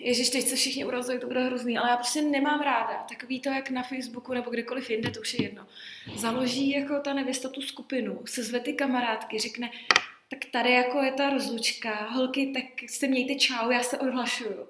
Ježiš, 0.00 0.30
teď 0.30 0.44
se 0.44 0.56
všichni 0.56 0.84
urazují, 0.84 1.18
to 1.18 1.26
bude 1.26 1.44
hrozný, 1.44 1.78
ale 1.78 1.90
já 1.90 1.96
prostě 1.96 2.22
nemám 2.22 2.60
ráda. 2.60 3.06
Takový 3.08 3.40
to, 3.40 3.48
jak 3.48 3.70
na 3.70 3.82
Facebooku 3.82 4.34
nebo 4.34 4.50
kdekoliv 4.50 4.90
jinde, 4.90 5.10
to 5.10 5.20
už 5.20 5.34
je 5.34 5.42
jedno. 5.42 5.66
Založí 6.14 6.70
jako 6.70 7.00
ta 7.00 7.12
nevěsta 7.12 7.48
tu 7.48 7.62
skupinu, 7.62 8.20
se 8.26 8.42
zve 8.42 8.60
ty 8.60 8.72
kamarádky, 8.72 9.38
řekne, 9.38 9.70
tak 10.30 10.38
tady 10.52 10.72
jako 10.72 11.02
je 11.02 11.12
ta 11.12 11.30
rozlučka, 11.30 12.08
holky, 12.10 12.52
tak 12.54 12.90
se 12.90 13.06
mějte 13.06 13.34
čau, 13.34 13.70
já 13.70 13.82
se 13.82 13.98
odhlašuju. 13.98 14.68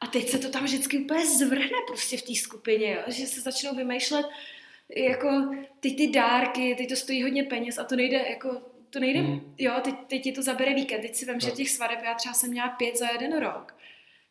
A 0.00 0.06
teď 0.06 0.28
se 0.28 0.38
to 0.38 0.48
tam 0.48 0.64
vždycky 0.64 0.98
úplně 0.98 1.26
zvrhne 1.26 1.78
prostě 1.86 2.16
v 2.16 2.22
té 2.22 2.34
skupině, 2.34 2.92
jo? 2.92 3.02
že 3.06 3.26
se 3.26 3.40
začnou 3.40 3.74
vymýšlet 3.74 4.26
jako 4.96 5.28
ty, 5.80 5.90
ty 5.90 6.08
dárky, 6.08 6.74
teď 6.78 6.88
to 6.88 6.96
stojí 6.96 7.22
hodně 7.22 7.42
peněz 7.42 7.78
a 7.78 7.84
to 7.84 7.96
nejde 7.96 8.24
jako 8.30 8.62
to 8.90 9.00
nejde, 9.00 9.20
hmm. 9.20 9.54
jo, 9.58 9.72
teď, 9.84 9.94
teď 10.06 10.22
ti 10.22 10.32
to 10.32 10.42
zabere 10.42 10.74
víkend, 10.74 11.00
teď 11.00 11.14
si 11.14 11.26
vím, 11.26 11.40
že 11.40 11.48
No. 11.48 11.54
těch 11.54 11.70
svadeb 11.70 11.98
já 12.04 12.14
třeba 12.14 12.34
jsem 12.34 12.50
měla 12.50 12.68
pět 12.68 12.96
za 12.98 13.06
jeden 13.12 13.38
rok. 13.38 13.74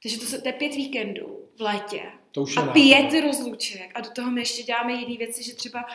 Takže 0.03 0.19
to, 0.19 0.25
se, 0.25 0.41
to 0.41 0.47
je 0.47 0.53
pět 0.53 0.75
víkendů 0.75 1.49
v 1.57 1.61
létě 1.61 2.01
To 2.31 2.41
už 2.41 2.55
je 2.55 2.61
a 2.61 2.65
nápad. 2.65 2.73
pět 2.73 3.21
rozluček 3.21 3.91
a 3.93 4.01
do 4.01 4.09
toho 4.09 4.31
my 4.31 4.41
ještě 4.41 4.63
děláme 4.63 4.93
jiné 4.93 5.17
věci, 5.17 5.43
že 5.43 5.55
třeba 5.55 5.85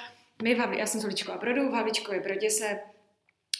my 0.43 0.55
v 0.55 0.59
Havli, 0.59 0.79
já 0.79 0.87
jsem 0.87 1.01
z 1.01 1.05
Havličkova 1.05 1.39
Brodu, 1.39 1.69
v 1.69 1.73
Havličkově 1.73 2.21
Brodě 2.21 2.51
se 2.51 2.81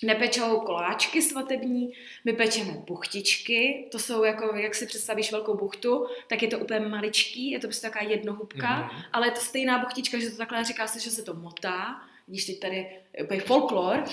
nepečou 0.05 0.61
koláčky 0.61 1.23
svatební, 1.23 1.93
my 2.25 2.33
pečeme 2.33 2.73
buchtičky, 2.73 3.89
to 3.93 3.99
jsou 3.99 4.25
jako, 4.25 4.57
jak 4.57 4.75
si 4.75 4.87
představíš 4.87 5.33
velkou 5.33 5.57
buchtu, 5.57 6.07
tak 6.29 6.43
je 6.43 6.49
to 6.49 6.59
úplně 6.59 6.81
maličký, 6.81 7.51
je 7.51 7.59
to 7.59 7.67
prostě 7.67 7.87
taková 7.91 8.11
jednohubka, 8.11 8.77
Mhm. 8.93 9.03
ale 9.13 9.27
je 9.27 9.31
to 9.31 9.41
stejná 9.41 9.79
buchtička, 9.79 10.19
že 10.19 10.31
to 10.31 10.37
takhle 10.37 10.65
říká 10.65 10.87
se, 10.87 11.01
že 11.01 11.11
se 11.11 11.23
to 11.23 11.35
motá, 11.35 12.01
když 12.27 12.45
teď 12.45 12.61
tady 12.61 12.77
je 13.19 13.25
úplně 13.25 13.41
folklor, 13.41 14.05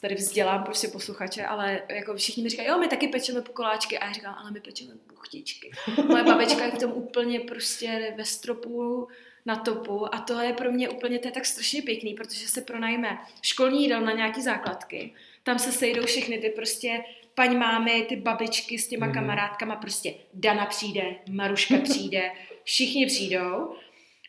tady 0.00 0.14
vzdělám 0.14 0.64
prostě 0.64 0.88
posluchače, 0.88 1.44
ale 1.46 1.82
jako 1.88 2.14
všichni 2.14 2.42
mi 2.42 2.48
říkají, 2.48 2.68
jo, 2.68 2.78
my 2.78 2.88
taky 2.88 3.08
pečeme 3.08 3.40
koláčky 3.52 3.98
a 3.98 4.06
já 4.06 4.12
říkám, 4.12 4.34
ale 4.38 4.50
my 4.50 4.60
pečeme 4.60 4.90
buchtičky. 5.14 5.70
Moje 6.08 6.24
babička 6.24 6.64
je 6.64 6.70
v 6.70 6.78
tom 6.78 6.92
úplně 6.92 7.40
prostě 7.40 8.14
ve 8.16 8.24
stropu, 8.24 9.08
na 9.46 9.56
topu 9.56 10.14
a 10.14 10.18
to 10.18 10.40
je 10.40 10.52
pro 10.52 10.72
mě 10.72 10.88
úplně, 10.88 11.18
to 11.18 11.28
je 11.28 11.32
tak 11.32 11.46
strašně 11.46 11.82
pěkný, 11.82 12.14
protože 12.14 12.48
se 12.48 12.60
pronajme 12.60 13.18
školní 13.42 13.82
jídel 13.82 14.00
na 14.00 14.12
nějaký 14.12 14.42
základky, 14.42 15.14
tam 15.44 15.58
se 15.58 15.72
sejdou 15.72 16.04
všechny 16.06 16.38
ty 16.38 16.48
prostě 16.50 17.04
paň 17.34 17.56
mámy, 17.58 18.02
ty 18.08 18.16
babičky 18.16 18.78
s 18.78 18.88
těma 18.88 19.06
Mhm. 19.06 19.14
kamarádkama, 19.14 19.76
prostě 19.76 20.14
Dana 20.34 20.66
přijde, 20.66 21.16
Maruška 21.30 21.74
přijde, 21.84 22.30
všichni 22.64 23.06
přijdou, 23.06 23.74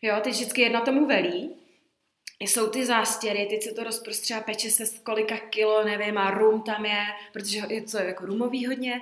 jo, 0.01 0.15
teď 0.23 0.33
vždycky 0.33 0.61
jedna 0.61 0.81
tomu 0.81 1.05
velí, 1.05 1.49
jsou 2.39 2.67
ty 2.69 2.85
zástěry, 2.85 3.45
teď 3.49 3.63
se 3.63 3.71
to 3.71 3.83
rozprostřeba, 3.83 4.39
peče 4.39 4.69
se 4.69 4.85
z 4.85 4.99
kolika 4.99 5.37
kilo, 5.37 5.83
nevím, 5.85 6.17
a 6.17 6.31
rum 6.31 6.61
tam 6.61 6.85
je, 6.85 7.03
protože 7.33 7.61
je 7.69 7.83
co 7.83 7.97
jako 7.97 8.25
rumový 8.25 8.65
hodně, 8.65 9.01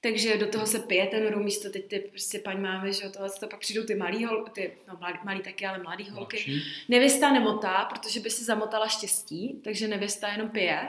takže 0.00 0.36
do 0.36 0.46
toho 0.46 0.66
se 0.66 0.78
pije 0.78 1.06
ten 1.06 1.28
rum, 1.28 1.44
místo 1.44 1.70
teď 1.70 1.86
ty 1.88 1.98
prostě 1.98 2.38
paň 2.38 2.60
máme, 2.60 2.92
že 2.92 3.08
tohle 3.08 3.30
to 3.40 3.46
pak 3.48 3.60
přijdou 3.60 3.82
ty 3.84 3.94
malý 3.94 4.24
hol, 4.24 4.44
ty, 4.54 4.72
no 4.88 4.98
malý, 5.00 5.18
malý 5.24 5.40
taky, 5.40 5.66
ale 5.66 5.78
mladý 5.82 6.10
holky. 6.10 6.36
Mladší. 6.36 6.62
Nevěsta 6.88 7.32
nemotá, 7.32 7.84
protože 7.84 8.20
by 8.20 8.30
si 8.30 8.44
zamotala 8.44 8.88
štěstí, 8.88 9.60
takže 9.64 9.88
nevěsta 9.88 10.28
jenom 10.28 10.48
pije. 10.48 10.80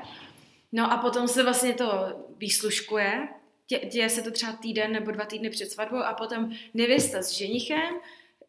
No 0.78 0.92
a 0.94 0.98
potom 0.98 1.28
se 1.28 1.44
vlastně 1.44 1.74
to 1.74 2.08
výsluškuje, 2.38 3.28
Dě, 3.70 3.80
děje 3.80 4.10
se 4.10 4.22
to 4.22 4.32
třeba 4.32 4.54
týden 4.54 4.92
nebo 4.92 5.12
dva 5.12 5.26
týdny 5.26 5.50
před 5.50 5.72
svatbou 5.72 5.98
a 5.98 6.14
potom 6.14 6.52
nevěsta 6.74 7.22
s 7.22 7.32
ženichem, 7.32 7.96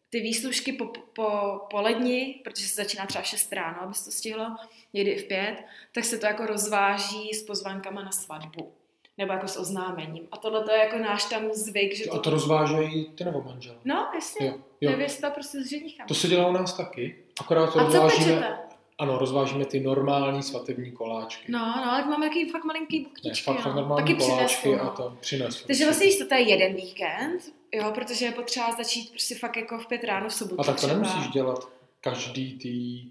ty 0.09 0.19
výslužky 0.19 0.73
po, 0.73 0.85
po, 0.85 1.59
po 1.69 1.81
ledni, 1.81 2.41
protože 2.43 2.67
se 2.67 2.75
začíná 2.75 3.05
třeba 3.05 3.21
v 3.21 3.27
6 3.27 3.53
ráno, 3.53 3.81
aby 3.81 3.93
se 3.93 4.05
to 4.05 4.11
stihlo, 4.11 4.55
někdy 4.93 5.11
i 5.11 5.19
v 5.19 5.27
5, 5.27 5.63
tak 5.93 6.05
se 6.05 6.17
to 6.17 6.25
jako 6.25 6.45
rozváží 6.45 7.33
s 7.33 7.43
pozvánkama 7.43 8.03
na 8.03 8.11
svatbu. 8.11 8.73
Nebo 9.17 9.33
jako 9.33 9.47
s 9.47 9.57
oznámením. 9.57 10.27
A 10.31 10.37
tohle 10.37 10.63
to 10.63 10.71
je 10.71 10.77
jako 10.77 10.97
náš 10.97 11.25
tam 11.25 11.53
zvyk, 11.53 11.95
že 11.95 12.05
A 12.05 12.17
to 12.17 12.29
rozvážejí 12.29 13.09
ty 13.09 13.23
nebo 13.25 13.41
manžel. 13.41 13.75
No, 13.85 14.07
jasně. 14.15 14.47
Jo, 14.47 14.53
jo. 14.81 14.91
Nevěsta 14.91 15.29
prostě 15.29 15.63
s 15.63 15.69
ženichem. 15.69 16.07
To 16.07 16.13
se 16.13 16.27
dělá 16.27 16.47
u 16.47 16.51
nás 16.51 16.73
taky. 16.73 17.15
Akorát 17.39 17.73
to 17.73 17.79
A 17.79 17.91
co 17.91 18.01
rozvážíme, 18.01 18.35
pečete? 18.35 18.68
Ano, 18.99 19.17
rozvážíme 19.17 19.65
ty 19.65 19.79
normální 19.79 20.43
svatební 20.43 20.91
koláčky. 20.91 21.51
No, 21.51 21.59
no, 21.59 21.91
ale 21.91 22.05
máme 22.05 22.25
jaký 22.25 22.49
fakt 22.49 22.63
malinký 22.63 22.99
ne, 22.99 23.03
buktičky, 23.03 23.43
fakt, 23.43 23.61
fakt 23.61 23.75
no. 23.75 23.81
normální 23.81 24.13
Taky 24.13 24.25
koláčky 24.25 24.57
přinesu, 24.57 24.81
a 24.81 24.83
no. 24.83 24.91
to 24.91 25.17
přinesu. 25.19 25.67
Takže 25.67 25.85
vlastně, 25.85 26.05
víš, 26.05 26.17
to 26.29 26.35
je 26.35 26.41
jeden 26.41 26.73
víkend, 26.75 27.41
jo, 27.73 27.91
protože 27.95 28.25
je 28.25 28.31
potřeba 28.31 28.71
začít 28.71 29.09
prostě 29.09 29.35
fakt 29.35 29.57
jako 29.57 29.77
v 29.79 29.87
pět 29.87 30.03
ráno 30.03 30.29
v 30.29 30.33
sobotu 30.33 30.61
A 30.61 30.63
tak 30.63 30.75
to 30.75 30.87
třeba. 30.87 30.93
nemusíš 30.93 31.27
dělat 31.27 31.69
každý 32.01 32.57
ty 32.57 33.01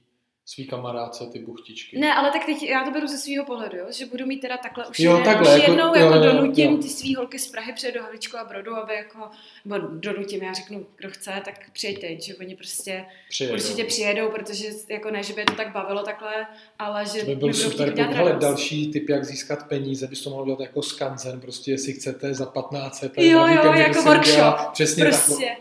svý 0.50 0.66
kamarádce 0.66 1.26
ty 1.32 1.38
buchtičky. 1.38 1.98
Ne, 1.98 2.14
ale 2.14 2.30
tak 2.30 2.46
teď 2.46 2.62
já 2.62 2.84
to 2.84 2.90
beru 2.90 3.06
ze 3.06 3.18
svého 3.18 3.44
pohledu, 3.44 3.76
jo, 3.76 3.86
že 3.90 4.06
budu 4.06 4.26
mít 4.26 4.38
teda 4.40 4.56
takhle 4.56 4.86
už, 4.86 4.98
Jo, 5.00 5.12
jeden, 5.12 5.24
takhle, 5.24 5.54
už 5.56 5.60
jako- 5.62 5.70
jednou 5.72 5.86
jo, 5.86 5.94
jako 5.94 6.14
jo, 6.14 6.32
donutím 6.32 6.70
jo. 6.70 6.76
ty 6.76 6.88
svý 6.88 7.14
holky 7.14 7.38
z 7.38 7.48
Prahy 7.50 7.72
přijet 7.72 7.94
do 7.94 8.02
Havličku 8.02 8.36
a 8.36 8.44
Brodu, 8.44 8.74
aby 8.76 8.94
jako, 8.94 9.18
nebo 9.64 9.86
donutím, 9.92 10.42
já 10.42 10.52
řeknu, 10.52 10.86
kdo 10.96 11.10
chce, 11.10 11.30
tak 11.44 11.70
přijďte, 11.72 12.20
že 12.20 12.36
oni 12.36 12.56
prostě 12.56 13.04
Přijedou. 13.28 13.54
určitě 13.54 13.84
přijedou, 13.84 14.28
protože 14.30 14.68
jako 14.88 15.10
ne, 15.10 15.22
že 15.22 15.32
by 15.32 15.40
je 15.40 15.44
to 15.44 15.54
tak 15.54 15.72
bavilo 15.72 16.02
takhle, 16.02 16.46
ale 16.78 17.06
že 17.06 17.12
To 17.20 17.26
by 17.26 17.34
mi 17.34 17.36
byl 17.36 17.48
budou 17.48 17.58
super 17.60 17.94
radost. 17.96 18.42
další 18.42 18.90
tip, 18.92 19.08
jak 19.08 19.24
získat 19.24 19.68
peníze, 19.68 20.06
bys 20.06 20.20
to 20.22 20.30
mohl 20.30 20.44
dělat 20.44 20.60
jako 20.60 20.82
skanzen, 20.82 21.40
prostě 21.40 21.70
jestli 21.70 21.92
chcete 21.92 22.34
za 22.34 22.46
15 22.46 23.00
tady 23.00 23.28
Jo, 23.28 23.46
jo, 23.46 23.72
jako 23.72 24.02
workshop. 24.02 24.54
Přesně. 24.72 25.04
Prostě. 25.04 25.56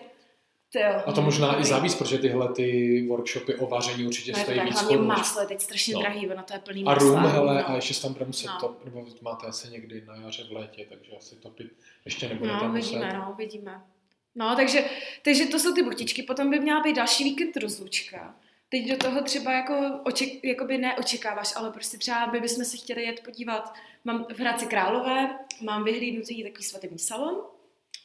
Jo. 0.80 1.02
A 1.06 1.12
to 1.12 1.22
možná 1.22 1.62
i 1.62 1.66
za 1.66 1.80
víc, 1.80 1.96
protože 1.96 2.18
tyhle 2.18 2.54
ty 2.54 3.06
workshopy 3.10 3.56
o 3.56 3.68
vaření 3.68 4.06
určitě 4.08 4.32
No, 4.32 4.38
to 4.38 4.44
stojí 4.44 4.58
tak, 4.58 4.68
víc 4.68 4.82
hlavně 4.82 4.98
máslo 4.98 5.42
je 5.42 5.48
teď 5.48 5.62
strašně 5.62 5.94
No. 5.94 6.00
drahý, 6.00 6.30
ono 6.30 6.44
to 6.44 6.54
je 6.54 6.60
plný 6.60 6.84
A 6.84 6.86
masla. 6.86 7.10
rum, 7.10 7.20
hele, 7.32 7.54
no. 7.56 7.70
a 7.70 7.76
ještě 7.76 8.02
tam 8.02 8.14
bude 8.14 8.26
muset 8.26 8.48
No. 8.48 8.58
top, 8.60 8.86
nebo 8.86 9.02
to 9.06 9.18
máte 9.22 9.48
asi 9.48 9.70
někdy 9.72 10.04
na 10.08 10.16
jaře 10.16 10.44
v 10.44 10.52
létě, 10.52 10.86
takže 10.90 11.12
asi 11.18 11.36
topit 11.36 11.68
ještě 12.06 12.30
nebudete 12.30 12.58
No, 12.64 12.70
muset. 12.74 12.86
vidíme, 12.92 13.14
no, 13.14 13.36
vidíme. 13.38 13.82
No, 14.36 14.56
takže, 14.56 14.86
takže 15.24 15.46
to 15.46 15.60
jsou 15.60 15.74
ty 15.74 15.84
buchtičky, 15.84 16.24
potom 16.24 16.50
by 16.50 16.60
měla 16.60 16.80
být 16.82 16.96
další 16.96 17.24
víkend 17.24 17.58
rozlučka. 17.58 18.36
Teď 18.70 18.90
do 18.90 18.98
toho 18.98 19.22
třeba 19.24 19.52
jako, 19.52 20.00
oček, 20.04 20.30
jakoby 20.44 20.78
neočekáváš, 20.78 21.54
ale 21.56 21.72
prostě 21.72 21.98
třeba 21.98 22.28
by 22.28 22.40
bychom 22.40 22.66
se 22.66 22.78
chtěli 22.78 23.04
jet 23.04 23.22
podívat. 23.26 23.74
Mám 24.06 24.26
v 24.36 24.40
Hradci 24.40 24.66
Králové, 24.66 25.38
mám 25.62 25.84
vyhlídnutý 25.84 26.44
takový 26.44 26.64
svatební 26.64 27.00
salon. 27.00 27.36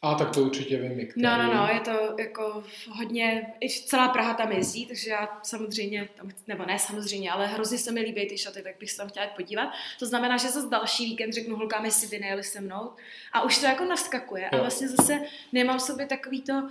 A 0.05 0.15
tak 0.15 0.31
to 0.35 0.43
určitě 0.43 0.79
vím, 0.79 1.07
který. 1.07 1.23
No, 1.23 1.39
no, 1.43 1.55
no, 1.55 1.69
je 1.75 1.81
to 1.81 2.15
jako 2.19 2.65
hodně, 2.89 3.53
i 3.61 3.71
celá 3.71 4.09
Praha 4.09 4.35
tam 4.35 4.53
jezdí, 4.53 4.87
takže 4.87 5.11
já 5.11 5.41
samozřejmě, 5.43 6.09
tam, 6.15 6.31
nebo 6.47 6.67
ne 6.67 6.79
samozřejmě, 6.79 7.31
ale 7.31 7.47
hrozně 7.47 7.79
se 7.79 7.93
mi 7.93 8.01
líbí 8.01 8.29
ty 8.29 8.39
šaty, 8.39 8.63
tak 8.63 8.79
bych 8.81 8.91
se 8.91 8.97
tam 8.97 9.09
chtěla 9.09 9.27
podívat. 9.27 9.69
To 9.99 10.07
znamená, 10.07 10.37
že 10.37 10.49
zase 10.49 10.69
další 10.69 11.05
víkend 11.05 11.33
řeknu 11.33 11.57
holkám, 11.57 11.85
jestli 11.85 12.09
by 12.09 12.19
nejeli 12.19 12.43
se 12.43 12.61
mnou. 12.61 12.91
A 13.33 13.43
už 13.43 13.59
to 13.59 13.67
jako 13.67 13.85
naskakuje. 13.85 14.49
A 14.49 14.57
Jo. 14.57 14.63
vlastně 14.63 14.89
zase 14.89 15.21
nemám 15.53 15.79
v 15.79 15.83
sobě 15.83 16.07
takový 16.07 16.43
to, 16.43 16.69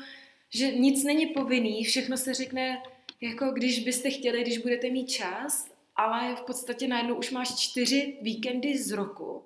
že 0.53 0.71
nic 0.71 1.03
není 1.03 1.25
povinný, 1.25 1.83
všechno 1.83 2.17
se 2.17 2.33
řekne, 2.33 2.81
jako 3.21 3.51
když 3.51 3.79
byste 3.79 4.09
chtěli, 4.09 4.41
když 4.41 4.57
budete 4.57 4.89
mít 4.89 5.07
čas, 5.07 5.71
ale 5.95 6.35
v 6.35 6.41
podstatě 6.41 6.87
najednou 6.87 7.15
už 7.15 7.31
máš 7.31 7.55
čtyři 7.59 8.17
víkendy 8.21 8.77
z 8.77 8.91
roku, 8.91 9.43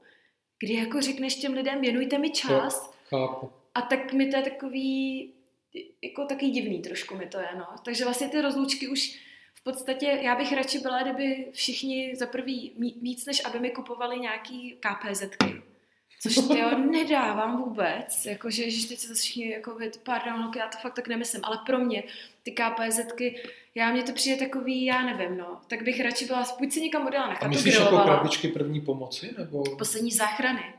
kdy 0.60 0.74
jako 0.74 1.02
řekneš 1.02 1.36
těm 1.36 1.54
lidem, 1.54 1.82
věnujte 1.82 2.18
mi 2.18 2.30
čas, 2.30 2.94
Chápu. 3.10 3.50
A 3.76 3.82
tak 3.82 4.14
mi 4.14 4.28
to 4.28 4.38
je 4.38 4.44
takový, 4.44 5.34
jako 6.04 6.26
takový 6.26 6.52
divný 6.52 6.82
trošku 6.82 7.16
mi 7.16 7.28
to 7.28 7.40
je, 7.40 7.48
no. 7.58 7.68
Takže 7.86 8.04
vlastně 8.04 8.30
ty 8.30 8.42
rozlučky 8.42 8.88
už 8.88 9.20
v 9.56 9.64
podstatě, 9.64 10.20
já 10.22 10.36
bych 10.36 10.54
radši 10.54 10.80
byla, 10.80 11.04
kdyby 11.04 11.48
všichni 11.52 12.16
za 12.16 12.26
prvý 12.26 12.72
víc, 13.02 13.26
než 13.26 13.46
aby 13.46 13.60
mi 13.60 13.70
kupovali 13.70 14.20
nějaký 14.20 14.78
KPZky. 14.80 15.62
Což 16.22 16.36
ty 16.36 16.60
jo, 16.60 16.78
nedávám 16.92 17.64
vůbec, 17.64 18.26
jakože, 18.26 18.72
že 18.72 18.88
teď 18.88 19.00
se 19.00 19.08
zase 19.08 19.22
všichni, 19.22 19.52
jako, 19.52 19.78
pardon, 20.04 20.42
holky, 20.42 20.60
já 20.60 20.68
to 20.68 20.78
fakt 20.78 20.96
tak 20.96 21.08
nemyslím, 21.08 21.42
ale 21.46 21.60
pro 21.66 21.80
mě 21.80 22.04
ty 22.44 22.52
KPZky, 22.52 23.44
já 23.76 23.92
mně 23.92 24.04
to 24.04 24.14
přijde 24.14 24.46
takový, 24.46 24.86
já 24.86 25.04
nevím, 25.04 25.38
no, 25.38 25.62
tak 25.68 25.84
bych 25.84 26.02
radši 26.02 26.26
byla, 26.26 26.46
buď 26.60 26.72
si 26.72 26.82
někam 26.82 27.08
odjela 27.08 27.28
na 27.28 27.36
A 27.36 27.48
myslíš 27.48 27.76
jako 27.76 27.98
krabičky 27.98 28.48
první 28.48 28.82
pomoci, 28.82 29.36
nebo 29.38 29.64
poslední 29.76 30.12
záchrany. 30.12 30.74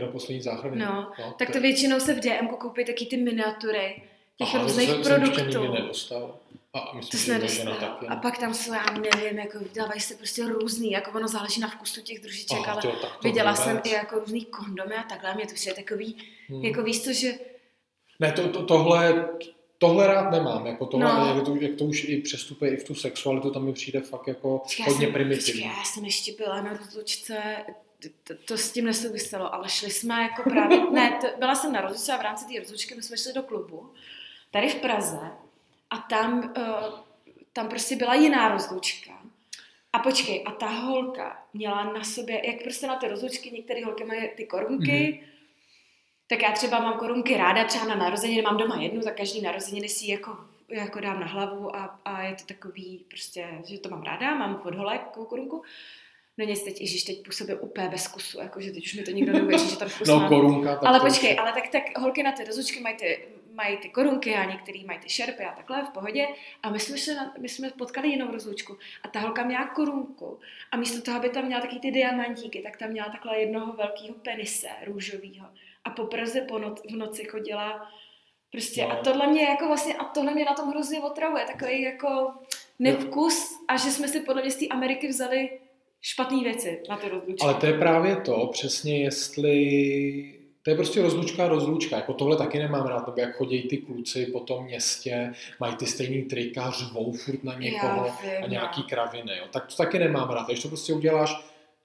Teda 0.00 0.12
poslední 0.12 0.42
záchrany? 0.42 0.76
No, 0.76 1.12
tak 1.38 1.50
to 1.50 1.60
většinou 1.60 2.00
se 2.00 2.14
v 2.14 2.20
DM 2.20 2.48
koupí 2.48 2.84
taky 2.84 3.06
ty 3.06 3.16
miniatury 3.16 4.02
těch 4.36 4.54
Aha, 4.54 4.62
různých 4.62 4.88
to 4.88 5.04
jsem 5.04 5.22
ještě 5.22 5.32
produktů. 5.34 5.60
nikdy 5.62 5.80
nedostal. 5.82 6.36
A 6.74 6.92
myslím, 6.96 7.10
To 7.20 7.26
že 7.26 7.32
nedostalo. 7.32 7.76
taky. 7.76 8.06
A 8.06 8.16
pak 8.16 8.38
tam 8.38 8.54
jsou, 8.54 8.72
já 8.72 8.84
nevím, 8.92 9.38
jako 9.38 9.58
dávají 9.74 10.00
se 10.00 10.14
prostě 10.14 10.42
různý, 10.46 10.90
jako 10.90 11.10
ono 11.18 11.28
záleží 11.28 11.60
na 11.60 11.68
vkusu 11.68 12.02
těch 12.02 12.20
družiček, 12.20 12.58
Aha, 12.58 12.72
ale 12.72 12.82
to, 12.82 12.88
tak 12.90 13.12
to 13.16 13.28
viděla 13.28 13.50
vůbec. 13.52 13.64
jsem 13.64 13.80
i 13.84 13.90
jako 13.90 14.18
různý 14.18 14.44
kondomy 14.44 14.94
a 14.94 15.02
takhle, 15.02 15.34
mě 15.34 15.46
to 15.46 15.54
přijde 15.54 15.74
takový, 15.76 16.16
Hmm. 16.48 16.64
jako 16.64 16.82
víš 16.82 17.04
co, 17.04 17.12
že 17.12 17.32
Ne, 18.20 18.32
to, 18.32 18.48
to, 18.48 18.62
tohle, 18.66 19.28
tohle 19.78 20.06
rád 20.06 20.30
nemám, 20.30 20.66
jako 20.66 20.86
tohle, 20.86 21.06
No. 21.14 21.34
jak, 21.36 21.44
to, 21.44 21.56
jak 21.60 21.74
to 21.78 21.84
už 21.84 22.04
i 22.04 22.16
přestupuje 22.22 22.70
i 22.70 22.76
v 22.76 22.84
tu 22.84 22.94
sexualitu, 22.94 23.50
tam 23.50 23.64
mi 23.64 23.72
přijde 23.72 24.00
fakt 24.00 24.26
jako 24.28 24.58
Počkej, 24.58 24.86
hodně 24.86 25.06
já 25.06 25.06
jsem, 25.06 25.12
primitivní. 25.12 25.62
Já 25.62 25.84
jsem 25.84 26.04
ještě 26.04 26.32
byla 26.38 26.62
na 26.62 26.72
rozlučce, 26.72 27.42
to, 28.24 28.34
to 28.44 28.58
s 28.58 28.72
tím 28.72 28.84
nesouviselo, 28.84 29.54
ale 29.54 29.68
šli 29.68 29.90
jsme 29.90 30.22
jako 30.22 30.50
právě, 30.50 30.90
ne, 30.92 31.18
to, 31.20 31.26
byla 31.38 31.54
jsem 31.54 31.72
na 31.72 31.80
rozlučce 31.80 32.12
a 32.12 32.16
v 32.16 32.22
rámci 32.22 32.44
té 32.44 32.60
rozlučky 32.60 32.94
my 32.94 33.02
jsme 33.02 33.16
šli 33.16 33.32
do 33.32 33.42
klubu, 33.42 33.92
tady 34.50 34.68
v 34.68 34.74
Praze 34.74 35.30
a 35.90 35.98
tam, 35.98 36.54
uh, 36.56 37.00
tam 37.52 37.68
prostě 37.68 37.96
byla 37.96 38.14
jiná 38.14 38.48
rozlučka. 38.48 39.12
A 39.92 39.98
počkej, 39.98 40.44
a 40.46 40.52
ta 40.52 40.66
holka 40.66 41.42
měla 41.54 41.92
na 41.92 42.04
sobě, 42.04 42.46
jak 42.46 42.62
prostě 42.62 42.86
na 42.86 42.96
ty 42.96 43.08
rozlučky, 43.08 43.50
některé 43.50 43.84
holky 43.84 44.04
mají 44.04 44.28
ty 44.36 44.46
korunky, 44.46 44.92
mm-hmm. 44.92 45.20
tak 46.26 46.42
já 46.42 46.52
třeba 46.52 46.80
mám 46.80 46.98
korunky 46.98 47.36
ráda, 47.36 47.64
třeba 47.64 47.84
na 47.84 47.94
narozeniny, 47.94 48.42
mám 48.42 48.56
doma 48.56 48.82
jednu, 48.82 49.02
za 49.02 49.10
každý 49.10 49.40
narozeniny 49.40 49.88
si 49.88 50.10
jako, 50.10 50.36
jako 50.68 51.00
dám 51.00 51.20
na 51.20 51.26
hlavu 51.26 51.76
a, 51.76 52.00
a 52.04 52.22
je 52.22 52.34
to 52.34 52.44
takový 52.44 53.04
prostě, 53.08 53.48
že 53.64 53.78
to 53.78 53.88
mám 53.88 54.02
ráda, 54.02 54.34
mám 54.34 54.58
pod 54.58 54.74
holek 54.74 55.00
takovou 55.00 55.26
korunku. 55.26 55.62
No 56.38 56.44
nic, 56.44 56.62
teď, 56.62 56.80
ježiš, 56.80 57.02
teď 57.04 57.24
působí 57.24 57.54
úplně 57.54 57.88
bez 57.88 58.08
kusu, 58.08 58.40
jakože 58.40 58.70
teď 58.72 58.84
už 58.84 58.94
mi 58.94 59.02
to 59.02 59.10
nikdo 59.10 59.32
neuvěří, 59.32 59.68
že 59.70 59.76
tam 59.76 59.88
vkus 59.88 60.08
No 60.08 60.18
mám. 60.20 60.28
korunka. 60.28 60.74
Tak 60.76 60.84
Ale 60.88 61.00
počkej, 61.00 61.36
ale 61.38 61.52
tak, 61.52 61.68
tak 61.68 61.98
holky 61.98 62.22
na 62.22 62.32
ty 62.32 62.44
rozlučky 62.44 62.80
mají 62.80 62.96
ty, 62.96 63.28
mají 63.52 63.76
ty 63.76 63.88
korunky 63.88 64.34
a 64.34 64.44
některý 64.44 64.84
mají 64.84 64.98
ty 64.98 65.08
šerpy 65.08 65.44
a 65.44 65.52
takhle 65.52 65.82
v 65.84 65.90
pohodě. 65.90 66.26
A 66.62 66.70
my 66.70 66.78
jsme, 66.80 67.14
na, 67.14 67.34
my 67.38 67.48
jsme 67.48 67.70
potkali 67.70 68.08
jinou 68.08 68.32
rozlučku 68.32 68.76
a 69.02 69.08
ta 69.08 69.20
holka 69.20 69.44
měla 69.44 69.66
korunku 69.66 70.38
a 70.72 70.76
místo 70.76 71.02
toho, 71.02 71.16
aby 71.18 71.28
tam 71.28 71.44
měla 71.44 71.60
taky 71.60 71.78
ty 71.78 71.90
diamantíky, 71.90 72.62
tak 72.62 72.76
tam 72.76 72.90
měla 72.90 73.08
takhle 73.08 73.38
jednoho 73.40 73.72
velkého 73.72 74.14
penise 74.14 74.68
růžového. 74.86 75.46
A 75.84 75.90
po 75.90 76.04
Praze 76.04 76.40
po 76.40 76.58
noc, 76.58 76.82
v 76.90 76.96
noci 76.96 77.24
chodila 77.24 77.90
prostě 78.52 78.82
No. 78.84 78.92
a 78.92 78.96
tohle 78.96 79.26
mě 79.26 79.42
jako 79.44 79.66
vlastně, 79.66 79.94
a 79.94 80.04
tohle 80.04 80.34
mě 80.34 80.44
na 80.44 80.54
tom 80.54 80.68
hrozně 80.70 81.00
otravuje, 81.00 81.44
takový 81.44 81.82
jako 81.82 82.32
nevkus 82.78 83.58
a 83.68 83.76
že 83.76 83.90
jsme 83.90 84.08
si 84.08 84.20
podle 84.20 84.42
mě 84.42 84.50
z 84.50 84.56
té 84.56 84.66
Ameriky 84.66 85.08
vzali 85.08 85.60
špatné 86.00 86.42
věci 86.42 86.82
na 86.88 86.96
ty 86.96 87.08
rozlučky. 87.08 87.44
Ale 87.44 87.54
to 87.54 87.66
je 87.66 87.72
právě 87.72 88.16
to, 88.16 88.48
přesně 88.52 89.02
jestli... 89.02 90.34
To 90.62 90.70
je 90.70 90.76
prostě 90.76 91.02
rozlučka 91.02 91.44
a 91.44 91.48
rozlučka. 91.48 91.96
Jako 91.96 92.12
tohle 92.12 92.36
taky 92.36 92.58
nemám 92.58 92.86
rád, 92.86 93.06
nebo 93.06 93.20
jak 93.20 93.36
chodí 93.36 93.62
ty 93.62 93.76
kluci 93.76 94.26
po 94.26 94.40
tom 94.40 94.64
městě, 94.64 95.32
mají 95.60 95.76
ty 95.76 95.86
stejný 95.86 96.22
trika, 96.22 96.70
řvou 96.70 97.12
furt 97.12 97.44
na 97.44 97.54
někoho 97.54 98.06
a 98.42 98.46
nějaký 98.46 98.80
no. 98.80 98.86
kraviny. 98.88 99.32
Jo. 99.38 99.44
Tak 99.50 99.66
to 99.66 99.76
taky 99.76 99.98
nemám 99.98 100.30
rád. 100.30 100.46
Když 100.46 100.62
to 100.62 100.68
prostě 100.68 100.92
uděláš 100.92 101.36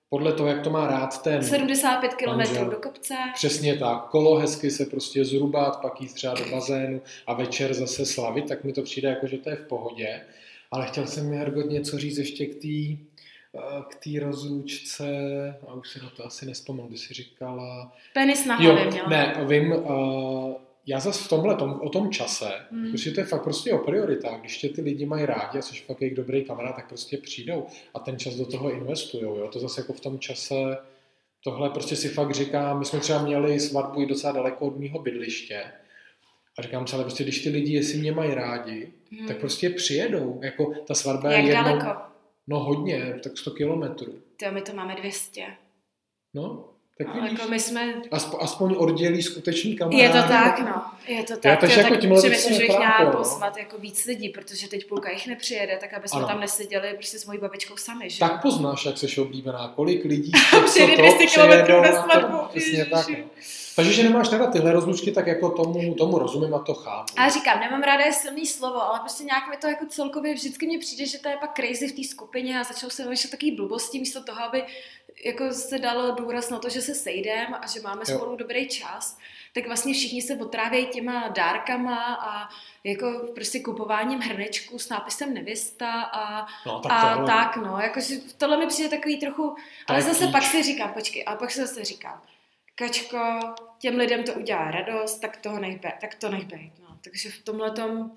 podle 0.09 0.33
toho, 0.33 0.49
jak 0.49 0.61
to 0.61 0.69
má 0.69 0.87
rád 0.87 1.23
ten 1.23 1.43
75 1.43 2.13
km 2.13 2.29
Manžel. 2.29 2.69
do 2.69 2.77
kopce. 2.77 3.13
Přesně 3.33 3.77
tak. 3.77 4.09
Kolo 4.09 4.35
hezky 4.35 4.71
se 4.71 4.85
prostě 4.85 5.25
zrubat, 5.25 5.81
pak 5.81 6.01
jít 6.01 6.13
třeba 6.13 6.33
do 6.33 6.45
bazénu 6.51 7.01
a 7.27 7.33
večer 7.33 7.73
zase 7.73 8.05
slavit, 8.05 8.47
tak 8.47 8.63
mi 8.63 8.73
to 8.73 8.81
přijde 8.81 9.09
jako, 9.09 9.27
že 9.27 9.37
to 9.37 9.49
je 9.49 9.55
v 9.55 9.65
pohodě. 9.65 10.21
Ale 10.71 10.87
chtěl 10.87 11.07
jsem 11.07 11.29
mi 11.29 11.37
Hergot 11.37 11.69
něco 11.69 11.97
říct 11.97 12.17
ještě 12.17 12.45
k 12.45 12.55
té 12.55 13.03
k 13.89 13.95
té 13.95 14.25
rozlučce, 14.25 15.07
a 15.67 15.73
už 15.73 15.89
si 15.89 15.99
na 16.03 16.09
to 16.09 16.25
asi 16.25 16.45
nespomenu, 16.45 16.87
když 16.87 17.01
jsi 17.01 17.13
říkala... 17.13 17.93
Penis 18.13 18.45
na 18.45 18.55
hlavě 18.55 18.85
měla. 18.85 19.09
ne, 19.09 19.45
vím, 19.47 19.71
uh, 19.71 20.53
já 20.85 20.99
zase 20.99 21.23
v 21.23 21.29
tomhle, 21.29 21.55
tom, 21.55 21.79
o 21.81 21.89
tom 21.89 22.11
čase, 22.11 22.51
mm. 22.71 22.89
prostě 22.89 23.11
to 23.11 23.19
je 23.19 23.25
fakt 23.25 23.43
prostě 23.43 23.73
o 23.73 23.77
prioritách. 23.77 24.39
Když 24.39 24.57
tě 24.57 24.69
ty 24.69 24.81
lidi 24.81 25.05
mají 25.05 25.25
rádi 25.25 25.57
a 25.57 25.61
jsi 25.61 25.75
fakt 25.75 26.01
jejich 26.01 26.15
dobrý 26.15 26.43
kamarád, 26.43 26.75
tak 26.75 26.87
prostě 26.87 27.17
přijdou 27.17 27.65
a 27.93 27.99
ten 27.99 28.19
čas 28.19 28.35
do 28.35 28.45
toho 28.45 28.71
investujou. 28.71 29.37
Jo? 29.37 29.47
To 29.47 29.59
zase 29.59 29.81
jako 29.81 29.93
v 29.93 29.99
tom 29.99 30.19
čase, 30.19 30.77
tohle 31.43 31.69
prostě 31.69 31.95
si 31.95 32.09
fakt 32.09 32.31
říkám, 32.35 32.79
my 32.79 32.85
jsme 32.85 32.99
třeba 32.99 33.23
měli 33.23 33.59
svatbu 33.59 34.01
i 34.01 34.05
docela 34.05 34.33
daleko 34.33 34.65
od 34.67 34.79
mého 34.79 34.99
bydliště 34.99 35.63
a 36.57 36.61
říkám 36.61 36.87
si, 36.87 36.95
ale 36.95 37.03
prostě 37.03 37.23
když 37.23 37.39
ty 37.43 37.49
lidi, 37.49 37.73
jestli 37.73 37.99
mě 37.99 38.11
mají 38.11 38.33
rádi, 38.33 38.93
Hmm. 39.17 39.27
tak 39.27 39.37
prostě 39.37 39.69
přijedou. 39.69 40.39
Jako 40.43 40.73
ta 40.87 40.93
svatba 40.93 41.31
je 41.31 41.37
Jak 41.37 41.45
jednou, 41.45 41.63
daleko? 41.63 42.01
No 42.47 42.59
hodně, 42.59 43.19
tak 43.23 43.37
100 43.37 43.51
kilometrů. 43.51 44.13
Ty, 44.37 44.45
my 44.51 44.61
to 44.61 44.73
máme 44.73 44.95
200. 44.95 45.41
No, 46.35 46.69
tak 46.97 47.07
Ale 47.07 47.21
vidíš. 47.21 47.39
jako 47.39 47.51
my 47.51 47.59
jsme... 47.59 48.01
Aspo, 48.11 48.41
aspoň 48.41 48.75
oddělí 48.77 49.23
skutečný 49.23 49.75
kamarád. 49.75 50.01
Je 50.01 50.09
to 50.09 50.27
tak, 50.27 50.59
no. 50.59 50.83
Je 51.07 51.23
to 51.23 51.37
tak. 51.37 51.59
takže 51.59 51.75
Jo, 51.75 51.87
jako 51.87 51.89
tak 51.89 51.99
přemýšlím, 51.99 52.53
že 52.53 52.59
bych 52.59 52.67
měla 52.77 53.03
no. 53.05 53.11
pozvat 53.11 53.57
jako 53.57 53.77
víc 53.77 54.05
lidí, 54.05 54.29
protože 54.29 54.67
teď 54.67 54.87
půlka 54.87 55.11
jich 55.11 55.27
nepřijede, 55.27 55.77
tak 55.77 55.93
aby 55.93 56.07
jsme 56.07 56.17
Ano. 56.19 56.27
tam 56.27 56.39
neseděli 56.39 56.93
prostě 56.93 57.19
s 57.19 57.25
mojí 57.25 57.39
babičkou 57.39 57.77
sami, 57.77 58.09
že? 58.09 58.19
Tak 58.19 58.41
poznáš, 58.41 58.85
jak 58.85 58.97
jsi 58.97 59.21
oblíbená, 59.21 59.73
kolik 59.75 60.05
lidí 60.05 60.31
Přijede 60.65 60.95
co 60.95 61.01
200 61.01 61.25
kilometrů 61.27 61.81
na 61.81 61.91
to- 61.91 62.09
svatbu, 62.11 62.37
Přesně 62.49 62.85
tak. 62.85 63.09
No. 63.09 63.15
Takže, 63.75 63.93
že 63.93 64.03
nemáš 64.03 64.29
teda 64.29 64.51
tyhle 64.51 64.73
rozlučky, 64.73 65.11
tak 65.11 65.27
jako 65.27 65.49
tomu, 65.49 65.93
tomu 65.93 66.19
rozumím 66.19 66.53
a 66.55 66.59
to 66.59 66.73
chápu. 66.73 67.13
A 67.17 67.29
říkám, 67.29 67.59
nemám 67.59 67.81
ráda 67.81 68.05
je 68.05 68.13
silný 68.13 68.45
slovo, 68.45 68.81
ale 68.83 68.99
prostě 68.99 69.23
nějak 69.23 69.49
mi 69.49 69.57
to 69.57 69.67
jako 69.67 69.85
celkově 69.85 70.33
vždycky 70.33 70.67
mně 70.67 70.79
přijde, 70.79 71.05
že 71.05 71.19
to 71.19 71.29
je 71.29 71.37
pak 71.37 71.53
crazy 71.55 71.87
v 71.87 71.95
té 71.95 72.03
skupině 72.03 72.59
a 72.59 72.63
začal 72.63 72.89
se 72.89 73.03
vymýšlet 73.03 73.31
takový 73.31 73.51
blbosti 73.51 73.99
místo 73.99 74.23
toho, 74.23 74.43
aby 74.43 74.63
jako 75.25 75.51
se 75.51 75.79
dalo 75.79 76.11
důraz 76.11 76.49
na 76.49 76.59
to, 76.59 76.69
že 76.69 76.81
se 76.81 76.95
sejdeme 76.95 77.57
a 77.61 77.67
že 77.67 77.81
máme 77.81 78.01
Jo. 78.07 78.15
spolu 78.15 78.35
dobrý 78.35 78.67
čas, 78.67 79.17
tak 79.53 79.67
vlastně 79.67 79.93
všichni 79.93 80.21
se 80.21 80.35
otrávějí 80.35 80.87
těma 80.87 81.27
dárkama 81.27 82.15
a 82.15 82.49
jako 82.83 83.21
prostě 83.35 83.59
kupováním 83.59 84.19
hrnečků 84.19 84.79
s 84.79 84.89
nápisem 84.89 85.33
nevěsta 85.33 86.01
a, 86.01 86.47
no, 86.65 86.79
tak 86.79 86.91
a 86.91 87.13
tohle, 87.13 87.27
tak 87.27 87.57
no, 87.57 87.77
jakože 87.79 88.15
tohle 88.37 88.57
mi 88.57 88.67
přijde 88.67 88.89
takový 88.89 89.19
trochu, 89.19 89.55
ale 89.87 89.97
je 89.97 90.01
zase 90.01 90.23
kýč. 90.23 90.31
pak 90.31 90.43
si 90.43 90.63
říkám, 90.63 90.93
počkej, 90.93 91.23
ale 91.27 91.37
pak 91.37 91.51
si 91.51 91.59
zase 91.59 91.83
říkám, 91.83 92.21
Kačko, 92.75 93.39
těm 93.79 93.95
lidem 93.95 94.23
to 94.23 94.33
udělá 94.33 94.71
radost, 94.71 95.19
tak 95.19 95.37
toho 95.37 95.59
nech 95.59 95.81
být, 95.81 95.93
tak 96.01 96.15
to 96.15 96.29
nech 96.29 96.45
být, 96.45 96.71
no. 96.81 96.97
Takže 97.03 97.29
v 97.29 97.43
tomhle 97.43 97.71
tom, 97.71 98.11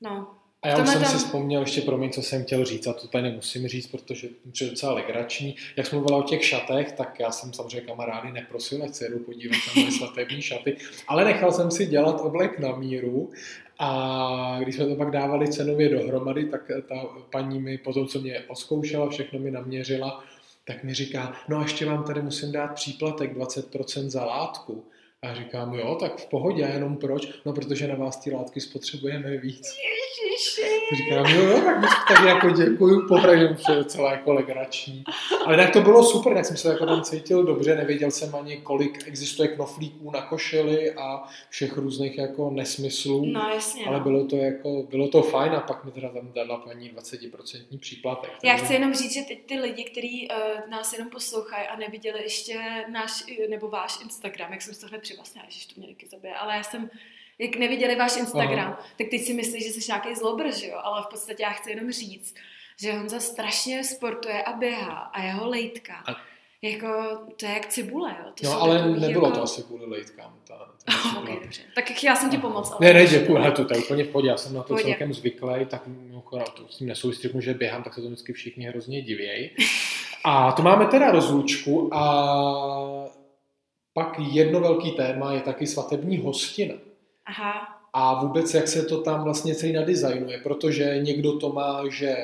no, 0.00 0.34
A 0.62 0.68
já 0.68 0.82
už 0.82 0.88
jsem 0.88 1.02
tam... 1.02 1.12
si 1.12 1.18
vzpomněl 1.18 1.60
ještě 1.60 1.80
pro 1.80 1.98
mě, 1.98 2.10
co 2.10 2.22
jsem 2.22 2.44
chtěl 2.44 2.64
říct, 2.64 2.86
a 2.86 2.92
to 2.92 3.08
tady 3.08 3.24
nemusím 3.24 3.68
říct, 3.68 3.86
protože 3.86 4.28
to 4.28 4.64
je 4.64 4.70
docela 4.70 4.92
legrační. 4.92 5.56
Jak 5.76 5.86
jsme 5.86 5.98
mluvila 5.98 6.18
o 6.18 6.22
těch 6.22 6.44
šatech, 6.44 6.92
tak 6.92 7.20
já 7.20 7.30
jsem 7.30 7.52
samozřejmě 7.52 7.80
kamarády 7.80 8.32
neprosil, 8.32 8.82
ať 8.84 8.94
se 8.94 9.04
jedu 9.04 9.18
podívat 9.18 9.56
na 9.56 9.80
moje 9.82 9.92
svatební 9.92 10.42
šaty, 10.42 10.76
ale 11.08 11.24
nechal 11.24 11.52
jsem 11.52 11.70
si 11.70 11.86
dělat 11.86 12.20
oblek 12.20 12.58
na 12.58 12.76
míru 12.76 13.30
a 13.78 14.58
když 14.62 14.74
jsme 14.74 14.86
to 14.86 14.96
pak 14.96 15.10
dávali 15.10 15.52
cenově 15.52 15.88
dohromady, 15.88 16.44
tak 16.44 16.70
ta 16.88 16.94
paní 17.30 17.60
mi 17.60 17.78
potom, 17.78 18.06
co 18.06 18.20
mě 18.20 18.40
oskoušela, 18.40 19.10
všechno 19.10 19.38
mi 19.38 19.50
naměřila, 19.50 20.24
tak 20.64 20.84
mi 20.84 20.94
říká, 20.94 21.36
no 21.48 21.58
a 21.58 21.62
ještě 21.62 21.86
vám 21.86 22.04
tady 22.04 22.22
musím 22.22 22.52
dát 22.52 22.74
příplatek 22.74 23.36
20% 23.36 24.08
za 24.08 24.24
látku. 24.24 24.90
A 25.24 25.34
říkám, 25.34 25.74
jo, 25.74 25.96
tak 26.00 26.18
v 26.18 26.28
pohodě, 26.28 26.62
jenom 26.62 26.96
proč? 26.96 27.28
No, 27.44 27.52
protože 27.52 27.88
na 27.88 27.94
vás 27.94 28.16
ty 28.16 28.34
látky 28.34 28.60
spotřebujeme 28.60 29.36
víc. 29.36 29.76
Ježiši. 30.40 30.96
Říkám, 30.96 31.26
jo, 31.26 31.42
jo, 31.42 31.60
tak, 31.64 32.04
tak 32.08 32.26
jako 32.26 32.50
děkuju, 32.50 33.08
popravím, 33.08 33.56
je 33.68 33.74
docela 33.74 34.12
jako 34.12 34.32
legrační. 34.32 35.04
Ale 35.46 35.56
tak 35.56 35.72
to 35.72 35.80
bylo 35.80 36.04
super, 36.04 36.34
tak 36.34 36.44
jsem 36.44 36.56
se 36.56 36.68
jako 36.68 36.86
tam 36.86 37.02
cítil 37.02 37.44
dobře, 37.44 37.76
nevěděl 37.76 38.10
jsem 38.10 38.34
ani, 38.34 38.56
kolik 38.56 39.06
existuje 39.06 39.48
knoflíků 39.48 40.10
na 40.10 40.22
košili 40.22 40.92
a 40.92 41.22
všech 41.48 41.76
různých 41.76 42.18
jako 42.18 42.50
nesmyslů. 42.50 43.26
No, 43.26 43.48
jasně. 43.54 43.86
Ale 43.86 43.98
no. 43.98 44.04
bylo 44.04 44.26
to 44.26 44.36
jako, 44.36 44.82
bylo 44.82 45.08
to 45.08 45.22
fajn 45.22 45.52
a 45.52 45.60
pak 45.60 45.84
mi 45.84 45.90
teda 45.90 46.08
tam 46.08 46.32
dala 46.32 46.58
paní 46.58 46.90
20% 46.92 47.78
příplatek. 47.78 48.30
Já 48.44 48.56
chci 48.56 48.72
jenom 48.72 48.94
říct, 48.94 49.14
že 49.14 49.22
teď 49.28 49.46
ty 49.46 49.60
lidi, 49.60 49.84
kteří 49.84 50.28
uh, 50.28 50.70
nás 50.70 50.92
jenom 50.92 51.10
poslouchají 51.10 51.66
a 51.66 51.76
neviděli 51.76 52.22
ještě 52.22 52.60
náš, 52.92 53.24
nebo 53.48 53.68
váš 53.68 53.98
Instagram, 54.02 54.52
jak 54.52 54.62
jsem 54.62 54.74
to 54.74 54.96
hned 55.10 55.28
přivlastnila, 55.30 55.46
že 55.48 55.74
to 55.74 55.80
mě 55.80 55.88
taky 55.88 56.06
zabije, 56.06 56.34
ale 56.34 56.56
já 56.56 56.62
jsem 56.62 56.90
jak 57.38 57.56
neviděli 57.56 57.96
váš 57.96 58.16
Instagram, 58.16 58.72
Aha. 58.72 58.86
tak 58.98 59.06
teď 59.10 59.20
si 59.20 59.34
myslíš, 59.34 59.66
že 59.66 59.72
jsi 59.72 59.80
nějaký 59.88 60.14
zlobr, 60.14 60.54
že 60.54 60.66
jo? 60.66 60.78
Ale 60.82 61.02
v 61.02 61.06
podstatě 61.06 61.42
já 61.42 61.50
chci 61.50 61.70
jenom 61.70 61.90
říct, 61.90 62.34
že 62.80 62.92
Honza 62.92 63.20
strašně 63.20 63.84
sportuje 63.84 64.42
a 64.42 64.52
běhá 64.52 64.96
a 64.96 65.22
jeho 65.22 65.48
lejtka. 65.48 65.94
A... 66.06 66.16
Jako, 66.62 67.18
to 67.36 67.46
je 67.46 67.52
jak 67.52 67.66
cibule, 67.66 68.16
jo. 68.18 68.32
To 68.40 68.46
no, 68.46 68.62
ale 68.62 68.88
nebylo 68.88 69.26
jako... 69.26 69.30
to 69.30 69.42
asi 69.42 69.62
kvůli 69.62 69.86
lejtkám. 69.86 70.34
Ta, 70.46 70.54
ta 70.84 71.20
okay, 71.20 71.38
dobře. 71.42 71.62
Tak 71.74 72.04
já 72.04 72.16
jsem 72.16 72.30
ti 72.30 72.38
pomoct. 72.38 72.80
Ne, 72.80 72.92
ne, 72.92 73.06
děkuji, 73.06 73.38
ale 73.38 73.52
to, 73.52 73.64
to 73.64 73.74
je 73.74 73.80
úplně 73.80 74.04
v 74.04 74.08
pohodě, 74.08 74.28
já 74.28 74.36
jsem 74.36 74.54
na 74.54 74.62
to 74.62 74.68
pohodě. 74.68 74.84
celkem 74.84 75.14
zvyklý, 75.14 75.66
tak 75.66 75.82
to 76.56 76.68
s 76.68 76.76
tím 76.76 76.88
nesouvisí, 76.88 77.28
že 77.38 77.54
běhám, 77.54 77.82
tak 77.82 77.94
se 77.94 78.00
to 78.00 78.06
vždycky 78.06 78.32
všichni 78.32 78.64
hrozně 78.64 79.02
divějí. 79.02 79.50
A 80.24 80.52
to 80.52 80.62
máme 80.62 80.86
teda 80.86 81.10
rozlučku 81.10 81.94
a 81.94 83.19
pak 83.92 84.16
jedno 84.18 84.60
velký 84.60 84.90
téma 84.90 85.32
je 85.32 85.40
taky 85.40 85.66
svatební 85.66 86.18
hostina. 86.18 86.74
Aha. 87.26 87.80
A 87.92 88.24
vůbec, 88.24 88.54
jak 88.54 88.68
se 88.68 88.82
to 88.82 89.00
tam 89.00 89.24
vlastně 89.24 89.54
celý 89.54 89.72
nadizajnuje, 89.72 90.38
protože 90.38 90.98
někdo 91.02 91.38
to 91.38 91.52
má, 91.52 91.82
že 91.88 92.16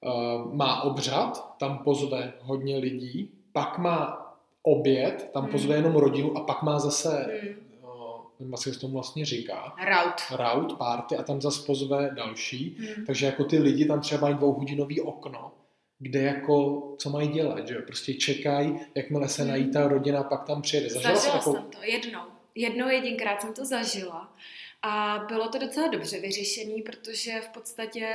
uh, 0.00 0.54
má 0.54 0.82
obřad, 0.82 1.56
tam 1.58 1.78
pozve 1.78 2.32
hodně 2.40 2.78
lidí, 2.78 3.30
pak 3.52 3.78
má 3.78 4.26
oběd, 4.62 5.30
tam 5.32 5.42
hmm. 5.42 5.52
pozve 5.52 5.74
jenom 5.74 5.96
rodinu 5.96 6.36
a 6.36 6.40
pak 6.40 6.62
má 6.62 6.78
zase, 6.78 7.26
hmm. 7.42 7.54
uh, 7.82 8.20
nevím, 8.38 8.52
jak 8.52 8.62
se 8.74 8.80
tomu 8.80 8.92
vlastně 8.92 9.24
říká. 9.24 9.74
Rout. 9.84 10.38
Rout, 10.40 10.78
party 10.78 11.16
a 11.16 11.22
tam 11.22 11.40
zase 11.40 11.66
pozve 11.66 12.10
další. 12.16 12.76
Hmm. 12.78 13.06
Takže 13.06 13.26
jako 13.26 13.44
ty 13.44 13.58
lidi 13.58 13.84
tam 13.84 14.00
třeba 14.00 14.20
mají 14.20 14.34
dvouhodinový 14.34 15.00
okno, 15.00 15.52
kde 15.98 16.22
jako, 16.22 16.82
co 16.98 17.10
mají 17.10 17.28
dělat, 17.28 17.68
že 17.68 17.74
jo? 17.74 17.80
Prostě 17.86 18.14
čekají, 18.14 18.80
jakmile 18.94 19.28
se 19.28 19.44
nají 19.44 19.70
ta 19.70 19.88
rodina, 19.88 20.22
pak 20.22 20.44
tam 20.44 20.62
přijede. 20.62 20.88
Zažila, 20.88 21.14
Zažila 21.14 21.42
jsem 21.42 21.70
to 21.70 21.82
jednou 21.82 22.36
jednou 22.56 22.88
jedinkrát 22.88 23.40
jsem 23.40 23.54
to 23.54 23.64
zažila 23.64 24.36
a 24.82 25.24
bylo 25.28 25.48
to 25.48 25.58
docela 25.58 25.88
dobře 25.88 26.20
vyřešený, 26.20 26.82
protože 26.82 27.40
v 27.40 27.48
podstatě 27.48 28.14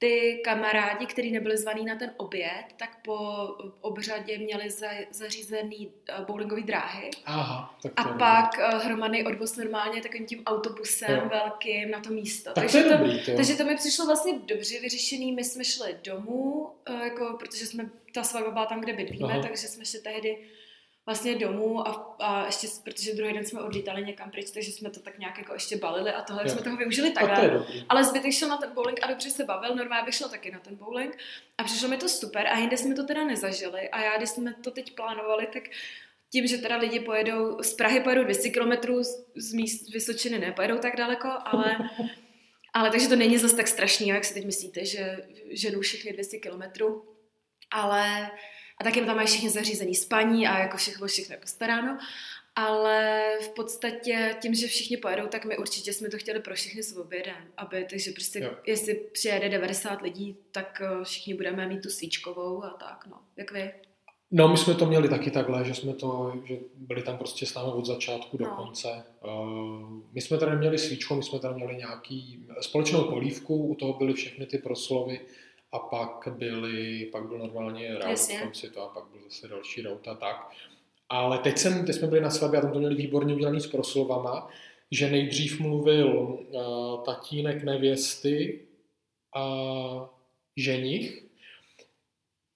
ty 0.00 0.40
kamarádi, 0.44 1.06
kteří 1.06 1.32
nebyli 1.32 1.58
zvaní 1.58 1.84
na 1.84 1.96
ten 1.96 2.10
oběd, 2.16 2.64
tak 2.76 3.02
po 3.02 3.16
obřadě 3.80 4.38
měli 4.38 4.70
za, 4.70 4.86
zařízený 5.10 5.92
eh, 6.08 6.24
bowlingový 6.26 6.62
dráhy. 6.62 7.10
Aha, 7.24 7.78
tak 7.82 7.92
a 7.96 8.04
pak 8.04 8.50
uh, 8.58 8.80
hromadný 8.82 9.24
odvoz 9.24 9.56
normálně 9.56 10.02
takovým 10.02 10.26
tím 10.26 10.42
autobusem 10.46 11.16
jo. 11.16 11.28
velkým 11.28 11.90
na 11.90 12.00
to 12.00 12.10
místo. 12.10 12.52
Tak 12.52 12.64
takže, 12.64 12.82
to, 12.82 12.98
dobrý, 12.98 13.24
to, 13.24 13.36
takže 13.36 13.54
to 13.54 13.64
mi 13.64 13.76
přišlo 13.76 14.06
vlastně 14.06 14.38
dobře 14.38 14.80
vyřešený. 14.80 15.32
My 15.32 15.44
jsme 15.44 15.64
šli 15.64 15.96
domů, 16.04 16.70
uh, 16.90 17.00
jako, 17.00 17.36
protože 17.38 17.66
jsme, 17.66 17.90
ta 18.14 18.24
svatba 18.24 18.50
byla 18.50 18.66
tam, 18.66 18.80
kde 18.80 18.92
bydlíme, 18.92 19.32
Aha. 19.32 19.42
takže 19.42 19.68
jsme 19.68 19.84
šli 19.84 19.98
tehdy 19.98 20.38
vlastně 21.10 21.34
domů 21.34 21.88
a, 21.88 22.16
a 22.18 22.46
ještě, 22.46 22.66
protože 22.84 23.14
druhý 23.14 23.32
den 23.32 23.44
jsme 23.44 23.60
odlítali 23.60 24.04
někam 24.04 24.30
pryč, 24.30 24.50
takže 24.50 24.72
jsme 24.72 24.90
to 24.90 25.00
tak 25.00 25.18
nějak 25.18 25.38
jako 25.38 25.52
ještě 25.52 25.76
balili 25.76 26.12
a 26.12 26.22
tohle 26.22 26.42
jo. 26.44 26.50
jsme 26.50 26.62
toho 26.62 26.76
využili 26.76 27.10
takhle. 27.10 27.66
Ale 27.88 28.04
zbytek 28.04 28.32
šel 28.32 28.48
na 28.48 28.56
ten 28.56 28.70
bowling 28.74 28.98
a 29.02 29.06
dobře 29.06 29.30
se 29.30 29.44
bavil, 29.44 29.74
normálně 29.74 30.04
bych 30.04 30.14
šel 30.14 30.28
taky 30.28 30.50
na 30.50 30.58
ten 30.58 30.76
bowling 30.76 31.18
a 31.58 31.64
přišlo 31.64 31.88
mi 31.88 31.96
to 31.96 32.08
super 32.08 32.46
a 32.46 32.58
jinde 32.58 32.76
jsme 32.76 32.94
to 32.94 33.06
teda 33.06 33.24
nezažili 33.24 33.88
a 33.88 34.02
já, 34.02 34.16
když 34.16 34.30
jsme 34.30 34.54
to 34.54 34.70
teď 34.70 34.94
plánovali, 34.94 35.46
tak 35.52 35.62
tím, 36.32 36.46
že 36.46 36.58
teda 36.58 36.76
lidi 36.76 37.00
pojedou, 37.00 37.62
z 37.62 37.74
Prahy 37.74 38.00
pojedou 38.00 38.24
200 38.24 38.50
km, 38.50 38.72
z 39.36 39.52
míst 39.52 39.92
Vysočiny 39.92 40.38
nepojedou 40.38 40.78
tak 40.78 40.96
daleko, 40.96 41.28
ale 41.44 41.76
ale 42.74 42.90
takže 42.90 43.08
to 43.08 43.16
není 43.16 43.38
zase 43.38 43.56
tak 43.56 43.68
strašný, 43.68 44.08
jak 44.08 44.24
si 44.24 44.34
teď 44.34 44.44
myslíte, 44.44 44.84
že 44.84 45.16
ženou 45.50 45.80
všechny 45.80 46.12
200 46.12 46.38
kilometrů. 46.38 47.04
Ale 47.72 48.30
a 48.80 48.84
taky 48.84 49.00
tam 49.00 49.16
mají 49.16 49.28
všichni 49.28 49.50
zařízený 49.50 49.94
spaní 49.94 50.48
a 50.48 50.58
jako 50.58 50.76
všechno, 50.76 51.06
všechno 51.06 51.34
je 51.34 51.40
postaráno. 51.40 51.98
Ale 52.56 53.22
v 53.42 53.48
podstatě 53.48 54.36
tím, 54.42 54.54
že 54.54 54.66
všichni 54.66 54.96
pojedou, 54.96 55.26
tak 55.26 55.44
my 55.44 55.58
určitě 55.58 55.92
jsme 55.92 56.08
to 56.08 56.18
chtěli 56.18 56.40
pro 56.40 56.54
všechny 56.54 56.82
s 56.82 56.96
obědem. 56.96 57.36
Aby, 57.56 57.86
takže 57.90 58.10
prostě, 58.10 58.38
jo. 58.38 58.50
jestli 58.66 58.94
přijede 58.94 59.48
90 59.48 60.02
lidí, 60.02 60.36
tak 60.52 60.82
eh, 60.84 61.04
všichni 61.04 61.34
budeme 61.34 61.68
mít 61.68 61.82
tu 61.82 61.88
svíčkovou 61.88 62.64
a 62.64 62.70
tak, 62.70 63.06
no. 63.06 63.16
Jak 63.36 63.52
vy? 63.52 63.72
No, 64.30 64.48
my 64.48 64.56
jsme 64.56 64.74
to 64.74 64.86
měli 64.86 65.08
taky 65.08 65.30
takhle, 65.30 65.64
že 65.64 65.74
jsme 65.74 65.94
to, 65.94 66.32
že 66.44 66.56
byli 66.76 67.02
tam 67.02 67.18
prostě 67.18 67.46
s 67.46 67.54
námi 67.54 67.72
od 67.72 67.86
začátku 67.86 68.36
do 68.36 68.44
no. 68.44 68.56
konce. 68.56 68.88
Uh, 69.24 69.90
my 70.12 70.20
jsme 70.20 70.38
tady 70.38 70.56
měli 70.56 70.78
svíčku, 70.78 71.14
my 71.14 71.22
jsme 71.22 71.38
tady 71.38 71.54
měli 71.54 71.76
nějaký 71.76 72.46
společnou 72.60 73.04
polívku, 73.04 73.66
u 73.66 73.74
toho 73.74 73.92
byly 73.92 74.12
všechny 74.12 74.46
ty 74.46 74.58
proslovy, 74.58 75.20
a 75.72 75.78
pak 75.78 76.28
byly, 76.30 77.08
pak 77.12 77.28
byl 77.28 77.38
normálně 77.38 77.94
rout 77.94 78.18
v 78.18 78.40
tom 78.42 78.54
si 78.54 78.70
to 78.70 78.82
a 78.82 78.88
pak 78.88 79.04
byl 79.12 79.20
zase 79.24 79.48
další 79.48 79.82
rout 79.82 80.08
a 80.08 80.14
tak. 80.14 80.50
Ale 81.08 81.38
teď, 81.38 81.58
jsem, 81.58 81.86
teď 81.86 81.96
jsme 81.96 82.08
byli 82.08 82.20
na 82.20 82.30
svatbě 82.30 82.58
a 82.58 82.62
tam 82.62 82.72
to 82.72 82.78
měli 82.78 82.94
výborně 82.94 83.34
udělaný 83.34 83.60
s 83.60 83.66
proslovama, 83.66 84.48
že 84.90 85.10
nejdřív 85.10 85.60
mluvil 85.60 86.08
uh, 86.08 87.04
tatínek 87.04 87.62
nevěsty 87.64 88.60
a 89.36 90.10
ženich, 90.56 91.30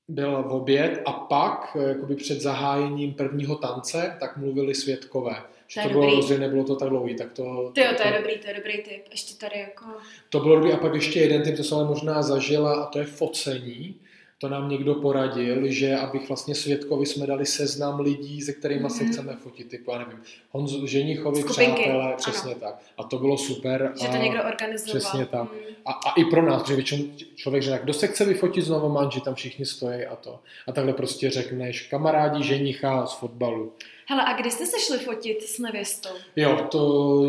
byl 0.08 0.42
v 0.42 0.52
oběd 0.52 1.02
a 1.06 1.12
pak, 1.12 1.76
eh, 1.80 1.88
jakoby 1.88 2.16
před 2.16 2.40
zahájením 2.40 3.14
prvního 3.14 3.56
tance, 3.56 4.16
tak 4.20 4.36
mluvili 4.36 4.74
světkové. 4.74 5.42
Že 5.68 5.80
to, 5.80 5.88
to 5.88 5.92
bylo 5.92 6.16
rozdělené, 6.16 6.46
nebylo 6.46 6.64
to 6.64 6.76
tak 6.76 6.88
dlouhý, 6.88 7.16
tak 7.16 7.32
to... 7.32 7.70
Ty 7.74 7.80
jo, 7.80 7.86
to, 7.90 8.02
to 8.02 8.08
je 8.08 8.14
dobrý, 8.18 8.38
to 8.38 8.48
je 8.48 8.54
dobrý 8.54 8.82
tip. 8.82 9.04
Ještě 9.10 9.34
tady 9.34 9.60
jako... 9.60 9.84
To 10.30 10.40
bylo 10.40 10.54
dobrý 10.54 10.72
a 10.72 10.76
pak 10.76 10.94
ještě 10.94 11.20
jeden 11.20 11.42
typ, 11.42 11.56
to 11.56 11.64
jsem 11.64 11.78
ale 11.78 11.86
možná 11.86 12.22
zažila 12.22 12.82
a 12.82 12.86
to 12.86 12.98
je 12.98 13.04
focení. 13.04 13.94
To 14.38 14.48
nám 14.48 14.68
někdo 14.68 14.94
poradil, 14.94 15.66
že 15.66 15.96
abych 15.96 16.28
vlastně 16.28 16.54
svědkovi 16.54 17.06
jsme 17.06 17.26
dali 17.26 17.46
seznam 17.46 18.00
lidí, 18.00 18.40
se 18.40 18.52
kterými 18.52 18.84
mm-hmm. 18.84 18.96
se 18.96 19.04
mhm. 19.04 19.12
chceme 19.12 19.36
fotit, 19.36 19.68
typu, 19.68 19.90
já 19.90 19.98
nevím, 19.98 20.22
Honz, 20.50 20.72
ženichovi, 20.84 21.42
Skupinky. 21.42 21.82
přátelé, 21.82 22.14
přesně 22.16 22.50
ano. 22.50 22.60
tak. 22.60 22.82
A 22.98 23.04
to 23.04 23.18
bylo 23.18 23.38
super. 23.38 23.92
Že 24.02 24.08
to 24.08 24.16
někdo 24.16 24.44
organizoval. 24.44 25.00
Přesně 25.00 25.26
tak. 25.26 25.52
Mm. 25.52 25.58
A, 25.86 25.92
a, 25.92 26.14
i 26.16 26.24
pro 26.24 26.42
nás, 26.42 26.62
protože 26.62 26.74
většinou 26.74 27.04
člověk 27.34 27.62
řekne, 27.62 27.80
kdo 27.82 27.92
se 27.92 28.06
chce 28.06 28.24
vyfotit 28.24 28.64
znovu 28.64 28.88
manži, 28.88 29.20
tam 29.20 29.34
všichni 29.34 29.66
stojí 29.66 30.06
a 30.06 30.16
to. 30.16 30.40
A 30.68 30.72
takhle 30.72 30.92
prostě 30.92 31.30
řekneš 31.30 31.86
kamarádi 31.86 32.42
ženicha 32.42 33.06
z 33.06 33.14
fotbalu. 33.14 33.72
Hele, 34.06 34.22
a 34.26 34.32
kdy 34.32 34.50
jste 34.50 34.66
se 34.66 34.78
šli 34.80 34.98
fotit 34.98 35.42
s 35.42 35.58
nevěstou? 35.58 36.10
Jo, 36.36 36.66
to 36.70 37.22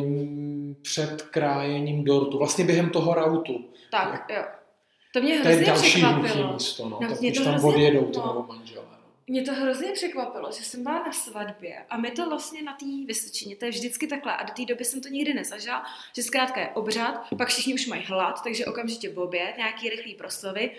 před 0.82 1.22
krájením 1.22 2.04
dortu, 2.04 2.38
vlastně 2.38 2.66
během 2.66 2.90
toho 2.90 3.14
rautu. 3.14 3.66
Tak, 3.92 4.26
jo. 4.36 4.44
To 5.16 5.22
mě 5.22 5.34
hrozně 5.34 5.54
to 5.54 5.60
je 5.60 5.66
další 5.66 5.90
překvapilo. 5.90 6.54
místo, 6.54 6.90
no. 6.90 7.00
no 7.02 7.10
tak 7.10 7.20
když 7.20 7.38
tam 7.38 7.48
hrozně, 7.48 7.70
odjedou 7.70 8.06
ty 8.06 8.18
no. 8.18 8.46
manželé. 8.48 8.86
No. 8.92 8.98
Mě 9.28 9.42
to 9.42 9.54
hrozně 9.54 9.92
překvapilo, 9.92 10.52
že 10.52 10.64
jsem 10.64 10.84
byla 10.84 11.04
na 11.04 11.12
svatbě 11.12 11.86
a 11.90 11.98
my 11.98 12.12
to 12.12 12.30
vlastně 12.30 12.64
na 12.64 12.74
té 12.74 12.86
Vysočině, 13.06 13.56
to 13.56 13.66
je 13.66 13.72
vždycky 13.72 14.08
takhle 14.08 14.36
a 14.36 14.44
do 14.44 14.54
té 14.54 14.66
doby 14.66 14.86
jsem 14.86 15.02
to 15.02 15.10
nikdy 15.10 15.34
nezažila, 15.34 15.86
že 16.16 16.24
zkrátka 16.24 16.62
je 16.62 16.70
obřad, 16.70 17.28
pak 17.38 17.48
všichni 17.48 17.74
už 17.74 17.88
mají 17.88 18.04
hlad, 18.06 18.44
takže 18.44 18.66
okamžitě 18.66 19.10
v 19.10 19.20
oběd, 19.20 19.58
nějaký 19.58 19.90
rychlý 19.90 20.16
proslovy, 20.16 20.72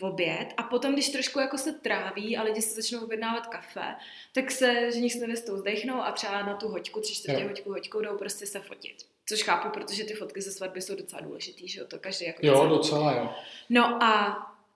v 0.00 0.04
oběd 0.04 0.54
a 0.56 0.62
potom, 0.62 0.92
když 0.92 1.08
trošku 1.08 1.38
jako 1.38 1.58
se 1.58 1.72
tráví 1.72 2.36
a 2.36 2.42
lidi 2.42 2.62
se 2.62 2.74
začnou 2.74 3.04
objednávat 3.04 3.46
kafe, 3.46 3.94
tak 4.32 4.50
se 4.50 4.92
ženich 4.92 5.12
s 5.12 5.20
nevěstou 5.20 5.56
zdechnou 5.56 6.02
a 6.02 6.12
třeba 6.12 6.42
na 6.42 6.54
tu 6.54 6.68
hoďku, 6.68 7.00
tři 7.00 7.14
čtvrtě 7.14 7.44
hoďku, 7.44 7.70
hoďkou 7.70 8.00
jdou 8.00 8.18
prostě 8.18 8.46
se 8.46 8.60
fotit. 8.60 9.13
Což 9.28 9.42
chápu, 9.42 9.68
protože 9.68 10.04
ty 10.04 10.14
fotky 10.14 10.40
ze 10.40 10.52
svatby 10.52 10.82
jsou 10.82 10.94
docela 10.94 11.22
důležitý, 11.22 11.68
že 11.68 11.80
jo, 11.80 11.86
to 11.86 11.98
každý 11.98 12.26
jako... 12.26 12.46
Jo, 12.46 12.66
docela 12.68 13.12
jo. 13.12 13.34
No 13.70 14.02
a, 14.02 14.32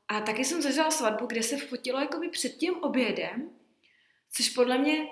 a 0.08 0.20
taky 0.20 0.44
jsem 0.44 0.62
zažila 0.62 0.90
svatbu, 0.90 1.26
kde 1.26 1.42
se 1.42 1.56
fotilo 1.56 2.00
jakoby 2.00 2.28
před 2.28 2.48
tím 2.48 2.74
obědem, 2.74 3.50
což 4.32 4.48
podle 4.48 4.78
mě 4.78 5.08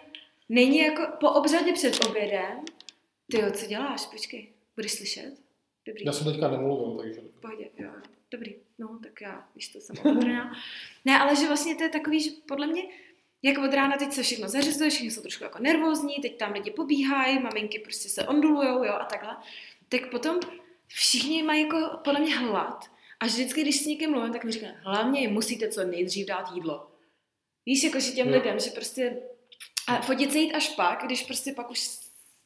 není 0.49 0.79
jako 0.79 1.03
po 1.21 1.31
obřadě 1.31 1.73
před 1.73 2.05
obědem. 2.05 2.65
Ty 3.31 3.41
jo, 3.41 3.51
co 3.51 3.67
děláš? 3.67 4.07
Počkej, 4.07 4.49
budeš 4.77 4.93
slyšet? 4.93 5.35
Dobrý. 5.87 6.05
Já 6.05 6.13
jsem 6.13 6.33
teďka 6.33 6.49
nemluvil, 6.49 6.99
takže... 6.99 7.21
Pohodě, 7.41 7.69
jo. 7.79 7.91
Dobrý, 8.31 8.55
no 8.79 8.99
tak 9.03 9.21
já, 9.21 9.49
víš, 9.55 9.69
to 9.69 9.81
jsem 9.81 9.97
ne, 11.05 11.19
ale 11.19 11.37
že 11.37 11.47
vlastně 11.47 11.75
to 11.75 11.83
je 11.83 11.89
takový, 11.89 12.21
že 12.21 12.31
podle 12.49 12.67
mě, 12.67 12.83
jak 13.43 13.59
od 13.59 13.75
rána 13.75 13.97
teď 13.97 14.13
se 14.13 14.23
všechno 14.23 14.49
zařizuje, 14.49 14.91
všichni 14.91 15.11
jsou 15.11 15.23
trošku 15.23 15.45
jako 15.45 15.59
nervózní, 15.59 16.15
teď 16.23 16.39
tam 16.39 16.53
lidi 16.53 16.71
pobíhají, 16.71 17.39
maminky 17.39 17.79
prostě 17.79 18.09
se 18.09 18.27
ondulujou, 18.27 18.85
jo, 18.85 18.93
a 18.93 19.05
takhle. 19.05 19.37
Tak 19.89 20.11
potom 20.11 20.41
všichni 20.87 21.43
mají 21.43 21.63
jako 21.63 21.99
podle 22.05 22.21
mě 22.21 22.37
hlad. 22.37 22.85
A 23.21 23.27
vždycky, 23.27 23.63
když 23.63 23.81
s 23.81 23.87
někým 23.87 24.11
mluvím, 24.11 24.33
tak 24.33 24.45
mi 24.45 24.53
říká, 24.53 24.67
hlavně 24.83 25.21
jim 25.21 25.33
musíte 25.33 25.69
co 25.69 25.85
nejdřív 25.85 26.27
dát 26.27 26.51
jídlo. 26.55 26.87
Víš, 27.67 27.85
jako 27.85 28.01
že 28.01 28.13
těm 28.13 28.29
Jo. 28.29 28.35
lidem, 28.35 28.61
že 28.61 28.71
prostě 28.71 29.17
a 29.87 30.01
fotit 30.01 30.33
se 30.33 30.39
jít 30.39 30.53
až 30.55 30.69
pak, 30.69 31.03
když 31.05 31.23
prostě 31.23 31.53
pak 31.53 31.71
už 31.71 31.89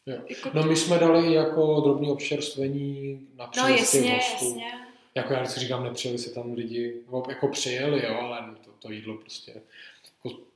Jo. 0.07 0.17
jako... 0.29 0.51
No 0.55 0.63
my 0.63 0.77
jsme 0.77 0.99
dali 0.99 1.33
jako 1.35 1.81
drobný 1.81 2.11
občerstvení 2.11 3.21
na 3.35 3.51
no 3.57 3.69
jasně, 3.69 4.13
hostů. 4.13 4.45
jasně. 4.45 4.73
Jako 5.15 5.33
já 5.33 5.45
si 5.47 5.61
říkám, 5.61 5.85
nepřijeli 5.85 6.19
si 6.19 6.35
tam 6.35 6.53
lidi, 6.53 6.97
jako 7.29 7.49
přijeli, 7.49 8.05
jo, 8.05 8.15
ale 8.21 8.57
to, 8.65 8.71
to 8.79 8.93
jídlo 8.93 9.17
prostě, 9.17 9.63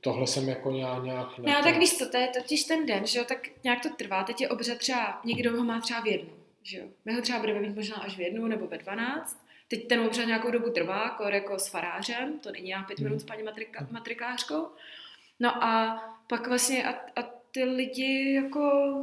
tohle 0.01 0.27
jsem 0.27 0.49
jako 0.49 0.71
nějak, 0.71 1.03
nějak 1.03 1.37
No 1.37 1.63
tak 1.63 1.77
víš 1.77 1.97
co, 1.97 2.09
to 2.09 2.17
je 2.17 2.27
totiž 2.27 2.63
ten 2.63 2.85
den, 2.85 3.05
že 3.07 3.19
jo, 3.19 3.25
tak 3.27 3.47
nějak 3.63 3.81
to 3.83 3.89
trvá, 3.89 4.23
teď 4.23 4.41
je 4.41 4.49
obřad 4.49 4.77
třeba, 4.77 5.21
někdo 5.25 5.57
ho 5.57 5.63
má 5.63 5.81
třeba 5.81 6.01
v 6.01 6.05
jednu, 6.07 6.33
že 6.63 6.77
jo. 6.77 6.85
My 7.05 7.13
ho 7.13 7.21
třeba 7.21 7.39
budeme 7.39 7.59
mít 7.59 7.75
možná 7.75 7.95
až 7.95 8.17
v 8.17 8.21
jednu 8.21 8.47
nebo 8.47 8.67
ve 8.67 8.77
dvanáct. 8.77 9.45
Teď 9.67 9.87
ten 9.87 9.99
obřad 9.99 10.25
nějakou 10.25 10.51
dobu 10.51 10.69
trvá, 10.69 11.09
kor 11.09 11.33
jako 11.33 11.59
s 11.59 11.67
farářem, 11.67 12.39
to 12.39 12.51
není 12.51 12.69
já 12.69 12.83
pět 12.83 12.99
Mhm. 12.99 13.07
minut 13.09 13.19
s 13.19 13.23
paní 13.23 13.43
matrika, 13.43 13.87
matrikářkou. 13.91 14.67
No 15.39 15.63
a 15.63 16.03
pak 16.27 16.47
vlastně 16.47 16.85
a, 16.85 16.89
a 17.21 17.23
ty 17.51 17.63
lidi 17.63 18.33
jako, 18.33 18.93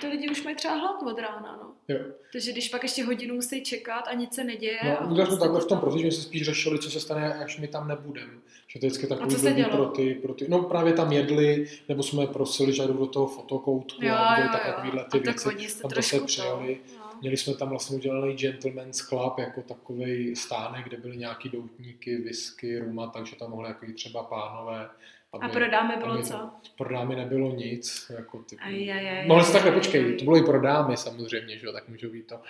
ty 0.00 0.06
lidi 0.06 0.28
už 0.28 0.42
mají 0.42 0.56
třeba 0.56 0.74
hlad 0.74 1.02
od 1.02 1.18
rána, 1.18 1.58
no. 1.62 1.67
Jo. 1.88 1.98
Takže 2.32 2.52
když 2.52 2.68
pak 2.68 2.82
ještě 2.82 3.04
hodinu 3.04 3.34
musí 3.34 3.62
čekat 3.62 4.00
a 4.08 4.14
nic 4.14 4.34
se 4.34 4.44
neděje. 4.44 4.78
No, 4.84 4.90
a 5.00 5.04
udělali 5.04 5.14
jsme 5.14 5.24
prostě 5.26 5.40
takhle 5.40 5.60
v 5.60 5.62
to 5.62 5.68
tom 5.68 5.78
procesu, 5.80 6.02
že 6.02 6.12
jsme 6.12 6.22
spíš 6.22 6.42
řešili, 6.42 6.78
co 6.78 6.90
se 6.90 7.00
stane, 7.00 7.34
až 7.34 7.58
my 7.58 7.68
tam 7.68 7.88
nebudeme. 7.88 8.32
Že 8.68 8.80
to 8.80 8.86
je 8.86 8.90
vždycky 8.90 9.06
takový 9.06 9.30
co 9.34 9.38
se 9.40 9.54
pro 9.72 9.84
ty, 9.86 10.14
pro 10.14 10.34
ty, 10.34 10.46
no 10.48 10.62
právě 10.62 10.92
tam 10.92 11.12
jedli, 11.12 11.68
nebo 11.88 12.02
jsme 12.02 12.26
prosili, 12.26 12.72
že 12.72 12.82
jdou 12.82 12.92
do 12.92 13.06
toho 13.06 13.26
fotokoutku 13.26 14.04
Jo, 14.04 14.14
a 14.14 14.40
jo, 14.40 14.48
tak 14.52 14.66
jo. 14.66 14.72
takovýhle 14.72 15.00
A 15.00 15.04
ty 15.04 15.20
tak 15.20 15.24
věci. 15.24 15.48
oni 15.48 15.68
se 15.68 15.82
Tam 15.82 15.90
to 15.90 16.02
se 16.02 16.18
to- 16.20 16.24
přijali. 16.26 16.80
no. 16.98 17.04
Měli 17.20 17.36
jsme 17.36 17.54
tam 17.54 17.68
vlastně 17.68 17.96
udělaný 17.96 18.34
Gentleman's 18.34 18.96
Club, 18.98 19.38
jako 19.38 19.62
takový 19.62 20.36
stánek, 20.36 20.84
kde 20.84 20.96
byly 20.96 21.16
nějaký 21.16 21.48
doutníky, 21.48 22.16
whisky, 22.16 22.78
ruma, 22.78 23.06
takže 23.06 23.36
tam 23.36 23.50
mohli 23.50 23.68
jako 23.68 23.86
třeba 23.94 24.22
pánové. 24.22 24.88
Aby, 25.32 25.44
A 25.44 25.48
pro 25.48 25.70
dámy 25.70 25.94
bylo 25.96 26.12
aby- 26.12 26.22
co? 26.22 26.50
Pro 26.78 26.94
dámy 26.94 27.16
nebylo 27.16 27.50
nic. 27.50 28.10
Jako 28.16 28.38
ty, 28.42 28.56
Aj, 28.56 28.92
aj, 28.92 29.08
aj, 29.18 29.26
Mohli 29.26 29.44
se 29.44 29.48
aj, 29.50 29.52
takhle, 29.52 29.72
počkej, 29.72 30.16
to 30.16 30.24
bylo 30.24 30.36
i 30.36 30.42
pro 30.42 30.60
dámy 30.60 30.96
samozřejmě, 30.96 31.58
že 31.58 31.66
jo, 31.66 31.72
tak 31.72 31.88
můžou 31.88 32.08
být 32.10 32.26
to. 32.26 32.40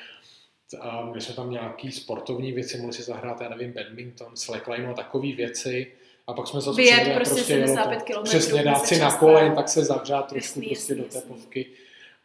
A 0.80 1.10
my 1.14 1.20
jsme 1.20 1.34
tam 1.34 1.50
nějaký 1.50 1.92
sportovní 1.92 2.52
věci, 2.52 2.78
mohli 2.78 2.92
si 2.92 3.02
zahrát, 3.02 3.40
já 3.40 3.48
nevím, 3.48 3.72
badminton, 3.72 4.36
slackline 4.36 4.88
a 4.88 4.94
takové 4.94 5.32
věci. 5.32 5.92
A 6.26 6.32
pak 6.32 6.46
jsme 6.46 6.60
zase 6.60 6.76
Vyjet 6.76 7.14
prostě 7.14 7.52
jelo 7.52 7.66
75 7.66 7.98
to- 7.98 8.04
kilometrů, 8.04 8.38
Přesně, 8.38 8.62
dát 8.62 8.86
se 8.86 8.94
si 8.94 9.00
na 9.00 9.16
kolen, 9.16 9.54
tak 9.54 9.68
se 9.68 9.84
zavřát 9.84 10.28
trošku 10.28 10.60
Jasný, 10.60 10.66
prostě 10.68 10.92
jasný, 10.92 11.04
do 11.04 11.20
té 11.20 11.28
povky. 11.28 11.66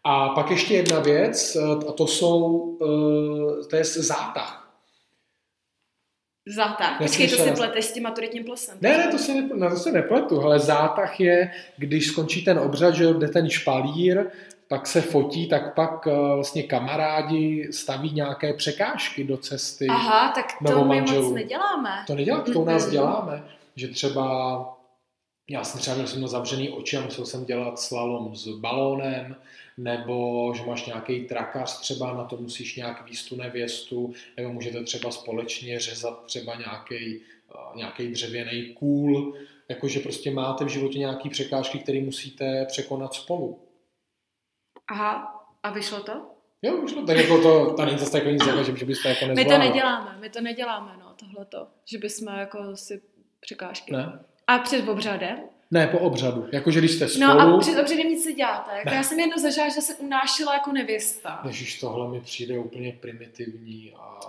A 0.03 0.29
pak 0.29 0.51
ještě 0.51 0.73
jedna 0.73 0.99
věc, 0.99 1.55
a 1.89 1.91
to 1.91 2.07
jsou, 2.07 2.77
eh, 3.61 3.65
to 3.65 3.75
je 3.75 3.83
zátah. 3.83 4.62
Zátah. 6.45 6.97
Počkej, 6.97 7.29
to 7.29 7.37
si 7.37 7.51
pleteš 7.51 7.85
s 7.85 7.91
tím 7.91 8.03
maturitním 8.03 8.43
plesem. 8.43 8.77
Ne, 8.81 8.97
ne, 8.97 9.07
to 9.07 9.17
se, 9.17 9.33
ne, 9.33 9.49
na 9.55 9.69
to 9.69 9.75
se 9.75 9.91
nepletu, 9.91 10.41
ale 10.41 10.59
zátah 10.59 11.19
je, 11.19 11.51
když 11.77 12.07
skončí 12.07 12.45
ten 12.45 12.59
obřad, 12.59 12.95
že 12.95 13.05
jde 13.13 13.27
ten 13.27 13.49
špalír, 13.49 14.25
pak 14.67 14.87
se 14.87 15.01
fotí, 15.01 15.47
tak 15.47 15.75
pak 15.75 16.07
eh, 16.07 16.11
vlastně 16.35 16.63
kamarádi 16.63 17.67
staví 17.71 18.11
nějaké 18.11 18.53
překážky 18.53 19.23
do 19.23 19.37
cesty. 19.37 19.87
Aha, 19.87 20.31
tak 20.35 20.45
to 20.67 20.85
my 20.85 21.01
moc 21.01 21.31
neděláme. 21.31 21.89
To 22.07 22.15
neděláte, 22.15 22.51
to 22.51 22.59
u 22.59 22.65
nás 22.65 22.89
děláme, 22.89 23.43
že 23.75 23.87
třeba 23.87 24.82
já 25.49 25.63
jsem 25.63 25.79
třeba 25.79 25.95
měl 25.95 26.07
jsem 26.07 26.27
zavřený 26.27 26.69
oči 26.69 26.97
a 26.97 27.01
musel 27.01 27.25
jsem 27.25 27.45
dělat 27.45 27.79
slalom 27.79 28.35
s 28.35 28.47
balónem, 28.47 29.35
nebo 29.77 30.53
že 30.55 30.63
máš 30.63 30.85
nějaký 30.85 31.25
trakař 31.25 31.79
třeba, 31.79 32.13
na 32.13 32.23
to 32.23 32.37
musíš 32.37 32.75
nějak 32.75 33.09
výst 33.09 33.29
tu 33.29 33.35
nevěstu, 33.35 34.13
nebo 34.37 34.53
můžete 34.53 34.83
třeba 34.83 35.11
společně 35.11 35.79
řezat 35.79 36.25
třeba 36.25 36.55
nějaký, 36.55 37.21
nějaký 37.75 38.07
dřevěný 38.07 38.73
kůl, 38.73 39.37
jakože 39.69 39.99
prostě 39.99 40.31
máte 40.31 40.65
v 40.65 40.67
životě 40.67 40.99
nějaký 40.99 41.29
překážky, 41.29 41.79
které 41.79 42.01
musíte 42.01 42.65
překonat 42.65 43.13
spolu. 43.13 43.59
Aha, 44.91 45.39
a 45.63 45.71
vyšlo 45.71 45.99
to? 45.99 46.11
Jo, 46.61 46.85
to, 46.93 47.05
tak 47.05 47.17
jako 47.17 47.41
to, 47.41 47.73
to 47.73 47.85
není 47.85 47.97
zase 47.97 48.11
takový 48.11 48.33
nic, 48.33 48.43
že, 48.77 48.85
byste 48.85 49.09
jako 49.09 49.25
My 49.25 49.35
nezvládli. 49.35 49.67
to 49.67 49.73
neděláme, 49.73 50.17
my 50.19 50.29
to 50.29 50.41
neděláme, 50.41 50.97
no, 50.99 51.13
tohleto. 51.13 51.67
Že 51.85 51.97
bychom 51.97 52.27
jako 52.27 52.77
si 52.77 53.01
překážky. 53.39 53.91
Ne? 53.93 54.19
A 54.47 54.59
před 54.59 54.87
obřadem? 54.89 55.37
Ne, 55.71 55.87
po 55.87 55.99
obřadu. 55.99 56.47
Jakože 56.51 56.79
když 56.79 56.91
jste 56.91 57.07
spolu... 57.09 57.27
No 57.27 57.39
a 57.55 57.59
před 57.59 57.79
obřadem 57.81 58.07
nic 58.07 58.23
se 58.23 58.33
děláte. 58.33 58.71
Jako 58.77 58.89
Ne. 58.89 58.95
já 58.95 59.03
jsem 59.03 59.19
jednou 59.19 59.37
zažila, 59.37 59.69
že 59.69 59.81
se 59.81 59.95
unášela 59.95 60.53
jako 60.53 60.71
nevěsta. 60.71 61.41
Ježíš, 61.47 61.79
tohle 61.79 62.09
mi 62.11 62.21
přijde 62.21 62.59
úplně 62.59 62.97
primitivní 63.01 63.93
a 63.99 64.19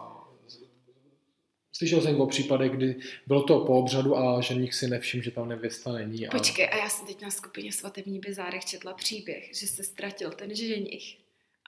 Slyšel 1.77 2.01
jsem 2.01 2.21
o 2.21 2.27
případech, 2.27 2.73
kdy 2.73 2.97
bylo 3.27 3.43
to 3.43 3.61
po 3.61 3.79
obřadu 3.79 4.17
a 4.17 4.41
ženich 4.41 4.75
si 4.75 4.89
nevšiml, 4.89 5.23
že 5.25 5.31
tam 5.31 5.49
nevěsta 5.49 5.93
není. 5.93 6.29
A... 6.29 6.31
Počkej, 6.31 6.69
a 6.73 6.77
já 6.77 6.89
jsem 6.89 7.07
teď 7.07 7.23
na 7.23 7.31
skupině 7.31 7.73
svatební 7.73 8.19
bizárech 8.19 8.65
četla 8.65 8.95
příběh, 8.95 9.51
že 9.61 9.67
se 9.67 9.85
ztratil 9.85 10.31
ten 10.31 10.55
ženich 10.55 11.17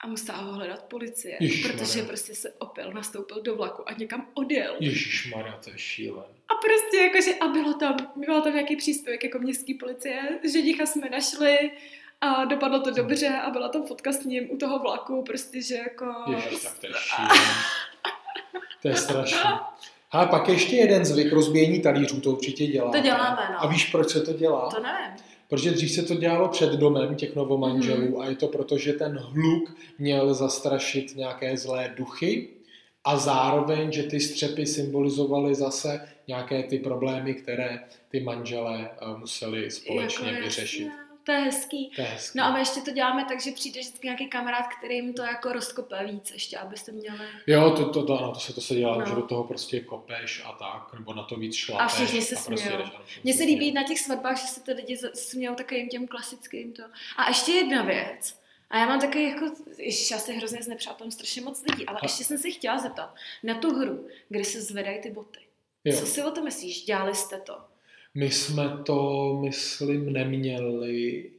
a 0.03 0.07
musela 0.07 0.37
ho 0.37 0.53
hledat 0.53 0.83
policie, 0.83 1.37
Ježišmarja. 1.39 1.77
protože 1.77 2.03
prostě 2.03 2.35
se 2.35 2.51
opil, 2.53 2.91
nastoupil 2.93 3.41
do 3.41 3.55
vlaku 3.55 3.89
a 3.89 3.93
někam 3.93 4.27
odjel. 4.33 4.75
Ježíš 4.79 5.31
Maria, 5.35 5.57
to 5.63 5.69
je 5.69 5.77
šílen. 5.77 6.25
A 6.49 6.53
prostě 6.55 6.97
jakože, 6.97 7.35
a 7.35 7.47
bylo 7.47 7.73
tam, 7.73 7.95
bylo 8.15 8.41
tam 8.41 8.53
nějaký 8.53 8.75
příspěvek 8.75 9.23
jako 9.23 9.39
městský 9.39 9.73
policie, 9.73 10.21
ženicha 10.53 10.85
jsme 10.85 11.09
našli 11.09 11.71
a 12.21 12.45
dopadlo 12.45 12.79
to 12.79 12.91
dobře 12.91 13.27
a 13.27 13.49
byla 13.49 13.69
tam 13.69 13.83
fotka 13.85 14.11
s 14.11 14.23
ním 14.23 14.51
u 14.51 14.57
toho 14.57 14.79
vlaku, 14.79 15.23
prostě, 15.23 15.61
že 15.61 15.75
jako... 15.75 16.05
Ježíš, 16.31 16.63
tak 16.63 16.79
to 16.79 16.87
je. 16.87 16.93
To 18.81 18.87
je 18.87 18.95
strašné. 18.95 19.59
A 20.11 20.25
pak 20.25 20.47
ještě 20.47 20.75
jeden 20.75 21.05
zvyk 21.05 21.33
rozbíjení 21.33 21.81
talířů, 21.81 22.21
to 22.21 22.31
určitě 22.31 22.67
děláte. 22.67 22.97
To 22.97 23.03
děláme, 23.03 23.41
no. 23.51 23.63
A 23.63 23.67
víš, 23.67 23.89
proč 23.91 24.09
se 24.09 24.21
to 24.21 24.33
dělá? 24.33 24.69
To 24.69 24.79
nevím. 24.81 25.23
Protože 25.49 25.71
dřív 25.71 25.91
se 25.91 26.03
to 26.03 26.15
dělalo 26.15 26.47
před 26.49 26.71
domem 26.71 27.15
těch 27.15 27.35
novomanželů 27.35 28.01
Mhm. 28.07 28.21
a 28.21 28.25
je 28.25 28.35
to 28.35 28.47
proto, 28.47 28.77
že 28.77 28.93
ten 28.93 29.17
hluk 29.17 29.77
měl 29.99 30.33
zastrašit 30.33 31.15
nějaké 31.15 31.57
zlé 31.57 31.93
duchy 31.97 32.49
a 33.07 33.17
zároveň, 33.17 33.91
že 33.91 34.03
ty 34.03 34.19
střepy 34.19 34.65
symbolizovaly 34.65 35.55
zase 35.55 36.09
nějaké 36.27 36.63
ty 36.63 36.79
problémy, 36.79 37.33
které 37.33 37.79
ty 38.09 38.19
manželé 38.19 38.89
eh, 39.01 39.17
museli 39.17 39.71
společně 39.71 40.29
Jako 40.29 40.43
vyřešit. 40.43 40.87
To 41.23 41.31
je 41.31 41.39
hezký. 41.39 41.91
To 41.95 42.01
je 42.01 42.07
hezký. 42.07 42.39
No 42.39 42.45
a 42.45 42.53
my 42.53 42.59
ještě 42.59 42.81
to 42.81 42.91
děláme 42.91 43.25
tak, 43.29 43.41
že 43.41 43.51
přijde 43.51 43.79
vždycky 43.79 44.07
nějaký 44.07 44.27
kamarád, 44.27 44.65
který 44.77 44.95
jim 44.95 45.13
to 45.13 45.21
jako 45.21 45.53
rozkope 45.53 46.05
víc 46.11 46.31
ještě, 46.31 46.57
abyste 46.57 46.91
měli... 46.91 47.17
Jo, 47.47 47.71
to, 47.71 47.89
to, 47.89 48.05
to, 48.05 48.19
ano, 48.19 48.31
to 48.33 48.39
se 48.39 48.53
to 48.53 48.61
se 48.61 48.75
dělá, 48.75 48.97
No. 48.97 49.05
že 49.05 49.15
do 49.15 49.21
toho 49.21 49.43
prostě 49.43 49.79
kopeš 49.79 50.43
a 50.45 50.51
tak, 50.51 50.99
nebo 50.99 51.13
na 51.13 51.23
to 51.23 51.35
víc 51.35 51.55
šlapeš. 51.55 51.85
A 51.85 51.87
všichni 51.87 52.21
se 52.21 52.35
prostě 52.35 52.65
smějou. 52.67 52.83
všichni 53.05 53.21
Mně 53.23 53.33
se 53.33 53.43
líbí 53.43 53.71
na 53.71 53.83
těch 53.83 53.99
svatbách, 53.99 54.41
že 54.41 54.47
se 54.47 54.59
ty 54.63 54.71
lidi 54.73 54.97
smějou 55.13 55.55
takovým 55.55 55.89
těm 55.89 56.07
klasickým 56.07 56.73
to. 56.73 56.83
A 57.17 57.27
ještě 57.27 57.51
jedna 57.51 57.83
věc. 57.83 58.35
A 58.69 58.77
já 58.79 58.85
mám 58.85 58.99
takový 58.99 59.23
jako, 59.29 59.45
ježiš, 59.77 60.11
já 60.11 60.17
se 60.17 60.33
hrozně 60.33 60.63
znepřátelím 60.63 61.11
strašně 61.11 61.41
moc 61.41 61.63
lidí, 61.69 61.85
ale 61.85 61.99
A- 62.01 62.05
ještě 62.05 62.23
jsem 62.23 62.37
se 62.37 62.51
chtěla 62.51 62.79
zeptat 62.79 63.15
na 63.43 63.55
tu 63.55 63.75
hru, 63.75 64.07
kde 64.29 64.43
se 64.45 64.61
zvedají 64.61 65.01
ty 65.01 65.11
boty. 65.11 65.39
Jo. 65.85 65.97
Co 65.99 66.05
si 66.05 66.23
o 66.23 66.31
to 66.31 66.43
myslíš? 66.43 66.85
Dělali 66.85 67.15
jste 67.15 67.39
to? 67.39 67.57
My 68.13 68.31
jsme 68.31 68.77
to, 68.85 69.33
myslím, 69.43 70.13
neměli. 70.13 71.31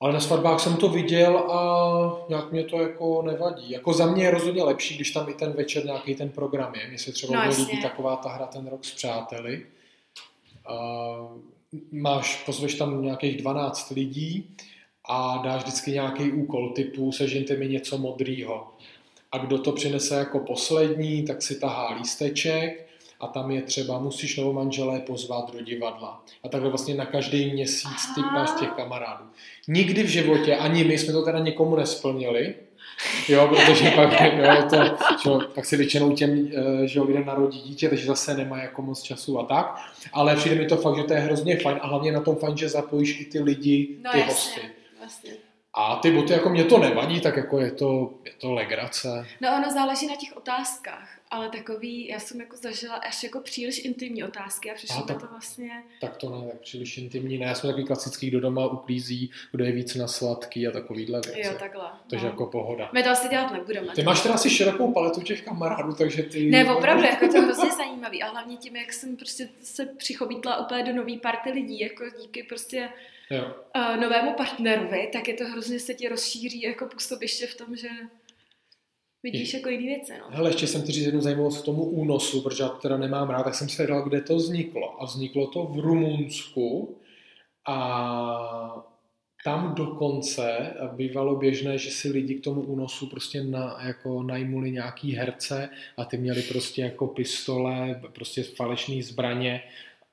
Ale 0.00 0.12
na 0.12 0.20
svatbách 0.20 0.60
jsem 0.60 0.76
to 0.76 0.88
viděl 0.88 1.38
a 1.38 2.26
nějak 2.28 2.52
mě 2.52 2.64
to 2.64 2.80
jako 2.80 3.22
nevadí. 3.22 3.70
Jako 3.70 3.92
za 3.92 4.06
mě 4.06 4.24
je 4.24 4.30
rozhodně 4.30 4.62
lepší, 4.62 4.94
když 4.94 5.10
tam 5.10 5.28
i 5.28 5.34
ten 5.34 5.52
večer 5.52 5.84
nějaký 5.84 6.14
ten 6.14 6.28
program 6.30 6.74
je. 6.74 6.88
Mně 6.88 6.98
se 6.98 7.12
třeba 7.12 7.44
No, 7.46 7.50
líbí 7.58 7.82
taková 7.82 8.16
ta 8.16 8.28
hra 8.28 8.46
ten 8.46 8.66
rok 8.66 8.84
s 8.84 8.94
přáteli. 8.94 9.66
A 10.66 10.74
máš, 11.92 12.44
pozveš 12.44 12.74
tam 12.74 13.02
nějakých 13.02 13.36
12 13.36 13.90
lidí 13.90 14.56
a 15.08 15.42
dáš 15.44 15.62
vždycky 15.62 15.90
nějaký 15.90 16.32
úkol 16.32 16.70
typu 16.70 17.12
sežente 17.12 17.56
mi 17.56 17.68
něco 17.68 17.98
modrýho. 17.98 18.68
A 19.32 19.38
kdo 19.38 19.58
to 19.58 19.72
přinese 19.72 20.14
jako 20.14 20.38
poslední, 20.38 21.24
tak 21.24 21.42
si 21.42 21.60
tahá 21.60 21.94
lísteček 21.94 22.88
a 23.20 23.26
tam 23.26 23.50
je 23.50 23.62
třeba, 23.62 23.98
musíš 23.98 24.36
novomanželé 24.36 25.00
pozvat 25.00 25.52
do 25.52 25.60
divadla. 25.60 26.24
A 26.42 26.48
takhle 26.48 26.70
vlastně 26.70 26.94
na 26.94 27.06
každý 27.06 27.52
měsíc 27.52 28.14
ty 28.14 28.20
máš 28.20 28.50
těch 28.60 28.68
kamarádů. 28.68 29.24
Nikdy 29.68 30.02
v 30.02 30.08
životě, 30.08 30.56
ani 30.56 30.84
my 30.84 30.98
jsme 30.98 31.12
to 31.12 31.22
teda 31.22 31.38
někomu 31.38 31.76
nesplnili, 31.76 32.54
Jo, 33.28 33.48
protože 33.48 33.90
pak, 33.90 34.20
jo, 34.20 34.62
to, 34.70 34.76
že, 35.22 35.30
jo, 35.30 35.40
pak 35.54 35.64
si 35.64 35.76
většinou 35.76 36.12
těm, 36.12 36.48
eh, 36.54 36.86
že 36.86 37.02
lidem 37.02 37.26
narodí 37.26 37.60
dítě, 37.60 37.88
takže 37.88 38.06
zase 38.06 38.34
nemá 38.34 38.58
jako 38.58 38.82
moc 38.82 39.02
času 39.02 39.38
a 39.38 39.44
tak. 39.44 39.76
Ale 40.12 40.36
přijde 40.36 40.56
mi 40.56 40.66
to 40.66 40.76
fakt, 40.76 40.96
že 40.96 41.02
to 41.02 41.12
je 41.14 41.20
hrozně 41.20 41.58
fajn 41.58 41.78
a 41.82 41.86
hlavně 41.86 42.12
na 42.12 42.20
tom 42.20 42.36
fajn, 42.36 42.56
že 42.56 42.68
zapojíš 42.68 43.20
i 43.20 43.24
ty 43.24 43.40
lidi, 43.40 43.96
No 44.04 44.12
ty 44.12 44.18
jasně, 44.18 44.32
hosty. 44.32 44.60
Vlastně. 45.06 45.30
A 45.74 45.96
ty 45.96 46.10
boty, 46.10 46.32
jako 46.32 46.48
mě 46.48 46.64
to 46.64 46.78
nevadí, 46.78 47.20
tak 47.20 47.36
jako 47.36 47.60
je 47.60 47.70
to, 47.70 48.14
je 48.24 48.32
to 48.40 48.52
legrace. 48.52 49.26
No 49.40 49.56
ono 49.56 49.70
záleží 49.70 50.06
na 50.06 50.16
těch 50.16 50.36
otázkách, 50.36 51.18
ale 51.30 51.48
takový, 51.48 52.08
já 52.08 52.18
jsem 52.18 52.40
jako 52.40 52.56
zažila 52.56 52.94
až 52.94 53.22
jako 53.22 53.40
příliš 53.40 53.84
intimní 53.84 54.24
otázky 54.24 54.70
a 54.70 54.74
přišlo 54.74 54.96
mi 54.96 55.06
tak- 55.06 55.20
to 55.20 55.26
vlastně, 55.26 55.70
Tak 56.00 56.16
to 56.16 56.30
ne, 56.30 56.46
tak 56.46 56.60
příliš 56.60 56.98
intimní. 56.98 57.38
Ne, 57.38 57.46
já 57.46 57.54
jsem 57.54 57.70
takový 57.70 57.86
klasický, 57.86 58.30
kdo 58.30 58.40
doma 58.40 58.66
uklízí, 58.66 59.30
kdo 59.52 59.64
je 59.64 59.72
víc 59.72 59.94
na 59.94 60.08
sladký 60.08 60.68
a 60.68 60.70
takovýhle 60.70 61.20
věci. 61.26 61.40
jo 61.48 61.56
takhle. 61.58 61.90
Takže 62.10 62.26
no. 62.26 62.30
jako 62.30 62.46
pohoda. 62.46 62.90
My 62.92 63.02
to 63.02 63.10
asi 63.10 63.28
dělat 63.28 63.52
nebudeme. 63.52 63.92
Ty 63.94 64.02
máš 64.02 64.22
teda 64.22 64.34
asi 64.34 64.50
širokou 64.50 64.92
paletu 64.92 65.20
těch 65.20 65.42
kamarádů, 65.42 65.92
takže 65.92 66.22
ty... 66.22 66.50
Ne, 66.50 66.74
opravdu, 66.74 67.04
jako 67.04 67.28
to 67.28 67.36
je 67.36 67.42
hrozně 67.42 67.72
zajímavý 67.72 68.22
a 68.22 68.30
hlavně 68.30 68.56
tím, 68.56 68.76
jak 68.76 68.92
jsem 68.92 69.16
prostě 69.16 69.48
se 69.62 69.86
přichobítla 69.86 70.64
úplně 70.64 70.84
do 70.84 70.92
nový 70.92 71.18
party 71.18 71.50
lidí, 71.50 71.80
jako 71.80 72.04
díky 72.20 72.42
prostě 72.42 72.88
Jo. 73.30 73.54
uh, 73.76 74.00
novému 74.00 74.32
partnerovi, 74.32 75.08
tak 75.12 75.28
je 75.28 75.34
to 75.34 75.44
hrozně 75.44 75.80
se 75.80 75.94
ti 75.94 76.08
rozšíří 76.08 76.62
jako 76.62 76.86
působiště 76.86 77.46
v 77.46 77.56
tom, 77.56 77.76
že 77.76 77.88
vidíš 79.22 79.54
jako 79.54 79.68
jiný 79.68 79.86
věci, 79.86 80.12
no. 80.20 80.26
Hele, 80.30 80.50
ještě 80.50 80.66
jsem 80.66 80.82
ti 80.82 80.92
říct 80.92 81.04
jednu 81.04 81.20
zajímavost 81.20 81.62
k 81.62 81.64
tomu 81.64 81.84
únosu, 81.84 82.42
protože 82.42 82.62
já 82.62 82.68
to 82.68 82.76
teda 82.76 82.96
nemám 82.96 83.30
rád, 83.30 83.42
tak 83.42 83.54
jsem 83.54 83.68
se 83.68 83.86
dal, 83.86 84.02
kde 84.02 84.20
to 84.20 84.36
vzniklo. 84.36 85.02
A 85.02 85.04
vzniklo 85.04 85.46
to 85.46 85.64
v 85.64 85.78
Rumunsku 85.78 86.98
a 87.68 88.86
tam 89.44 89.74
dokonce 89.74 90.74
bývalo 90.92 91.36
běžné, 91.36 91.78
že 91.78 91.90
si 91.90 92.08
lidi 92.08 92.34
k 92.34 92.44
tomu 92.44 92.62
únosu 92.62 93.06
prostě 93.06 93.44
na, 93.44 93.78
jako 93.82 94.22
najmuli 94.22 94.70
nějaký 94.70 95.14
herce 95.14 95.68
a 95.96 96.04
ty 96.04 96.16
měli 96.16 96.42
prostě 96.42 96.82
jako 96.82 97.06
pistole, 97.06 98.00
prostě 98.14 98.42
falešné 98.42 99.02
zbraně 99.02 99.62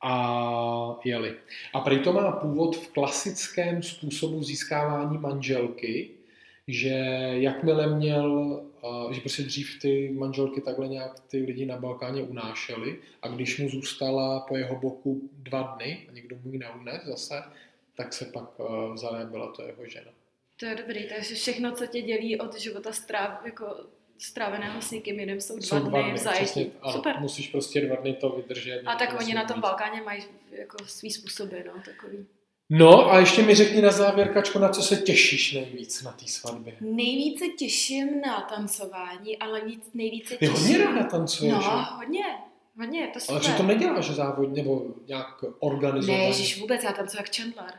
a 0.03 0.99
jeli. 1.03 1.35
A 1.73 1.79
prý 1.79 1.99
to 1.99 2.13
má 2.13 2.31
původ 2.31 2.75
v 2.75 2.91
klasickém 2.91 3.83
způsobu 3.83 4.43
získávání 4.43 5.17
manželky, 5.17 6.09
že 6.67 6.89
jakmile 7.33 7.95
měl, 7.95 8.61
eh, 8.83 9.13
že 9.13 9.21
prostě 9.21 9.43
dřív 9.43 9.79
ty 9.81 10.15
manželky 10.17 10.61
takhle 10.61 10.87
nějak 10.87 11.19
ty 11.19 11.37
lidi 11.37 11.65
na 11.65 11.77
Balkáně 11.77 12.23
unášely 12.23 12.99
a 13.21 13.27
když 13.27 13.59
mu 13.59 13.69
zůstala 13.69 14.39
po 14.39 14.57
jeho 14.57 14.75
boku 14.75 15.29
dva 15.33 15.61
dny 15.61 16.05
a 16.09 16.11
někdo 16.11 16.35
mu 16.43 16.51
ji 16.51 16.57
neunes 16.57 17.01
zase, 17.05 17.43
tak 17.95 18.13
se 18.13 18.25
pak 18.25 18.49
eh, 18.59 18.93
vzala 18.93 19.19
a 19.19 19.25
byla 19.25 19.51
to 19.51 19.61
jeho 19.61 19.87
žena. 19.87 20.11
To 20.59 20.65
je 20.65 20.75
dobrý, 20.75 21.09
takže 21.09 21.35
všechno, 21.35 21.71
co 21.71 21.87
tě 21.87 22.01
dělí 22.01 22.39
od 22.39 22.59
života 22.59 22.91
stráv, 22.91 23.45
jako 23.45 23.65
stráveného 24.17 24.81
s 24.81 24.91
někým 24.91 25.19
jiným, 25.19 25.41
jsou 25.41 25.53
dva, 25.57 25.61
Jsou 25.67 25.79
dva 25.79 26.01
dny 26.01 26.11
v 26.11 26.13
přesně, 26.13 26.31
zajetí. 26.31 26.71
ano, 26.81 26.93
Super. 26.93 27.15
musíš 27.19 27.47
prostě 27.47 27.81
dva 27.81 27.95
dny 27.95 28.13
to 28.13 28.29
vydržet. 28.29 28.81
A 28.85 28.95
tak 28.95 29.19
oni 29.19 29.33
na 29.33 29.45
tom. 29.45 29.61
Balkáně 29.61 30.01
mají 30.01 30.23
jako 30.51 30.77
svý 30.85 31.11
způsoby, 31.11 31.55
no, 31.65 31.73
takový. 31.85 32.25
No 32.69 33.11
a 33.11 33.19
ještě 33.19 33.41
mi 33.41 33.55
řekni 33.55 33.81
na 33.81 33.91
závěr, 33.91 34.33
Kačko, 34.33 34.59
na 34.59 34.69
co 34.69 34.81
se 34.81 34.97
těšíš 34.97 35.53
nejvíc 35.53 36.01
na 36.03 36.11
té 36.11 36.27
svatbě? 36.27 36.75
Nejvíce 36.81 37.45
těším 37.47 38.21
na 38.21 38.41
tancování, 38.41 39.37
ale 39.37 39.65
víc, 39.65 39.89
nejvíce 39.93 40.35
Ty 40.37 40.47
těším... 40.47 40.55
hodně 40.63 40.77
ráda 40.77 41.03
tancuješ, 41.03 41.53
No, 41.53 41.61
jo? 41.61 41.85
hodně, 41.95 42.23
hodně, 42.79 43.07
to 43.13 43.19
super. 43.19 43.35
ale 43.35 43.43
že 43.45 43.53
to 43.53 43.63
neděláš 43.63 44.09
závodně 44.09 44.63
nebo 44.63 44.85
nějak 45.07 45.43
organizovaně? 45.59 46.17
Ne, 46.23 46.27
ježiš, 46.27 46.59
vůbec, 46.61 46.83
já 46.83 46.91
tancuji 46.93 47.17
jak 47.17 47.35
Chandler. 47.35 47.73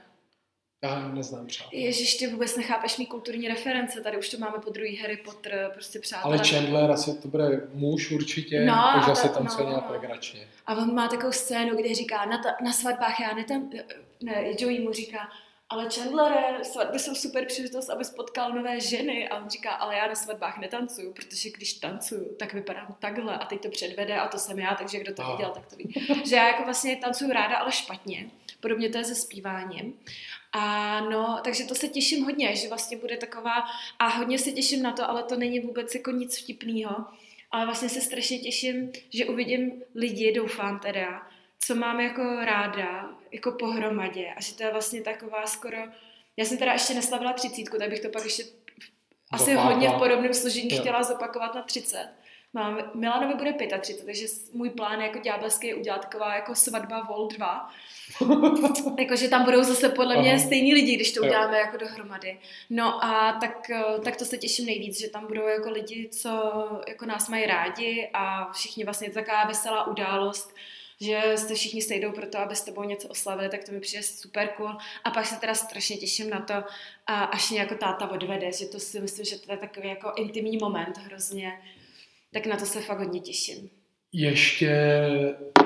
Já 0.84 1.08
neznám 1.08 1.46
přátel. 1.46 1.78
Ježiš, 1.78 2.14
ty 2.14 2.26
vůbec 2.26 2.56
nechápeš 2.56 2.96
mý 2.96 3.06
kulturní 3.06 3.48
reference, 3.48 4.00
tady 4.00 4.18
už 4.18 4.28
to 4.28 4.38
máme 4.38 4.58
po 4.58 4.70
druhý 4.70 4.96
Harry 4.96 5.16
Potter, 5.16 5.70
prostě 5.74 5.98
přátelé. 5.98 6.34
Ale 6.38 6.48
Chandler 6.48 6.90
asi 6.90 7.14
to 7.18 7.28
bude 7.28 7.68
muž 7.74 8.10
určitě, 8.10 8.64
No, 8.64 8.90
takže 8.94 9.10
asi 9.12 9.28
tam 9.28 9.48
se 9.48 9.62
no, 9.62 9.68
nějak 9.68 9.84
no. 9.86 9.92
legračně. 9.92 10.48
A 10.66 10.74
on 10.74 10.94
má 10.94 11.08
takovou 11.08 11.32
scénu, 11.32 11.76
kde 11.76 11.94
říká, 11.94 12.24
na, 12.24 12.38
ta, 12.38 12.48
na 12.64 12.72
svatbách 12.72 13.20
já 13.20 13.34
netam, 13.34 13.70
ne, 14.22 14.44
Joey 14.58 14.80
mu 14.80 14.92
říká, 14.92 15.18
ale 15.68 15.88
Chandlere, 15.94 16.64
svatby 16.64 16.98
jsou 16.98 17.14
super 17.14 17.46
příležitost, 17.46 17.88
aby 17.90 18.04
spotkal 18.04 18.52
nové 18.52 18.80
ženy. 18.80 19.28
A 19.28 19.38
on 19.38 19.48
říká, 19.50 19.70
ale 19.70 19.96
já 19.96 20.06
na 20.08 20.14
svatbách 20.14 20.58
netancuju, 20.58 21.12
protože 21.12 21.50
když 21.50 21.72
tancuju, 21.72 22.34
tak 22.38 22.54
vypadám 22.54 22.96
takhle 22.98 23.38
a 23.38 23.44
teď 23.44 23.62
to 23.62 23.68
předvede 23.68 24.16
a 24.16 24.28
to 24.28 24.38
jsem 24.38 24.58
já, 24.58 24.74
takže 24.74 24.98
kdo 24.98 25.14
to 25.14 25.22
Aha. 25.22 25.36
viděl, 25.36 25.50
tak 25.50 25.66
to 25.66 25.76
ví. 25.76 25.94
Že 26.24 26.36
já 26.36 26.46
jako 26.46 26.64
vlastně 26.64 26.96
tancuju 26.96 27.32
ráda, 27.32 27.56
ale 27.56 27.72
špatně. 27.72 28.30
Podobně 28.60 28.88
to 28.88 28.98
je 28.98 29.04
se 29.04 29.14
zpíváním. 29.14 29.94
A 30.56 31.00
no, 31.00 31.40
takže 31.44 31.64
to 31.64 31.74
se 31.74 31.88
těším 31.88 32.24
hodně, 32.24 32.56
že 32.56 32.68
vlastně 32.68 32.96
bude 32.96 33.16
taková, 33.16 33.64
a 33.98 34.08
hodně 34.08 34.38
se 34.38 34.52
těším 34.52 34.82
na 34.82 34.92
to, 34.92 35.10
ale 35.10 35.22
to 35.22 35.36
není 35.36 35.60
vůbec 35.60 35.94
jako 35.94 36.10
nic 36.10 36.38
vtipného. 36.38 37.04
Ale 37.50 37.64
vlastně 37.64 37.88
se 37.88 38.00
strašně 38.00 38.38
těším, 38.38 38.92
že 39.10 39.26
uvidím 39.26 39.82
lidi, 39.94 40.32
doufám 40.32 40.78
teda, 40.80 41.22
co 41.58 41.74
mám 41.74 42.00
jako 42.00 42.22
ráda, 42.22 43.10
jako 43.32 43.52
pohromadě. 43.52 44.32
A 44.36 44.40
že 44.40 44.54
to 44.54 44.62
je 44.62 44.72
vlastně 44.72 45.02
taková 45.02 45.46
skoro... 45.46 45.78
Já 46.36 46.44
jsem 46.44 46.58
teda 46.58 46.72
ještě 46.72 46.94
neslavila 46.94 47.32
třicítku, 47.32 47.78
tak 47.78 47.90
bych 47.90 48.00
to 48.00 48.08
pak 48.08 48.24
ještě 48.24 48.42
asi 49.30 49.50
Zopákla. 49.50 49.72
hodně 49.72 49.88
v 49.88 49.98
podobném 49.98 50.34
složení 50.34 50.68
Jo. 50.72 50.80
chtěla 50.80 51.02
zopakovat 51.02 51.54
na 51.54 51.62
30. 51.62 52.08
Mám, 52.54 52.78
Milanovi 52.94 53.34
bude 53.34 53.52
35, 53.52 54.04
takže 54.06 54.26
můj 54.52 54.70
plán 54.70 55.00
jako 55.00 55.18
ďábelský 55.18 55.66
je 55.66 55.74
udělat 55.74 56.00
taková 56.00 56.34
jako 56.34 56.54
svatba 56.54 57.02
Vol 57.02 57.28
2. 57.28 57.70
Jakože 58.98 59.28
tam 59.28 59.44
budou 59.44 59.62
zase 59.62 59.88
podle 59.88 60.16
mě 60.16 60.30
Aha. 60.30 60.42
stejní 60.42 60.74
lidi, 60.74 60.96
když 60.96 61.12
to 61.12 61.20
Jo. 61.20 61.26
uděláme 61.26 61.58
jako 61.58 61.76
dohromady. 61.76 62.38
No 62.70 63.04
a 63.04 63.32
tak, 63.40 63.70
eh, 63.70 63.84
tak 64.04 64.16
to 64.16 64.24
se 64.24 64.38
těším 64.38 64.66
nejvíc, 64.66 65.00
že 65.00 65.08
tam 65.08 65.26
budou 65.26 65.46
jako 65.46 65.70
lidi, 65.70 66.08
co 66.08 66.30
jako 66.88 67.06
nás 67.06 67.28
mají 67.28 67.46
rádi 67.46 68.10
a 68.12 68.52
všichni 68.52 68.84
vlastně 68.84 69.06
je 69.06 69.10
to 69.10 69.18
taková 69.18 69.44
veselá 69.44 69.86
událost, 69.86 70.54
že 71.00 71.22
se 71.36 71.54
všichni 71.54 71.82
sejdou 71.82 72.12
pro 72.12 72.26
to, 72.26 72.38
aby 72.38 72.56
s 72.56 72.64
tebou 72.64 72.84
něco 72.84 73.08
oslavili, 73.08 73.48
tak 73.48 73.64
to 73.64 73.72
mi 73.72 73.80
přijde 73.80 74.02
super 74.02 74.48
cool. 74.48 74.76
A 75.04 75.10
pak 75.10 75.26
se 75.26 75.40
teda 75.40 75.54
strašně 75.54 75.96
těším 75.96 76.30
na 76.30 76.40
to, 76.40 76.54
a 77.06 77.24
až 77.24 77.50
mě 77.50 77.60
jako 77.60 77.74
táta 77.74 78.10
odvede, 78.10 78.52
že 78.52 78.66
to 78.66 78.80
si 78.80 79.00
myslím, 79.00 79.24
že 79.24 79.38
to 79.38 79.52
je 79.52 79.58
takový 79.58 79.88
jako 79.88 80.12
intimní 80.16 80.56
moment 80.56 80.98
hrozně. 80.98 81.60
Tak 82.34 82.46
na 82.46 82.56
to 82.56 82.66
se 82.66 82.80
fakt 82.80 82.98
hodně 82.98 83.20
těším. 83.20 83.68
Ještě, 84.12 84.70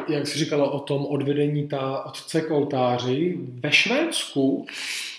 jak 0.08 0.26
jsi 0.26 0.38
říkala 0.38 0.70
o 0.70 0.80
tom 0.80 1.06
odvedení 1.06 1.68
ta 1.68 2.04
otce 2.04 2.40
k 2.40 2.50
oltáři, 2.50 3.38
ve 3.38 3.72
Švédsku 3.72 4.66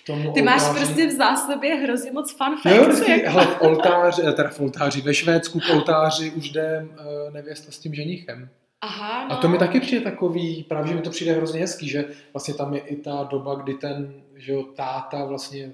tomu 0.06 0.34
Ty 0.34 0.42
máš 0.42 0.62
oltáři... 0.62 0.86
prostě 0.86 1.08
v 1.08 1.12
zásobě 1.12 1.76
hrozně 1.76 2.12
moc 2.12 2.36
fun 2.38 2.74
Jo, 2.74 2.84
vždycky, 2.84 3.12
hele, 3.12 3.46
v 3.46 3.62
oltáři, 3.62 4.22
eh, 4.28 4.32
teda 4.32 4.50
v 4.50 4.60
oltáři, 4.60 5.02
ve 5.02 5.14
Švédsku 5.14 5.60
k 5.60 5.70
oltáři 5.74 6.32
už 6.32 6.50
jde 6.50 6.88
eh, 7.00 7.32
nevěsta 7.32 7.72
s 7.72 7.80
tím 7.80 7.94
ženichem. 7.94 8.50
Aha, 8.82 9.28
no. 9.28 9.34
A 9.34 9.36
to 9.36 9.50
mi 9.50 9.58
taky 9.58 9.80
přijde 9.80 10.02
takový, 10.02 10.64
právě 10.64 10.88
že 10.88 10.96
mi 10.96 11.02
to 11.02 11.10
přijde 11.10 11.34
hrozně 11.34 11.60
hezký, 11.60 11.90
že 11.90 12.06
vlastně 12.34 12.54
tam 12.54 12.74
je 12.74 12.80
i 12.80 12.96
ta 12.96 13.28
doba, 13.32 13.56
kdy 13.56 13.74
ten 13.74 14.14
že 14.36 14.54
jo, 14.54 14.64
táta 14.64 15.26
vlastně 15.26 15.74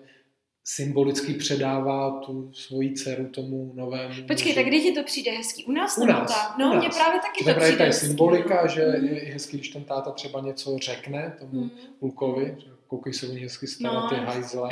symbolicky 0.67 1.33
předává 1.33 2.19
tu 2.25 2.51
svoji 2.53 2.93
dceru 2.93 3.27
tomu 3.29 3.71
novému 3.75 4.13
Počkej, 4.27 4.45
muži. 4.51 4.53
tak 4.55 4.65
kdy 4.65 4.81
ti 4.81 4.91
to 4.91 5.03
přijde 5.03 5.31
hezký? 5.31 5.65
U 5.65 5.71
nás 5.71 5.97
U 5.97 6.05
nás, 6.05 6.53
No, 6.59 6.73
mně 6.75 6.89
právě 6.89 7.19
taky 7.21 7.43
Že 7.43 7.45
to 7.45 7.51
právě 7.53 7.61
přijde 7.61 7.77
ta 7.77 7.83
je 7.83 7.89
hezký, 7.89 8.07
symbolika, 8.07 8.61
no. 8.61 8.67
že 8.67 8.85
Mhm. 8.85 9.07
je 9.07 9.33
hezký, 9.33 9.57
když 9.57 9.69
ten 9.69 9.83
táta 9.83 10.11
třeba 10.11 10.39
něco 10.41 10.77
řekne 10.77 11.35
tomu 11.39 11.61
Mhm. 11.61 11.69
klukovi, 11.99 12.55
že 12.59 12.65
koukej 12.87 13.13
se 13.13 13.27
o 13.27 13.31
ní 13.31 13.39
hezky 13.39 13.67
starat, 13.67 14.03
No. 14.03 14.09
ty 14.09 14.15
hajzle. 14.15 14.69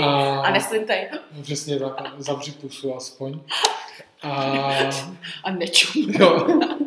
A, 0.00 0.40
A 0.40 0.50
neslintej. 0.52 1.08
přesně 1.42 1.78
tak, 1.78 2.12
zavři 2.18 2.52
pusu 2.52 2.94
aspoň. 2.96 3.40
A, 4.22 4.30
A 5.44 5.50
nečum. 5.50 6.10
jo, 6.10 6.46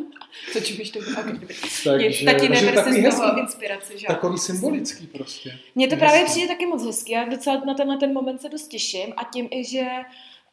Co 0.55 0.61
čumíš 0.61 0.89
to? 0.89 0.99
Dobrý. 0.99 1.47
takže, 1.83 2.25
Tati 2.25 2.47
takže 2.47 2.71
takový 2.71 3.01
z 3.01 3.15
toho 3.15 3.27
hezký, 3.27 3.39
inspiraci, 3.39 3.97
že? 3.97 4.07
takový 4.07 4.37
symbolický 4.37 5.07
prostě. 5.07 5.59
Mně 5.75 5.87
to 5.87 5.95
Hezký. 5.95 6.07
právě 6.07 6.25
přijde 6.25 6.47
taky 6.47 6.65
moc 6.65 6.85
hezky. 6.85 7.13
Já 7.13 7.25
docela 7.25 7.63
na 7.65 7.73
tenhle 7.73 7.97
ten 7.97 8.13
moment 8.13 8.41
se 8.41 8.49
dost 8.49 8.67
těším 8.67 9.13
a 9.17 9.23
tím 9.23 9.47
i, 9.51 9.63
že 9.63 9.85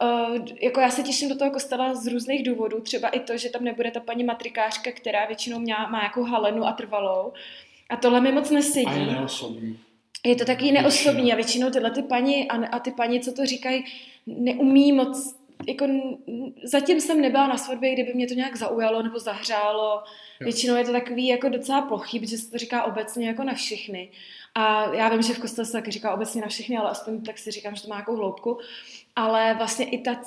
Uh, 0.03 0.37
jako 0.61 0.79
já 0.79 0.89
se 0.89 1.03
těším 1.03 1.29
do 1.29 1.35
toho 1.35 1.51
kostela 1.51 1.95
z 1.95 2.07
různých 2.07 2.43
důvodů, 2.43 2.79
třeba 2.79 3.09
i 3.09 3.19
to, 3.19 3.37
že 3.37 3.49
tam 3.49 3.63
nebude 3.63 3.91
ta 3.91 3.99
paní 3.99 4.23
matrikářka, 4.23 4.91
která 4.91 5.25
většinou 5.25 5.59
má, 5.59 5.87
má 5.87 6.03
jako 6.03 6.23
halenu 6.23 6.65
a 6.65 6.71
trvalou. 6.71 7.33
A 7.89 7.95
tohle 7.95 8.21
mi 8.21 8.31
moc 8.31 8.49
nesedí. 8.49 8.85
A 8.85 8.93
je 8.93 9.05
neosobní. 9.05 9.79
Je 10.25 10.35
to 10.35 10.45
taky 10.45 10.71
neosobní 10.71 11.33
a 11.33 11.35
většinou 11.35 11.69
tyhle 11.69 11.91
ty 11.91 12.01
paní 12.01 12.49
a, 12.49 12.67
a 12.67 12.79
ty 12.79 12.91
paní, 12.91 13.19
co 13.19 13.33
to 13.33 13.45
říkají, 13.45 13.83
neumí 14.27 14.91
moc, 14.91 15.35
jako 15.67 15.87
zatím 16.63 17.01
jsem 17.01 17.21
nebyla 17.21 17.47
na 17.47 17.57
svatbě, 17.57 17.93
kdyby 17.93 18.13
mě 18.13 18.27
to 18.27 18.33
nějak 18.33 18.55
zaujalo 18.55 19.03
nebo 19.03 19.19
zahřálo. 19.19 20.03
Jo. 20.39 20.45
Většinou 20.45 20.75
je 20.75 20.83
to 20.83 20.91
takový 20.91 21.27
jako 21.27 21.49
docela 21.49 21.81
plochý, 21.81 22.19
protože 22.19 22.37
se 22.37 22.51
to 22.51 22.57
říká 22.57 22.83
obecně 22.83 23.27
jako 23.27 23.43
na 23.43 23.53
všechny. 23.53 24.09
A 24.55 24.93
já 24.93 25.09
vím, 25.09 25.21
že 25.21 25.33
v 25.33 25.39
kostele 25.39 25.65
se 25.65 25.71
taky 25.71 25.91
říká 25.91 26.13
obecně 26.13 26.41
na 26.41 26.47
všechny, 26.47 26.77
ale 26.77 26.89
aspoň 26.89 27.21
tak 27.21 27.37
si 27.37 27.51
říkám, 27.51 27.75
že 27.75 27.81
to 27.81 27.87
má 27.87 27.95
nějakou 27.95 28.15
hloubku. 28.15 28.59
Ale 29.15 29.53
vlastně 29.57 29.85
i 29.85 29.97
ta, 29.97 30.21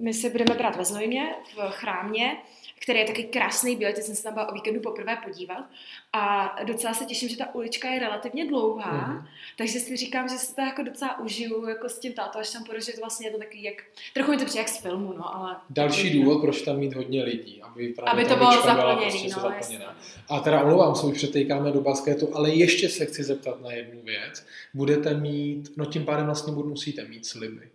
my 0.00 0.14
se 0.14 0.30
budeme 0.30 0.54
brát 0.54 0.76
ve 0.76 0.84
Znojmě, 0.84 1.34
v 1.54 1.70
chrámě, 1.70 2.36
který 2.80 2.98
je 2.98 3.04
taky 3.04 3.24
krásný 3.24 3.76
bílý, 3.76 3.94
teď 3.94 4.04
jsem 4.04 4.14
se 4.14 4.22
tam 4.22 4.34
byla 4.34 4.48
o 4.48 4.54
víkendu 4.54 4.80
poprvé 4.80 5.16
podívat. 5.24 5.64
A 6.12 6.54
docela 6.64 6.94
se 6.94 7.04
těším, 7.04 7.28
že 7.28 7.36
ta 7.36 7.54
ulička 7.54 7.88
je 7.88 8.00
relativně 8.00 8.46
dlouhá, 8.46 9.08
Mhm. 9.08 9.26
takže 9.58 9.80
si 9.80 9.96
říkám, 9.96 10.28
že 10.28 10.34
si 10.34 10.54
to 10.54 10.60
jako 10.60 10.82
docela 10.82 11.20
užiju 11.20 11.68
jako 11.68 11.88
s 11.88 11.98
tím 11.98 12.12
tátou, 12.12 12.38
až 12.38 12.50
tam 12.50 12.64
půjdu, 12.64 12.80
že 12.80 12.92
to 12.92 13.00
vlastně 13.00 13.26
je 13.26 13.30
to 13.30 13.38
takový 13.38 13.62
jak, 13.62 13.74
trochu 14.14 14.30
mi 14.30 14.36
to 14.36 14.44
přijde 14.44 14.60
jak 14.60 14.68
z 14.68 14.78
filmu, 14.78 15.12
no, 15.12 15.36
ale... 15.36 15.56
Další 15.70 16.10
důvod, 16.10 16.40
proč 16.40 16.62
tam 16.62 16.78
mít 16.78 16.94
hodně 16.94 17.24
lidí, 17.24 17.62
aby, 17.62 17.88
právě 17.88 18.12
Aby 18.12 18.30
to 18.30 18.36
bylo 18.36 18.62
zaplněný, 18.62 19.10
prostě 19.10 19.28
no, 19.36 19.42
zaplněná. 19.42 19.96
A 20.28 20.40
teda 20.40 20.62
omlouvám 20.62 20.94
se, 20.94 21.06
už 21.06 21.14
přetejkáme 21.16 21.72
do 21.72 21.80
basketu, 21.80 22.36
ale 22.36 22.50
ještě 22.50 22.88
se 22.88 23.06
chci 23.06 23.24
zeptat 23.24 23.62
na 23.62 23.72
jednu 23.72 24.02
věc. 24.02 24.46
Budete 24.74 25.14
mít, 25.14 25.70
no 25.76 25.86
tím 25.86 26.04
pádem 26.04 26.26
vlastně 26.26 26.52
musíte 26.52 27.04
mít 27.04 27.26
sliby. 27.26 27.68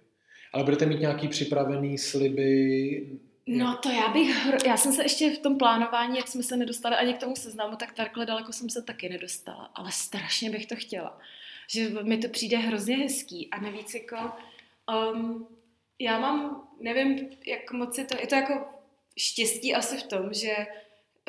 Ale 0.53 0.63
budete 0.63 0.85
mít 0.85 0.99
nějaký 0.99 1.27
připravený 1.27 1.97
sliby 1.97 3.19
No 3.57 3.77
to 3.77 3.89
já 3.89 4.07
bych, 4.07 4.47
já 4.65 4.77
jsem 4.77 4.93
se 4.93 5.03
ještě 5.03 5.29
v 5.29 5.39
tom 5.39 5.57
plánování, 5.57 6.17
jak 6.17 6.27
jsme 6.27 6.43
se 6.43 6.57
nedostali 6.57 6.95
ani 6.95 7.13
k 7.13 7.19
tomu 7.19 7.35
seznamu, 7.35 7.75
tak 7.75 7.93
takhle 7.93 8.25
daleko 8.25 8.53
jsem 8.53 8.69
se 8.69 8.81
taky 8.81 9.09
nedostala, 9.09 9.71
ale 9.75 9.91
strašně 9.91 10.49
bych 10.49 10.65
to 10.65 10.75
chtěla. 10.75 11.19
Že 11.67 11.89
mi 11.89 12.17
to 12.17 12.29
přijde 12.29 12.57
hrozně 12.57 12.97
hezký 12.97 13.49
a 13.51 13.61
navíc 13.61 13.93
jako, 13.93 14.31
um, 15.13 15.47
já 15.99 16.19
mám, 16.19 16.67
nevím, 16.79 17.29
jak 17.45 17.71
moc 17.71 17.97
je 17.97 18.05
to, 18.05 18.17
je 18.19 18.27
to 18.27 18.35
jako 18.35 18.65
štěstí 19.17 19.75
asi 19.75 19.97
v 19.97 20.03
tom, 20.03 20.33
že 20.33 20.55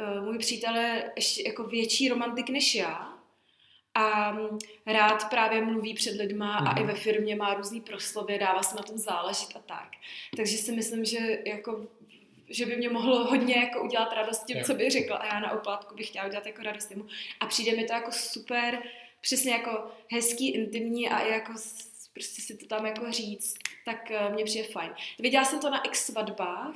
uh, 0.00 0.24
můj 0.24 0.38
přítel 0.38 0.76
je 0.76 1.12
ještě 1.16 1.48
jako 1.48 1.64
větší 1.64 2.08
romantik 2.08 2.48
než 2.48 2.74
já 2.74 3.20
a 3.94 4.30
um, 4.30 4.58
rád 4.86 5.30
právě 5.30 5.64
mluví 5.64 5.94
před 5.94 6.16
lidma 6.16 6.60
mm. 6.60 6.68
a 6.68 6.72
i 6.72 6.80
mhm. 6.80 6.86
ve 6.86 6.94
firmě 6.94 7.36
má 7.36 7.54
různý 7.54 7.80
proslovy, 7.80 8.38
dává 8.38 8.62
se 8.62 8.76
na 8.76 8.82
tom 8.82 8.98
záležit 8.98 9.56
a 9.56 9.58
tak. 9.58 9.88
Takže 10.36 10.56
si 10.56 10.72
myslím, 10.72 11.04
že 11.04 11.18
jako 11.46 11.86
že 12.50 12.66
by 12.66 12.76
mě 12.76 12.88
mohlo 12.88 13.24
hodně 13.24 13.54
jako 13.56 13.82
udělat 13.82 14.12
radost 14.12 14.44
tím, 14.44 14.64
co 14.64 14.74
by 14.74 14.90
řekl 14.90 15.14
a 15.14 15.26
já 15.26 15.40
na 15.40 15.52
oplátku 15.52 15.94
bych 15.94 16.08
chtěla 16.08 16.26
udělat 16.26 16.46
jako 16.46 16.62
radost 16.62 16.90
mu. 16.90 17.06
A 17.40 17.46
přijde 17.46 17.76
mi 17.76 17.84
to 17.84 17.92
jako 17.92 18.12
super, 18.12 18.82
přesně 19.20 19.52
jako 19.52 19.90
hezký, 20.12 20.50
intimní 20.50 21.08
a 21.08 21.26
jako 21.26 21.52
prostě 22.12 22.42
si 22.42 22.56
to 22.56 22.66
tam 22.66 22.86
jako 22.86 23.12
říct, 23.12 23.54
tak 23.84 24.10
uh, 24.10 24.34
mě 24.34 24.44
přijde 24.44 24.68
fajn. 24.68 24.94
Viděla 25.18 25.44
jsem 25.44 25.60
to 25.60 25.70
na 25.70 25.82
x 25.82 26.06
svatbách, 26.06 26.74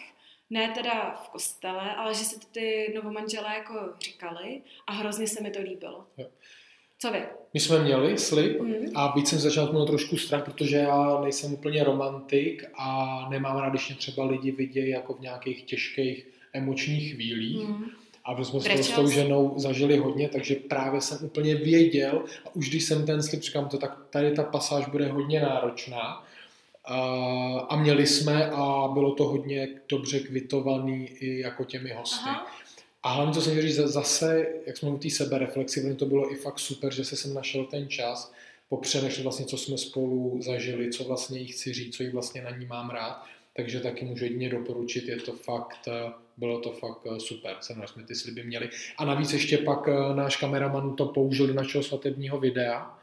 ne 0.50 0.68
teda 0.74 1.22
v 1.24 1.28
kostele, 1.28 1.94
ale 1.94 2.14
že 2.14 2.24
si 2.24 2.40
to 2.40 2.46
ty 2.46 2.92
novomanželé 2.94 3.54
jako 3.54 3.94
říkali 4.00 4.62
a 4.86 4.92
hrozně 4.92 5.28
se 5.28 5.42
mi 5.42 5.50
to 5.50 5.60
líbilo. 5.62 6.06
Jo. 6.16 6.26
Co 7.04 7.12
vy? 7.12 7.22
My 7.54 7.60
jsme 7.60 7.78
měli 7.78 8.18
slib 8.18 8.60
mm. 8.60 8.74
a 8.94 9.12
být 9.14 9.28
jsem 9.28 9.38
začal 9.38 9.72
měl 9.72 9.86
trošku 9.86 10.16
strach, 10.16 10.44
protože 10.44 10.76
já 10.76 11.20
nejsem 11.22 11.52
úplně 11.52 11.84
romantik 11.84 12.64
a 12.74 13.26
nemám 13.30 13.56
rád, 13.56 13.68
když 13.68 13.88
mě 13.88 13.96
třeba 13.96 14.24
lidi 14.24 14.50
vidějí 14.50 14.90
jako 14.90 15.14
v 15.14 15.20
nějakých 15.20 15.62
těžkých 15.62 16.26
emočních 16.52 17.14
chvílích. 17.14 17.68
Mm. 17.68 17.84
A 18.24 18.34
protože 18.34 18.60
jsme 18.60 18.82
s 18.82 18.90
tou 18.90 19.08
ženou 19.08 19.54
zažili 19.56 19.96
hodně, 19.96 20.28
takže 20.28 20.54
právě 20.54 21.00
jsem 21.00 21.18
úplně 21.22 21.54
věděl 21.54 22.24
a 22.46 22.54
už 22.54 22.68
když 22.70 22.84
jsem 22.84 23.06
ten 23.06 23.22
slib 23.22 23.42
říkám 23.42 23.68
to, 23.68 23.78
tak 23.78 23.98
tady 24.10 24.30
ta 24.32 24.42
pasáž 24.42 24.86
bude 24.86 25.06
hodně 25.06 25.40
náročná. 25.40 26.24
A, 26.84 26.96
a 27.68 27.76
měli 27.76 28.06
jsme 28.06 28.50
a 28.50 28.88
bylo 28.92 29.14
to 29.14 29.24
hodně 29.24 29.68
dobře 29.88 30.20
kvitovaný 30.20 31.08
i 31.20 31.40
jako 31.40 31.64
těmi 31.64 31.92
hosty. 31.92 32.24
Aha. 32.28 32.46
A 33.04 33.12
hlavně, 33.12 33.34
co 33.34 33.42
jsem 33.42 33.60
říct, 33.60 33.76
zase, 33.76 34.46
jak 34.66 34.76
jsme 34.76 34.88
u 34.88 34.98
té 34.98 35.10
sebereflexi, 35.10 35.94
to 35.94 36.06
bylo 36.06 36.32
i 36.32 36.36
fakt 36.36 36.58
super, 36.58 36.94
že 36.94 37.04
se 37.04 37.16
jsem 37.16 37.34
našel 37.34 37.64
ten 37.64 37.88
čas 37.88 38.32
popřemýšlet 38.68 39.22
vlastně, 39.22 39.46
co 39.46 39.58
jsme 39.58 39.78
spolu 39.78 40.42
zažili, 40.42 40.90
co 40.90 41.04
vlastně 41.04 41.38
jí 41.38 41.46
chci 41.46 41.72
říct, 41.72 41.96
co 41.96 42.02
jí 42.02 42.10
vlastně 42.10 42.42
na 42.42 42.50
ní 42.50 42.66
mám 42.66 42.90
rád. 42.90 43.24
Takže 43.56 43.80
taky 43.80 44.04
můžu 44.04 44.24
jedině 44.24 44.48
doporučit, 44.48 45.04
je 45.04 45.16
to 45.16 45.32
fakt, 45.32 45.88
bylo 46.36 46.60
to 46.60 46.72
fakt 46.72 47.06
eh, 47.06 47.20
super, 47.20 47.56
se 47.60 47.74
jsme 47.86 48.04
ty 48.04 48.14
sliby 48.14 48.44
měli. 48.44 48.70
A 48.98 49.04
navíc 49.04 49.32
ještě 49.32 49.58
pak 49.58 49.88
eh, 49.88 50.14
náš 50.14 50.36
kameraman 50.36 50.96
to 50.96 51.06
použil 51.06 51.46
do 51.46 51.54
našeho 51.54 51.84
svatebního 51.84 52.40
videa, 52.40 52.98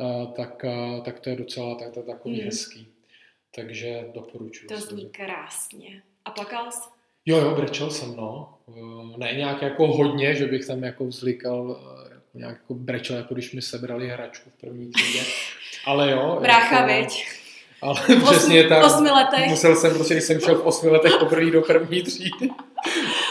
eh, 0.00 0.26
tak, 0.36 0.64
tak 1.04 1.20
to 1.20 1.30
je 1.30 1.36
docela 1.36 1.74
tak, 1.74 1.92
to 1.92 2.00
je 2.00 2.06
takový 2.06 2.40
mm. 2.40 2.44
hezký. 2.44 2.88
Takže 3.54 4.04
doporučuji. 4.14 4.66
To 4.66 4.80
zní 4.80 5.08
krásně. 5.08 6.02
A 6.24 6.30
plakal 6.30 6.72
jsi? 6.72 6.88
Jo, 7.26 7.38
jo, 7.38 7.54
brečel 7.54 7.90
jsem, 7.90 8.16
no. 8.16 8.53
Eh, 8.68 9.18
ne 9.18 9.32
nějak 9.32 9.62
jako 9.62 9.86
hodně, 9.86 10.34
že 10.34 10.46
bych 10.46 10.66
tam 10.66 10.84
jako 10.84 11.04
vzlikal, 11.04 11.80
eh, 11.80 12.14
jako 12.14 12.28
nějak 12.34 12.54
jako 12.54 12.74
brečel, 12.74 13.16
jako 13.16 13.34
když 13.34 13.52
mi 13.52 13.62
sebrali 13.62 14.08
hračku 14.08 14.50
v 14.50 14.60
první 14.60 14.90
třídě. 14.90 15.20
Ale 15.86 16.10
jo. 16.10 16.38
Brácha, 16.40 16.74
jako, 16.74 16.86
veď. 16.86 17.26
Ale 17.82 17.94
v 18.00 18.22
přesně 18.24 18.68
tak. 18.68 18.82
V 18.82 18.86
osmi 18.86 19.10
letech. 19.10 19.46
Musel 19.46 19.76
jsem 19.76 19.94
prostě, 19.94 20.14
když 20.14 20.24
jsem 20.24 20.40
šel 20.40 20.54
v 20.54 20.66
osmi 20.66 20.90
letech 20.90 21.12
poprvé 21.20 21.50
do 21.50 21.62
první 21.62 22.02
třídy. 22.02 22.48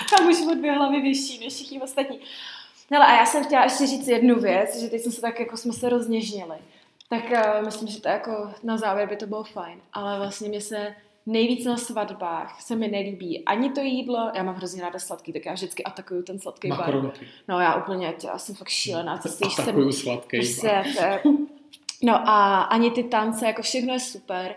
Tam 0.10 0.28
už 0.28 0.36
o 0.52 0.56
dvě 0.56 0.72
hlavy 0.72 1.02
vyšší 1.02 1.40
než 1.40 1.54
všichni 1.54 1.82
ostatní. 1.82 2.20
Hele, 2.92 3.06
a 3.06 3.18
já 3.18 3.26
jsem 3.26 3.44
chtěla 3.44 3.64
ještě 3.64 3.88
říct 3.88 4.08
jednu 4.08 4.40
věc, 4.40 4.82
že 4.82 4.88
teď 4.88 5.02
jsme 5.02 5.12
se 5.12 5.22
tak 5.22 5.40
jako 5.40 5.58
jsme 5.58 5.74
se 5.74 5.90
rozněžnili. 5.90 6.56
Tak 7.10 7.24
uh, 7.32 7.66
myslím, 7.66 7.88
že 7.88 8.02
to 8.02 8.10
jako 8.10 8.50
na 8.64 8.78
závěr 8.78 9.10
by 9.10 9.16
to 9.16 9.28
bylo 9.28 9.44
fajn. 9.44 9.80
Ale 9.94 10.18
vlastně 10.18 10.50
mě 10.50 10.62
se 10.62 10.96
nejvíc 11.26 11.66
na 11.66 11.78
svatbách 11.78 12.62
se 12.62 12.76
mi 12.76 12.88
nelíbí 12.88 13.46
ani 13.46 13.72
to 13.72 13.82
jídlo, 13.82 14.32
já 14.36 14.44
mám 14.44 14.56
hrozně 14.56 14.82
ráda 14.82 15.00
sladký, 15.00 15.34
tak 15.34 15.46
já 15.46 15.54
vždycky 15.54 15.84
atakuju 15.84 16.24
ten 16.24 16.40
sladký 16.40 16.70
bar. 16.70 17.12
No 17.48 17.60
já 17.60 17.76
úplně, 17.76 18.14
já 18.24 18.38
jsem 18.38 18.56
fakt 18.56 18.70
šílená. 18.70 19.18
Co 19.18 19.30
atakuju 19.60 19.92
jsem, 19.92 20.04
sladký 20.06 20.38
prostě, 20.38 20.84
No 22.04 22.30
a 22.30 22.62
ani 22.62 22.92
ty 22.92 23.04
tance, 23.04 23.48
jako 23.48 23.62
všechno 23.62 23.94
je 23.94 24.00
super. 24.00 24.56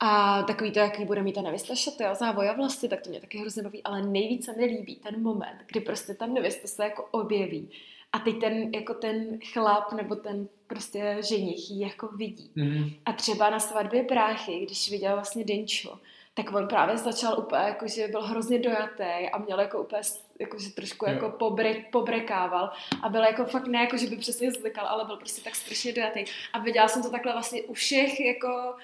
A 0.00 0.42
takový 0.42 0.70
to, 0.70 0.78
jaký 0.78 1.04
bude 1.04 1.22
mít 1.22 1.32
ta 1.32 1.42
nevěsta 1.42 1.74
šaty 1.74 2.04
a 2.04 2.14
závoja 2.14 2.52
vlasy, 2.52 2.88
tak 2.88 3.00
to 3.00 3.10
mě 3.10 3.20
taky 3.20 3.38
hrozně 3.38 3.62
baví, 3.62 3.82
ale 3.82 4.02
nejvíc 4.02 4.44
se 4.44 4.52
mi 4.56 4.64
líbí 4.64 4.96
ten 4.96 5.22
moment, 5.22 5.58
kdy 5.66 5.80
prostě 5.80 6.14
ta 6.14 6.26
nevěsta 6.26 6.68
se 6.68 6.84
jako 6.84 7.08
objeví 7.10 7.70
a 8.12 8.18
teď 8.18 8.40
ten, 8.40 8.74
jako 8.74 8.94
ten 8.94 9.38
chlap 9.52 9.92
nebo 9.92 10.14
ten 10.16 10.48
prostě 10.66 11.16
ženich 11.28 11.70
ji 11.70 11.82
jako 11.82 12.08
vidí. 12.08 12.50
Mm. 12.54 12.90
A 13.04 13.12
třeba 13.12 13.50
na 13.50 13.60
svatbě 13.60 14.02
bráchy, 14.02 14.60
když 14.60 14.90
viděl 14.90 15.12
vlastně 15.12 15.44
Denčo, 15.44 15.98
tak 16.34 16.54
on 16.54 16.68
právě 16.68 16.98
začal 16.98 17.38
úplně, 17.38 17.62
jako, 17.62 17.88
že 17.88 18.08
byl 18.08 18.22
hrozně 18.22 18.58
dojatý 18.58 19.28
a 19.32 19.38
měl 19.38 19.60
jako 19.60 19.82
úplně, 19.82 20.02
jako, 20.38 20.58
že 20.58 20.70
trošku 20.70 21.06
jo. 21.06 21.12
jako 21.12 21.30
pobre, 21.30 21.74
pobrekával 21.92 22.70
a 23.02 23.08
byl 23.08 23.22
jako 23.22 23.44
fakt 23.44 23.66
ne, 23.66 23.80
jako, 23.80 23.96
že 23.96 24.06
by 24.06 24.16
přesně 24.16 24.52
zlikal, 24.52 24.86
ale 24.86 25.04
byl 25.04 25.16
prostě 25.16 25.42
tak 25.42 25.54
strašně 25.54 25.92
dojatý. 25.92 26.24
A 26.52 26.58
viděla 26.58 26.88
jsem 26.88 27.02
to 27.02 27.10
takhle 27.10 27.32
vlastně 27.32 27.62
u 27.62 27.72
všech 27.72 28.20
jako 28.20 28.74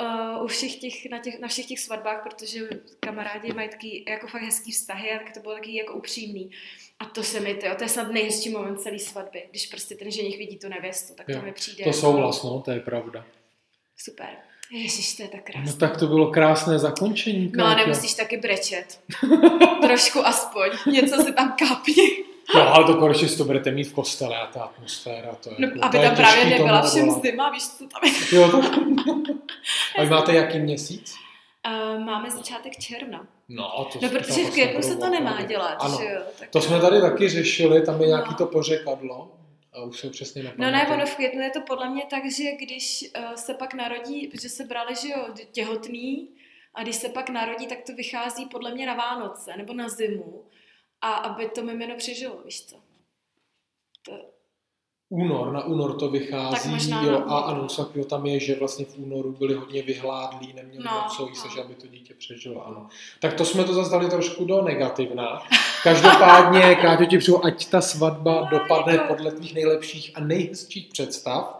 uh, 0.00 0.44
u 0.44 0.46
všech 0.46 0.76
těch, 0.76 1.10
na, 1.10 1.18
těch, 1.18 1.40
na 1.40 1.48
všech 1.48 1.66
těch 1.66 1.80
svatbách, 1.80 2.22
protože 2.22 2.68
kamarádi 3.00 3.52
mají 3.52 3.68
taky 3.68 4.04
jako 4.08 4.26
fakt 4.26 4.42
hezký 4.42 4.72
vztahy 4.72 5.12
a 5.12 5.18
tak 5.18 5.34
to 5.34 5.40
bylo 5.40 5.54
taky 5.54 5.76
jako 5.76 5.92
upřímný. 5.92 6.50
A 6.98 7.04
to 7.04 7.22
se 7.22 7.40
mi, 7.40 7.54
to, 7.54 7.66
to 7.76 7.84
je 7.84 7.88
snad 7.88 8.10
nejhezčí 8.10 8.50
moment 8.50 8.80
celé 8.80 8.98
svatby, 8.98 9.42
když 9.50 9.66
prostě 9.66 9.94
ten 9.94 10.10
ženich 10.10 10.38
vidí 10.38 10.58
tu 10.58 10.68
nevěstu, 10.68 11.14
tak 11.14 11.28
jo, 11.28 11.38
to 11.38 11.46
mi 11.46 11.52
přijde. 11.52 11.84
To 11.84 11.92
souhlas, 11.92 12.42
no, 12.42 12.60
to 12.60 12.70
je 12.70 12.80
pravda. 12.80 13.26
Super. 13.96 14.28
Ježiš, 14.72 15.16
to 15.16 15.22
je 15.22 15.28
tak 15.28 15.44
krásné. 15.44 15.72
No 15.72 15.76
tak 15.76 15.96
to 15.96 16.06
bylo 16.06 16.30
krásné 16.30 16.78
zakončení. 16.78 17.52
No 17.56 17.66
a 17.66 17.74
nemusíš 17.74 18.14
taky 18.14 18.36
brečet. 18.36 19.00
Trošku 19.82 20.26
aspoň. 20.26 20.70
Něco 20.86 21.22
se 21.22 21.32
tam 21.32 21.56
kápí. 21.58 21.94
No, 22.54 22.74
ale 22.74 22.84
to 22.84 22.94
konečně 22.94 23.28
si 23.28 23.38
to 23.38 23.44
budete 23.44 23.70
mít 23.70 23.84
v 23.84 23.92
kostele 23.92 24.36
a 24.36 24.46
ta 24.46 24.62
atmosféra. 24.62 25.34
To 25.34 25.50
je, 25.50 25.56
no, 25.58 25.68
jako, 25.68 25.78
aby 25.82 25.98
to 25.98 26.04
tam 26.04 26.16
právě 26.16 26.44
nebyla 26.44 26.82
všem 26.82 27.10
zima, 27.10 27.50
víš, 27.50 27.68
co 27.68 27.84
tam 27.88 28.00
je. 28.04 28.38
Jo, 28.38 28.50
to... 28.50 28.60
A 29.98 30.02
vy 30.02 30.10
máte 30.10 30.34
jaký 30.34 30.58
měsíc? 30.58 31.14
Uh, 31.66 32.04
máme 32.04 32.30
začátek 32.30 32.76
června. 32.76 33.26
No, 33.48 33.88
to 33.92 33.98
no 34.02 34.08
protože 34.08 34.44
v 34.44 34.50
květnu 34.50 34.82
se 34.82 34.96
to 34.96 35.10
nemá 35.10 35.42
dělat, 35.42 35.76
ano. 35.80 35.98
že 35.98 36.04
jo? 36.04 36.20
Tak... 36.38 36.48
To 36.48 36.60
jsme 36.60 36.80
tady 36.80 37.00
taky 37.00 37.28
řešili, 37.28 37.82
tam 37.82 37.94
je 37.94 38.00
no. 38.00 38.06
nějaký 38.06 38.34
to 38.34 38.46
pořekadlo. 38.46 39.32
A 39.72 39.82
už 39.82 40.00
se 40.00 40.10
přesně 40.10 40.42
nepamatuju. 40.42 40.66
No 40.66 40.78
ne, 40.78 40.88
ono 40.88 41.06
v 41.06 41.14
květnu 41.16 41.40
je 41.40 41.50
to 41.50 41.60
podle 41.60 41.90
mě 41.90 42.02
tak, 42.10 42.22
že 42.32 42.44
když 42.66 43.04
uh, 43.18 43.34
se 43.34 43.54
pak 43.54 43.74
narodí, 43.74 44.26
protože 44.26 44.48
se 44.48 44.64
brali, 44.64 44.94
že 45.02 45.08
jo, 45.08 45.26
těhotný, 45.52 46.28
a 46.74 46.82
když 46.82 46.96
se 46.96 47.08
pak 47.08 47.30
narodí, 47.30 47.66
tak 47.66 47.78
to 47.86 47.92
vychází 47.92 48.46
podle 48.46 48.74
mě 48.74 48.86
na 48.86 48.94
Vánoce 48.94 49.56
nebo 49.56 49.72
na 49.72 49.88
zimu 49.88 50.44
a 51.02 51.12
aby 51.12 51.48
to 51.48 51.62
mimino 51.62 51.96
přežilo, 51.96 52.42
víš 52.44 52.66
co. 52.66 52.76
To... 54.02 54.12
Únor, 55.12 55.52
na 55.52 55.64
únor 55.64 55.98
to 55.98 56.10
vychází, 56.10 56.54
tak 56.54 56.66
možná 56.66 57.02
jo, 57.02 57.24
a 57.26 57.38
ano, 57.38 57.66
jo, 57.94 58.04
tam 58.04 58.26
je, 58.26 58.40
že 58.40 58.54
vlastně 58.54 58.84
v 58.84 58.98
únoru 58.98 59.32
byli 59.32 59.54
hodně 59.54 59.82
vyhládlí, 59.82 60.52
neměli 60.52 60.84
no, 60.84 61.02
moc 61.02 61.16
co 61.16 61.28
jíst, 61.28 61.56
no. 61.56 61.62
aby 61.62 61.74
to 61.74 61.86
dítě 61.86 62.14
přežilo, 62.14 62.66
ano. 62.66 62.88
Tak 63.20 63.34
to 63.34 63.44
jsme 63.44 63.64
to 63.64 63.74
zase 63.74 64.08
trošku 64.08 64.44
do 64.44 64.62
negativna. 64.62 65.42
Každopádně, 65.82 66.74
Káťo, 66.82 67.04
ti 67.04 67.18
přeju, 67.18 67.44
ať 67.44 67.66
ta 67.66 67.80
svatba 67.80 68.40
no, 68.40 68.58
dopadne 68.58 68.98
podle 68.98 69.32
tvých 69.32 69.54
nejlepších 69.54 70.12
a 70.14 70.20
nejhezčích 70.20 70.88
představ. 70.88 71.59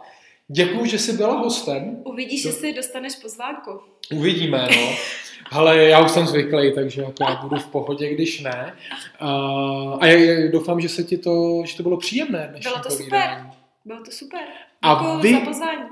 Děkuji, 0.53 0.85
že 0.85 0.99
jsi 0.99 1.17
byla 1.17 1.33
hostem. 1.33 1.97
Uvidíš, 2.03 2.41
že 2.43 2.51
si 2.51 2.73
dostaneš 2.73 3.15
pozvánku. 3.15 3.79
Uvidíme, 4.13 4.67
no. 4.75 4.95
Ale 5.51 5.77
já 5.77 6.05
už 6.05 6.11
jsem 6.11 6.27
zvyklý, 6.27 6.73
takže 6.75 7.01
jako 7.01 7.23
já 7.23 7.35
budu 7.35 7.55
v 7.55 7.67
pohodě, 7.67 8.13
když 8.13 8.41
ne. 8.41 8.73
Uh, 9.21 9.97
a 9.99 10.05
já 10.05 10.51
doufám, 10.51 10.81
že 10.81 10.89
se 10.89 11.03
ti 11.03 11.17
to, 11.17 11.61
že 11.65 11.77
to 11.77 11.83
bylo 11.83 11.97
příjemné. 11.97 12.53
Bylo 12.63 12.75
to 12.75 12.89
povídání. 12.89 13.03
super. 13.03 13.51
Bylo 13.85 14.03
to 14.03 14.11
super. 14.11 14.41
A 14.81 15.17
vy, 15.17 15.41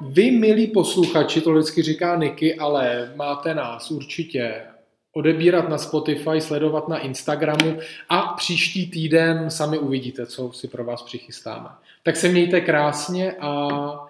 vy, 0.01 0.32
milí 0.32 0.68
posluchači, 0.68 1.41
to 1.41 1.53
vždycky 1.53 1.82
říká 1.82 2.16
Niky, 2.16 2.55
ale 2.55 3.14
máte 3.16 3.53
nás 3.53 3.91
určitě 3.91 4.62
odebírat 5.14 5.70
na 5.70 5.78
Spotify, 5.78 6.41
sledovat 6.41 6.88
na 6.88 6.99
Instagramu 6.99 7.78
a 8.10 8.22
příští 8.22 8.89
týden 8.89 9.49
sami 9.49 9.78
uvidíte, 9.78 10.26
co 10.26 10.51
si 10.51 10.68
pro 10.68 10.84
vás 10.84 11.01
přichystáme. 11.01 11.70
Tak 12.03 12.16
se 12.16 12.30
mějte 12.30 12.62
krásně 12.62 13.32
a 13.39 14.09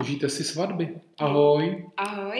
užijte 0.00 0.28
si 0.28 0.44
svatby. 0.44 1.00
Ahoj. 1.18 1.84
Ahoj. 1.96 2.38